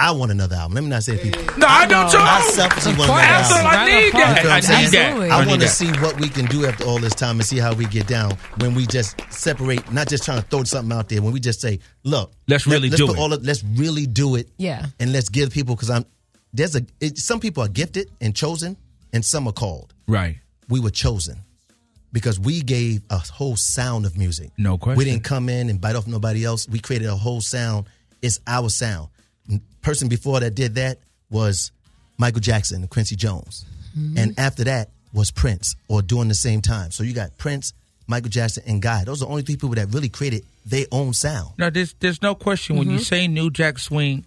I 0.00 0.12
want 0.12 0.30
another 0.30 0.54
album. 0.54 0.74
Let 0.76 0.84
me 0.84 0.90
not 0.90 1.02
say 1.02 1.18
people. 1.18 1.42
No, 1.58 1.66
I 1.68 1.84
do 1.84 1.94
too. 1.94 2.18
I 2.22 2.40
selfishly 2.52 2.92
want 2.92 3.10
another 3.10 3.20
Absolutely, 3.20 3.66
album. 3.66 3.80
I 3.80 3.86
need 3.86 4.04
You 4.04 4.10
feel 4.12 4.20
that. 4.20 4.36
what 4.36 4.46
I'm 4.46 4.52
I 4.52 4.60
saying? 4.60 4.82
need 4.84 4.90
that. 4.92 5.04
Absolutely. 5.08 5.30
I 5.30 5.38
I 5.42 5.46
want 5.46 5.60
to 5.62 5.68
see 5.68 5.88
what 6.00 6.20
we 6.20 6.28
can 6.28 6.44
do 6.46 6.66
after 6.66 6.84
all 6.84 6.98
this 7.00 7.14
time 7.16 7.36
and 7.40 7.44
see 7.44 7.58
how 7.58 7.74
we 7.74 7.84
get 7.86 8.06
down 8.06 8.36
when 8.58 8.74
we 8.76 8.86
just 8.86 9.20
separate, 9.30 9.90
not 9.92 10.06
just 10.08 10.24
trying 10.24 10.40
to 10.40 10.46
throw 10.46 10.62
something 10.62 10.96
out 10.96 11.08
there. 11.08 11.20
When 11.20 11.32
we 11.32 11.40
just 11.40 11.60
say, 11.60 11.80
"Look, 12.04 12.32
Let's 12.46 12.64
really 12.66 12.90
let's 12.90 13.00
do 13.00 13.08
put 13.08 13.16
it." 13.16 13.20
All 13.20 13.32
of, 13.32 13.42
let's 13.44 13.64
really 13.64 14.06
do 14.06 14.36
it, 14.36 14.48
Yeah. 14.56 14.86
and 15.00 15.12
let's 15.12 15.28
give 15.30 15.50
people 15.50 15.74
because 15.74 15.90
I'm 15.90 16.04
there's 16.52 16.76
a 16.76 16.86
it, 17.00 17.18
some 17.18 17.40
people 17.40 17.64
are 17.64 17.68
gifted 17.68 18.08
and 18.20 18.36
chosen, 18.36 18.76
and 19.12 19.24
some 19.24 19.48
are 19.48 19.52
called. 19.52 19.92
Right. 20.06 20.36
We 20.68 20.78
were 20.78 20.90
chosen 20.90 21.40
because 22.12 22.38
we 22.38 22.60
gave 22.62 23.02
a 23.10 23.18
whole 23.18 23.56
sound 23.56 24.06
of 24.06 24.16
music. 24.16 24.52
No 24.56 24.78
question. 24.78 24.96
We 24.98 25.06
didn't 25.06 25.24
come 25.24 25.48
in 25.48 25.68
and 25.70 25.80
bite 25.80 25.96
off 25.96 26.06
nobody 26.06 26.44
else. 26.44 26.68
We 26.68 26.78
created 26.78 27.08
a 27.08 27.16
whole 27.16 27.40
sound. 27.40 27.86
It's 28.22 28.38
our 28.46 28.68
sound. 28.68 29.08
Person 29.82 30.08
before 30.08 30.40
that 30.40 30.54
did 30.54 30.74
that 30.74 30.98
was 31.30 31.72
Michael 32.18 32.40
Jackson 32.40 32.86
Quincy 32.88 33.16
Jones. 33.16 33.64
And 34.16 34.38
after 34.38 34.62
that 34.64 34.90
was 35.12 35.30
Prince, 35.32 35.74
or 35.88 36.02
during 36.02 36.28
the 36.28 36.34
same 36.34 36.60
time. 36.60 36.92
So 36.92 37.02
you 37.02 37.12
got 37.14 37.36
Prince, 37.36 37.72
Michael 38.06 38.28
Jackson, 38.30 38.62
and 38.66 38.80
Guy. 38.80 39.02
Those 39.04 39.22
are 39.22 39.24
the 39.26 39.30
only 39.30 39.42
three 39.42 39.56
people 39.56 39.70
that 39.70 39.92
really 39.92 40.08
created 40.08 40.44
their 40.64 40.84
own 40.92 41.14
sound. 41.14 41.50
No, 41.58 41.68
there's 41.68 41.94
there's 41.98 42.22
no 42.22 42.34
question 42.36 42.76
when 42.76 42.86
Mm-hmm. 42.86 42.96
you 42.98 43.02
say 43.02 43.26
New 43.26 43.50
Jack 43.50 43.78
Swing, 43.80 44.24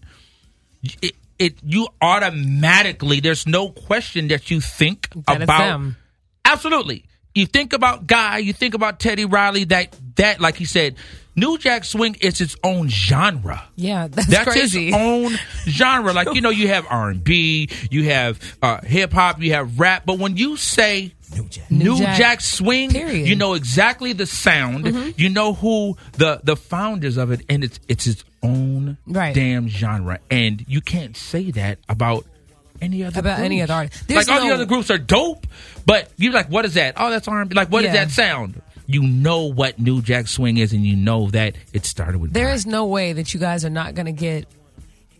it, 1.01 1.15
it 1.39 1.55
you 1.63 1.87
automatically 2.01 3.19
there's 3.19 3.47
no 3.47 3.69
question 3.69 4.27
that 4.29 4.51
you 4.51 4.59
think 4.61 5.09
That 5.27 5.41
about 5.43 5.59
them. 5.59 5.97
absolutely. 6.45 7.05
You 7.33 7.45
think 7.45 7.71
about 7.73 8.07
Guy, 8.07 8.39
you 8.39 8.51
think 8.51 8.73
about 8.73 8.99
Teddy 8.99 9.23
Riley. 9.25 9.63
That 9.65 9.95
that 10.15 10.41
like 10.41 10.55
he 10.55 10.65
said, 10.65 10.95
New 11.35 11.57
Jack 11.57 11.85
Swing 11.85 12.15
is 12.19 12.41
its 12.41 12.55
own 12.63 12.89
genre. 12.89 13.63
Yeah, 13.75 14.07
that's, 14.09 14.27
That's 14.27 14.51
crazy. 14.51 14.89
its 14.89 14.97
own 14.97 15.37
genre. 15.65 16.11
Like 16.13 16.33
you 16.35 16.41
know, 16.41 16.49
you 16.49 16.67
have 16.67 16.85
R 16.89 17.09
and 17.09 17.23
B, 17.23 17.69
you 17.89 18.05
have 18.09 18.39
uh, 18.61 18.81
hip 18.81 19.13
hop, 19.13 19.41
you 19.41 19.53
have 19.53 19.79
rap. 19.79 20.03
But 20.05 20.19
when 20.19 20.35
you 20.37 20.57
say 20.57 21.13
New, 21.69 21.97
Jack, 21.97 22.17
Jack, 22.17 22.41
Swing, 22.41 22.91
period. 22.91 23.15
Mm-hmm. 23.19 23.25
you 23.27 23.35
know 23.37 23.53
exactly 23.53 24.11
the 24.11 24.25
sound. 24.25 24.85
You 25.17 25.29
know 25.29 25.53
who 25.53 25.95
the 26.13 26.41
the 26.43 26.57
founders 26.57 27.15
of 27.15 27.31
it, 27.31 27.41
and 27.47 27.63
it's 27.63 27.79
it's 27.87 28.07
its 28.07 28.25
own 28.43 28.97
Right. 29.07 29.33
damn 29.33 29.69
genre. 29.69 30.19
And 30.29 30.65
you 30.67 30.81
can't 30.81 31.15
say 31.15 31.51
that 31.51 31.79
about 31.87 32.25
any 32.81 33.03
other 33.05 33.19
About 33.21 33.39
any 33.39 33.61
other 33.61 33.73
artist. 33.75 34.01
Like 34.01 34.07
There's 34.07 34.29
all 34.29 34.45
the 34.45 34.53
other 34.53 34.65
groups 34.65 34.89
are 34.91 34.97
dope, 34.97 35.47
but 35.85 36.11
you're 36.17 36.33
like, 36.33 36.47
what 36.47 36.65
is 36.65 36.73
that? 36.73 36.95
Oh, 36.97 37.09
that's 37.09 37.27
R 37.29 37.39
and 37.39 37.49
B. 37.49 37.55
Like, 37.55 37.69
what 37.71 37.85
is 37.85 37.93
Yeah. 37.93 38.03
that 38.05 38.11
sound? 38.11 38.61
You 38.91 39.03
know 39.03 39.45
what 39.45 39.79
New 39.79 40.01
Jack 40.01 40.27
Swing 40.27 40.57
is, 40.57 40.73
and 40.73 40.85
you 40.85 40.95
know 40.95 41.29
that 41.31 41.55
it 41.73 41.85
started 41.85 42.19
with. 42.19 42.33
There 42.33 42.47
Guy. 42.47 42.53
is 42.53 42.65
no 42.65 42.85
way 42.85 43.13
that 43.13 43.33
you 43.33 43.39
guys 43.39 43.63
are 43.63 43.69
not 43.69 43.95
going 43.95 44.07
to 44.07 44.11
get 44.11 44.45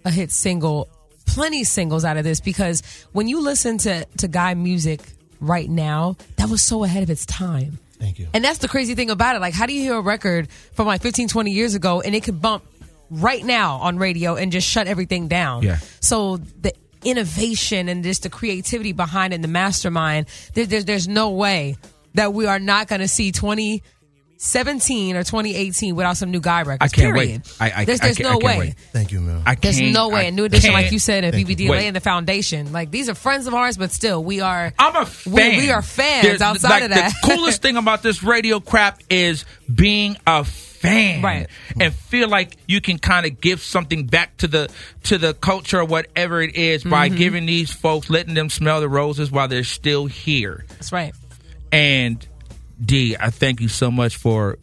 a 0.03 0.11
hit 0.11 0.31
single, 0.31 0.89
plenty 1.25 1.63
singles 1.63 2.03
out 2.03 2.17
of 2.17 2.23
this 2.23 2.39
because 2.39 2.81
when 3.11 3.27
you 3.27 3.41
listen 3.41 3.77
to 3.79 4.05
to 4.17 4.27
guy 4.27 4.53
music 4.53 5.01
right 5.39 5.69
now, 5.69 6.17
that 6.37 6.49
was 6.49 6.61
so 6.61 6.83
ahead 6.83 7.03
of 7.03 7.09
its 7.09 7.25
time. 7.25 7.77
Thank 7.99 8.17
you. 8.19 8.27
And 8.33 8.43
that's 8.43 8.57
the 8.57 8.67
crazy 8.67 8.95
thing 8.95 9.11
about 9.11 9.35
it. 9.35 9.39
Like, 9.39 9.53
how 9.53 9.67
do 9.67 9.73
you 9.73 9.81
hear 9.81 9.95
a 9.95 10.01
record 10.01 10.49
from 10.73 10.87
like 10.87 11.01
15, 11.01 11.27
20 11.27 11.51
years 11.51 11.75
ago 11.75 12.01
and 12.01 12.15
it 12.15 12.23
could 12.23 12.41
bump 12.41 12.63
right 13.11 13.43
now 13.45 13.75
on 13.77 13.97
radio 13.97 14.35
and 14.35 14.51
just 14.51 14.67
shut 14.67 14.87
everything 14.87 15.27
down? 15.27 15.61
Yeah. 15.61 15.77
So 15.99 16.37
the 16.37 16.73
innovation 17.03 17.89
and 17.89 18.03
just 18.03 18.23
the 18.23 18.29
creativity 18.29 18.91
behind 18.91 19.33
it 19.33 19.35
and 19.35 19.43
the 19.43 19.47
mastermind, 19.47 20.25
there, 20.55 20.65
there, 20.65 20.81
there's 20.81 21.07
no 21.07 21.29
way 21.29 21.77
that 22.15 22.33
we 22.33 22.45
are 22.45 22.59
not 22.59 22.87
going 22.87 23.01
to 23.01 23.07
see 23.07 23.31
2017 23.31 25.15
or 25.15 25.23
2018 25.23 25.95
without 25.95 26.17
some 26.17 26.31
new 26.31 26.39
guy 26.41 26.63
records. 26.63 26.91
I 26.93 26.95
can't 26.95 27.13
period. 27.15 27.41
wait. 27.43 27.57
I- 27.59 27.81
I- 27.81 27.85
there's 27.85 28.01
I 28.01 28.05
there's 28.05 28.17
can't- 28.17 28.29
no 28.29 28.29
I 28.29 28.31
can't 28.33 28.43
way. 28.43 28.57
wait. 28.59 28.75
Thank 28.91 29.11
you, 29.11 29.21
man. 29.21 29.43
I 29.45 29.55
There's 29.55 29.79
can't- 29.79 29.93
no 29.93 30.09
way. 30.09 30.21
I 30.21 30.23
A 30.23 30.31
new 30.31 30.45
edition, 30.45 30.73
like 30.73 30.83
can't- 30.83 30.93
you 30.93 30.99
said, 30.99 31.23
and 31.23 31.33
Thank 31.33 31.47
BBD 31.47 31.63
you. 31.65 31.71
laying 31.71 31.93
the 31.93 31.99
foundation. 31.99 32.71
Like 32.71 32.91
these 32.91 33.09
are 33.09 33.15
friends 33.15 33.47
of 33.47 33.53
ours, 33.53 33.77
but 33.77 33.91
still, 33.91 34.23
we 34.23 34.41
are. 34.41 34.73
I'm 34.79 34.95
a 34.95 34.99
we- 35.01 35.05
fan. 35.05 35.57
We, 35.57 35.69
are 35.71 35.81
fans 35.81 36.23
There's- 36.23 36.41
outside 36.41 36.69
like, 36.69 36.83
of 36.83 36.89
that. 36.91 37.13
The 37.21 37.35
coolest 37.35 37.61
thing 37.61 37.77
about 37.77 38.03
this 38.03 38.23
radio 38.23 38.59
crap 38.59 39.01
is 39.09 39.45
being 39.73 40.17
a 40.27 40.43
fan, 40.43 41.21
Right. 41.21 41.47
And 41.79 41.93
feel 41.93 42.27
like 42.27 42.57
you 42.67 42.81
can 42.81 42.97
kind 42.97 43.27
of 43.27 43.39
give 43.39 43.61
something 43.61 44.07
back 44.07 44.35
to 44.37 44.47
the 44.47 44.67
to 45.03 45.19
the 45.19 45.35
culture 45.35 45.79
or 45.79 45.85
whatever 45.85 46.41
it 46.41 46.55
is 46.55 46.83
by 46.83 47.07
Mm-hmm. 47.07 47.17
giving 47.17 47.45
these 47.45 47.71
folks, 47.71 48.09
letting 48.09 48.33
them 48.33 48.49
smell 48.49 48.81
the 48.81 48.89
roses 48.89 49.29
while 49.29 49.47
they're 49.47 49.63
still 49.63 50.07
here. 50.07 50.65
That's 50.69 50.91
right. 50.91 51.13
And 51.71 52.25
D, 52.83 53.15
I 53.19 53.29
thank 53.29 53.61
you 53.61 53.67
so 53.67 53.89
much 53.91 54.17
for 54.17 54.57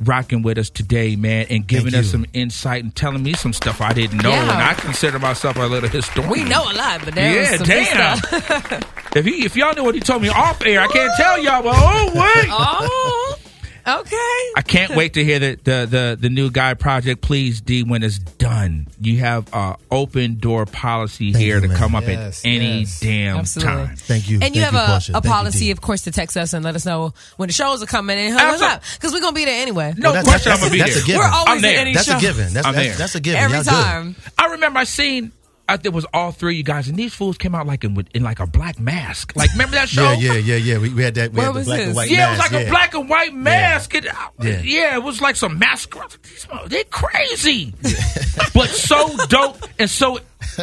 rocking 0.00 0.42
with 0.42 0.58
us 0.58 0.68
today, 0.70 1.14
man, 1.14 1.46
and 1.50 1.64
giving 1.66 1.94
us 1.94 2.10
some 2.10 2.26
insight 2.32 2.82
and 2.82 2.94
telling 2.94 3.22
me 3.22 3.34
some 3.34 3.52
stuff 3.52 3.80
I 3.80 3.92
didn't 3.92 4.22
know. 4.22 4.30
Yeah. 4.30 4.42
And 4.42 4.50
I 4.62 4.74
consider 4.74 5.18
myself 5.20 5.56
a 5.56 5.60
little 5.66 5.88
historian. 5.88 6.30
We 6.30 6.42
know 6.44 6.62
a 6.64 6.74
lot, 6.74 7.04
but 7.04 7.14
there 7.14 7.32
Yeah, 7.34 7.50
was 7.50 7.58
some 7.58 7.66
damn. 7.66 8.16
stuff. 8.16 9.14
If 9.14 9.24
he, 9.26 9.44
if 9.44 9.54
y'all 9.54 9.74
knew 9.74 9.84
what 9.84 9.94
he 9.94 10.00
told 10.00 10.22
me 10.22 10.28
off 10.30 10.64
air, 10.64 10.80
I 10.80 10.86
can't 10.88 11.12
tell 11.16 11.40
y'all. 11.42 11.62
But 11.62 11.74
oh 11.76 12.06
wait, 12.06 12.48
oh, 12.50 13.21
okay. 13.86 14.16
I 14.56 14.62
can't 14.66 14.94
wait 14.96 15.14
to 15.14 15.24
hear 15.24 15.38
the, 15.38 15.54
the 15.62 15.86
the 15.90 16.18
the 16.20 16.30
new 16.30 16.50
guy 16.50 16.74
project. 16.74 17.20
Please, 17.22 17.60
D, 17.60 17.82
when 17.82 18.02
it's 18.02 18.18
done, 18.18 18.86
you 19.00 19.18
have 19.18 19.52
a 19.52 19.76
open 19.90 20.36
door 20.36 20.66
policy 20.66 21.32
Thank 21.32 21.44
here 21.44 21.56
you, 21.56 21.62
to 21.62 21.68
man. 21.68 21.76
come 21.76 21.94
up 21.94 22.04
Yes, 22.04 22.44
at 22.44 22.48
any 22.48 22.80
yes. 22.80 23.00
damn 23.00 23.38
Absolutely. 23.38 23.72
time. 23.86 23.96
Thank 23.96 24.28
you. 24.30 24.38
And 24.42 24.54
you 24.54 24.62
Thank 24.62 24.74
have 24.74 24.88
a, 24.88 24.92
Portia. 24.92 25.12
a 25.12 25.14
Thank 25.14 25.24
you, 25.24 25.30
policy, 25.30 25.58
D. 25.66 25.70
of 25.70 25.80
course, 25.80 26.02
to 26.02 26.10
text 26.12 26.36
us 26.36 26.52
and 26.52 26.64
let 26.64 26.74
us 26.76 26.84
know 26.86 27.12
when 27.36 27.48
the 27.48 27.52
shows 27.52 27.82
are 27.82 27.86
coming 27.86 28.18
in. 28.18 28.32
Hook 28.32 28.40
us 28.40 28.62
Absolutely. 28.62 28.66
up 28.76 28.82
because 28.94 29.12
we're 29.12 29.20
gonna 29.20 29.32
be 29.34 29.44
there 29.44 29.62
anyway. 29.62 29.94
No 29.96 30.12
Well, 30.12 30.22
that's- 30.22 30.24
question, 30.24 30.50
that's- 30.50 30.62
I'm 30.62 30.68
gonna 30.68 30.72
be 30.72 30.78
that's 30.78 30.94
there. 30.94 31.02
a 31.02 31.06
given. 31.06 31.20
We're 31.20 31.28
always 31.28 31.54
I'm 31.56 31.60
there. 31.62 31.72
at 31.72 31.80
any 31.80 31.94
That's 31.94 32.06
show 32.06 32.16
a 32.16 32.20
given. 32.20 32.52
That's, 32.52 32.66
I'm 32.66 32.74
that's, 32.74 32.86
there. 32.88 32.96
that's 32.96 33.14
a 33.14 33.20
given. 33.20 33.40
every 33.40 33.56
Y'all 33.56 33.64
good. 33.64 33.70
time. 33.70 34.16
I 34.38 34.46
remember 34.46 34.78
I 34.80 34.84
seen 34.84 35.32
I, 35.68 35.76
there 35.76 35.92
was 35.92 36.04
all 36.12 36.32
three 36.32 36.54
of 36.54 36.58
you 36.58 36.64
guys, 36.64 36.88
and 36.88 36.96
these 36.98 37.14
fools 37.14 37.38
came 37.38 37.54
out 37.54 37.66
like 37.66 37.84
in, 37.84 38.06
in 38.14 38.22
like 38.22 38.40
a 38.40 38.46
black 38.46 38.78
mask. 38.80 39.32
Like 39.36 39.50
remember 39.52 39.76
that 39.76 39.88
show? 39.90 40.12
Yeah, 40.12 40.32
yeah, 40.32 40.34
yeah, 40.34 40.56
yeah. 40.56 40.78
We, 40.78 40.92
we 40.92 41.02
had 41.02 41.14
that. 41.14 41.30
We 41.32 41.38
Where 41.38 41.46
had 41.52 41.54
the 41.54 41.64
black 41.64 41.78
this? 41.78 41.86
and 41.88 41.96
white 41.96 42.10
Yeah, 42.10 42.28
it 42.28 42.30
was 42.32 42.38
like 42.52 42.66
a 42.66 42.68
black 42.70 42.94
and 42.94 43.08
white 43.08 43.32
mask. 43.34 43.94
It- 43.94 44.06
uh, 44.08 44.14
Yeah. 44.40 44.60
yeah, 44.62 44.94
it 44.96 45.02
was 45.02 45.20
like 45.20 45.36
some 45.36 45.58
mask. 45.58 45.96
They're 46.66 46.84
crazy, 46.84 47.72
but 48.54 48.68
so 48.68 49.16
dope 49.28 49.58
and 49.78 49.88
so 49.88 50.18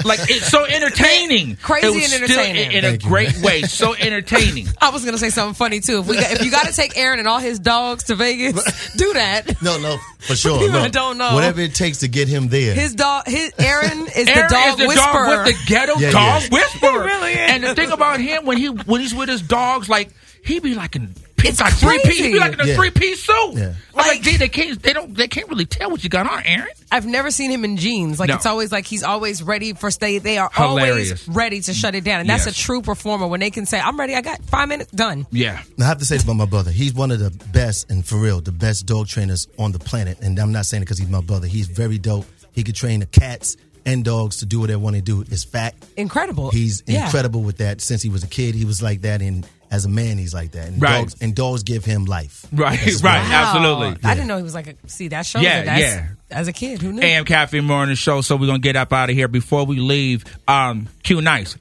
like 0.06 0.20
it's 0.30 0.48
so 0.48 0.66
entertaining. 0.66 1.56
Crazy 1.58 1.88
It 1.88 1.90
was 1.90 2.14
and 2.14 2.24
still 2.24 2.40
entertaining. 2.40 2.72
in, 2.72 2.84
in 2.84 2.86
a 2.86 2.92
you, 2.94 2.98
great 3.00 3.34
man. 3.34 3.42
way. 3.42 3.62
So 3.64 3.94
entertaining. 4.00 4.68
I 4.80 4.90
was 4.92 5.06
gonna 5.06 5.18
say 5.18 5.30
something 5.30 5.54
funny 5.56 5.80
too. 5.80 6.00
If 6.00 6.08
we 6.08 6.16
got, 6.16 6.32
if 6.32 6.44
you 6.44 6.52
got 6.52 6.68
to 6.68 6.74
take 6.74 6.98
Aaron 6.98 7.20
and 7.20 7.28
all 7.28 7.40
his 7.40 7.60
dogs 7.60 8.06
to 8.06 8.16
Vegas, 8.16 8.94
do 8.96 9.14
that. 9.14 9.62
No, 9.62 9.78
no, 9.80 9.98
for 10.20 10.36
sure. 10.36 10.60
people 10.60 10.74
no. 10.74 10.82
that 10.84 10.92
don't 10.92 11.18
know. 11.18 11.34
Whatever 11.34 11.62
it 11.62 11.76
takes 11.76 12.00
to 12.00 12.08
get 12.08 12.28
him 12.28 12.48
there. 12.50 12.74
His 12.74 12.94
dog, 12.96 13.24
his 13.28 13.52
Aaron 13.60 14.08
is 14.08 14.26
the 14.26 14.46
dog 14.50 14.70
is 14.70 14.76
the 14.78 14.88
whisperer. 14.88 15.26
dog 15.26 15.46
with 15.48 15.56
the 15.56 15.64
ghetto 15.68 15.94
Yeah, 16.00 16.12
dog 16.12 16.42
yeah. 16.44 16.48
whisperer. 16.52 17.04
really 17.06 17.32
is. 17.34 17.38
And 17.52 17.64
the 17.64 17.76
thing 17.76 17.92
about 17.92 18.20
him 18.20 18.46
when 18.46 18.58
he 18.58 18.68
when 18.68 19.02
he's 19.02 19.14
with 19.16 19.30
his 19.30 19.42
dogs, 19.42 19.90
like 19.90 20.10
he 20.44 20.60
be 20.60 20.74
like 20.76 20.96
in 20.96 21.14
it's 21.46 21.60
like 21.60 21.74
three 21.74 21.98
piece. 22.04 22.18
He 22.18 22.24
crazy. 22.24 22.34
be 22.34 22.40
like 22.40 22.54
in 22.54 22.62
a 22.62 22.66
Yeah. 22.68 22.76
three 22.76 22.92
piece 22.92 23.24
suit. 23.24 23.54
Yeah. 23.56 23.74
I'm 23.94 23.96
like, 23.96 24.08
Like- 24.08 24.22
gee, 24.22 24.38
they 24.38 24.50
can't 24.50 24.82
they 24.82 24.94
don't 24.94 25.14
they 25.16 25.28
can't 25.28 25.48
really 25.50 25.66
tell 25.66 25.92
what 25.92 26.04
you 26.04 26.10
got 26.10 26.30
on, 26.32 26.42
Aaron. 26.46 26.68
I've 26.92 27.06
never 27.06 27.32
seen 27.32 27.52
him 27.52 27.64
in 27.66 27.78
jeans. 27.78 28.20
Like 28.20 28.30
No. 28.30 28.36
it's 28.36 28.46
always 28.46 28.72
like 28.72 28.86
he's 28.86 29.04
always 29.04 29.44
ready 29.44 29.74
for 29.74 29.92
stay. 29.92 30.18
They 30.20 30.38
are 30.38 30.50
Hilarious. 30.54 31.12
always 31.28 31.28
ready 31.28 31.62
to 31.62 31.74
shut 31.74 31.96
it 31.96 32.04
down, 32.04 32.22
and 32.22 32.30
that's 32.30 32.46
Yes. 32.46 32.56
a 32.56 32.60
true 32.60 32.82
performer 32.82 33.28
when 33.28 33.40
they 33.42 33.52
can 33.52 33.66
say, 33.66 33.80
"I'm 33.80 34.00
ready. 34.00 34.16
I 34.16 34.22
got 34.22 34.44
five 34.46 34.68
minutes. 34.70 34.92
Done." 34.92 35.26
Yeah. 35.32 35.60
Now, 35.78 35.86
I 35.86 35.90
have 35.90 36.00
to 36.00 36.06
say 36.06 36.16
this 36.16 36.24
about 36.24 36.36
my 36.38 36.46
brother. 36.46 36.72
He's 36.72 36.94
one 36.94 37.12
of 37.12 37.20
the 37.20 37.30
best, 37.52 37.90
and 37.92 38.06
for 38.06 38.18
real, 38.18 38.42
the 38.42 38.52
best 38.52 38.86
dog 38.86 39.08
trainers 39.08 39.48
on 39.58 39.72
the 39.72 39.80
planet. 39.80 40.18
And 40.22 40.40
I'm 40.40 40.52
not 40.52 40.66
saying 40.66 40.82
it 40.84 40.86
because 40.86 40.98
he's 40.98 41.10
my 41.10 41.22
brother. 41.22 41.48
He's 41.48 41.68
very 41.68 41.98
dope. 41.98 42.26
He 42.52 42.64
could 42.64 42.76
train 42.76 43.00
the 43.02 43.06
cats 43.06 43.56
and 43.86 44.04
dogs 44.04 44.38
to 44.38 44.46
do 44.46 44.60
what 44.60 44.68
they 44.68 44.76
want 44.76 44.96
to 44.96 45.02
do. 45.02 45.22
It's 45.30 45.44
fact. 45.44 45.86
Incredible. 45.98 46.52
He's 46.52 46.84
Yeah. 46.88 47.06
incredible 47.06 47.42
with 47.44 47.58
that. 47.58 47.82
Since 47.82 48.02
he 48.02 48.10
was 48.10 48.24
a 48.24 48.28
kid, 48.28 48.56
he 48.56 48.66
was 48.66 48.82
like 48.82 49.02
that, 49.04 49.22
and 49.22 49.46
as 49.72 49.86
a 49.86 49.90
man, 49.90 50.18
he's 50.18 50.34
like 50.34 50.52
that. 50.52 50.68
And 50.70 50.82
Right. 50.82 51.00
dogs 51.02 51.16
and 51.22 51.36
dogs 51.36 51.64
give 51.64 51.86
him 51.86 52.06
life. 52.06 52.46
Right, 52.52 52.82
As 52.88 53.04
right, 53.04 53.22
well. 53.22 53.32
absolutely. 53.32 53.98
I 54.10 54.14
didn't 54.16 54.28
know 54.28 54.38
he 54.38 54.44
was 54.44 54.54
like 54.56 54.68
a. 54.68 54.76
See 54.88 55.10
that 55.10 55.26
shows 55.26 55.44
Yeah, 55.44 55.64
that 55.64 55.66
that's, 55.66 55.82
yeah. 55.82 56.08
As 56.32 56.48
a 56.48 56.54
kid, 56.54 56.82
who 56.82 56.92
knew? 56.94 57.02
AM 57.02 57.26
Caffeine 57.26 57.66
Morning 57.66 57.96
Show. 57.96 58.22
So 58.22 58.36
we're 58.36 58.48
gonna 58.48 58.60
get 58.60 58.76
up 58.76 58.92
out 58.94 59.10
of 59.10 59.16
here. 59.16 59.28
Before 59.28 59.66
we 59.66 59.78
leave, 59.78 60.26
um, 60.48 60.88
Q 61.04 61.22
Nice. 61.22 61.56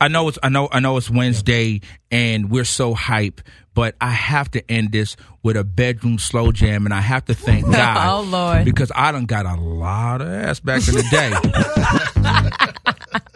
I 0.00 0.08
know 0.08 0.28
it's 0.28 0.38
I 0.42 0.48
know 0.48 0.68
I 0.70 0.80
know 0.80 0.96
it's 0.96 1.10
Wednesday 1.10 1.80
and 2.10 2.50
we're 2.50 2.64
so 2.64 2.94
hype, 2.94 3.40
but 3.74 3.94
I 4.00 4.10
have 4.10 4.50
to 4.52 4.70
end 4.70 4.92
this 4.92 5.16
with 5.42 5.56
a 5.56 5.64
bedroom 5.64 6.18
slow 6.18 6.52
jam, 6.52 6.86
and 6.86 6.94
I 6.94 7.00
have 7.00 7.24
to 7.26 7.34
thank 7.34 7.64
God. 7.70 8.08
Oh, 8.08 8.22
Lord. 8.22 8.64
because 8.64 8.90
I 8.94 9.12
done 9.12 9.26
got 9.26 9.46
a 9.46 9.54
lot 9.60 10.20
of 10.20 10.28
ass 10.28 10.60
back 10.60 10.86
in 10.88 10.94
the 10.94 11.02
day. 11.10 11.32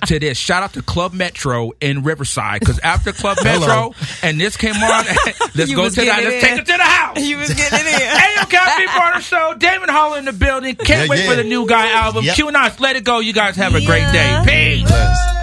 to 0.07 0.19
this, 0.19 0.39
shout 0.39 0.63
out 0.63 0.73
to 0.75 0.83
Club 0.83 1.13
Metro 1.13 1.73
in 1.81 2.03
Riverside 2.03 2.61
because 2.61 2.79
after 2.81 3.13
Club 3.13 3.39
Metro 3.45 3.93
and 4.23 4.41
this 4.41 4.57
came 4.57 4.75
on, 4.75 5.05
let's 5.55 5.71
You 5.71 5.77
go 5.77 5.89
to 5.89 5.95
the 5.95 6.05
let's 6.07 6.27
it 6.27 6.41
take 6.41 6.59
it 6.59 6.67
to 6.67 6.73
the 6.77 6.83
house. 6.83 7.19
you 7.21 7.37
was 7.37 7.53
getting 7.53 7.79
it 7.81 8.01
in. 8.01 8.09
AM 8.41 8.47
Caffeine 8.49 8.95
Morning 8.99 9.21
Show. 9.21 9.55
Damion 9.59 9.89
Hall 9.91 10.15
in 10.15 10.25
the 10.25 10.33
building. 10.33 10.75
Can't 10.77 11.03
Yeah, 11.05 11.11
wait 11.11 11.25
yeah. 11.25 11.31
for 11.31 11.37
the 11.37 11.45
new 11.45 11.67
guy 11.67 11.91
album. 11.93 12.25
Yep. 12.25 12.35
Q 12.37 12.51
Nice, 12.51 12.81
let 12.81 12.97
it 12.97 13.05
go. 13.05 13.19
You 13.21 13.33
guys 13.33 13.57
have 13.57 13.75
a 13.75 13.85
great 13.85 14.11
day. 14.13 14.43
Peace. 14.83 14.91
Whoa. 14.91 15.40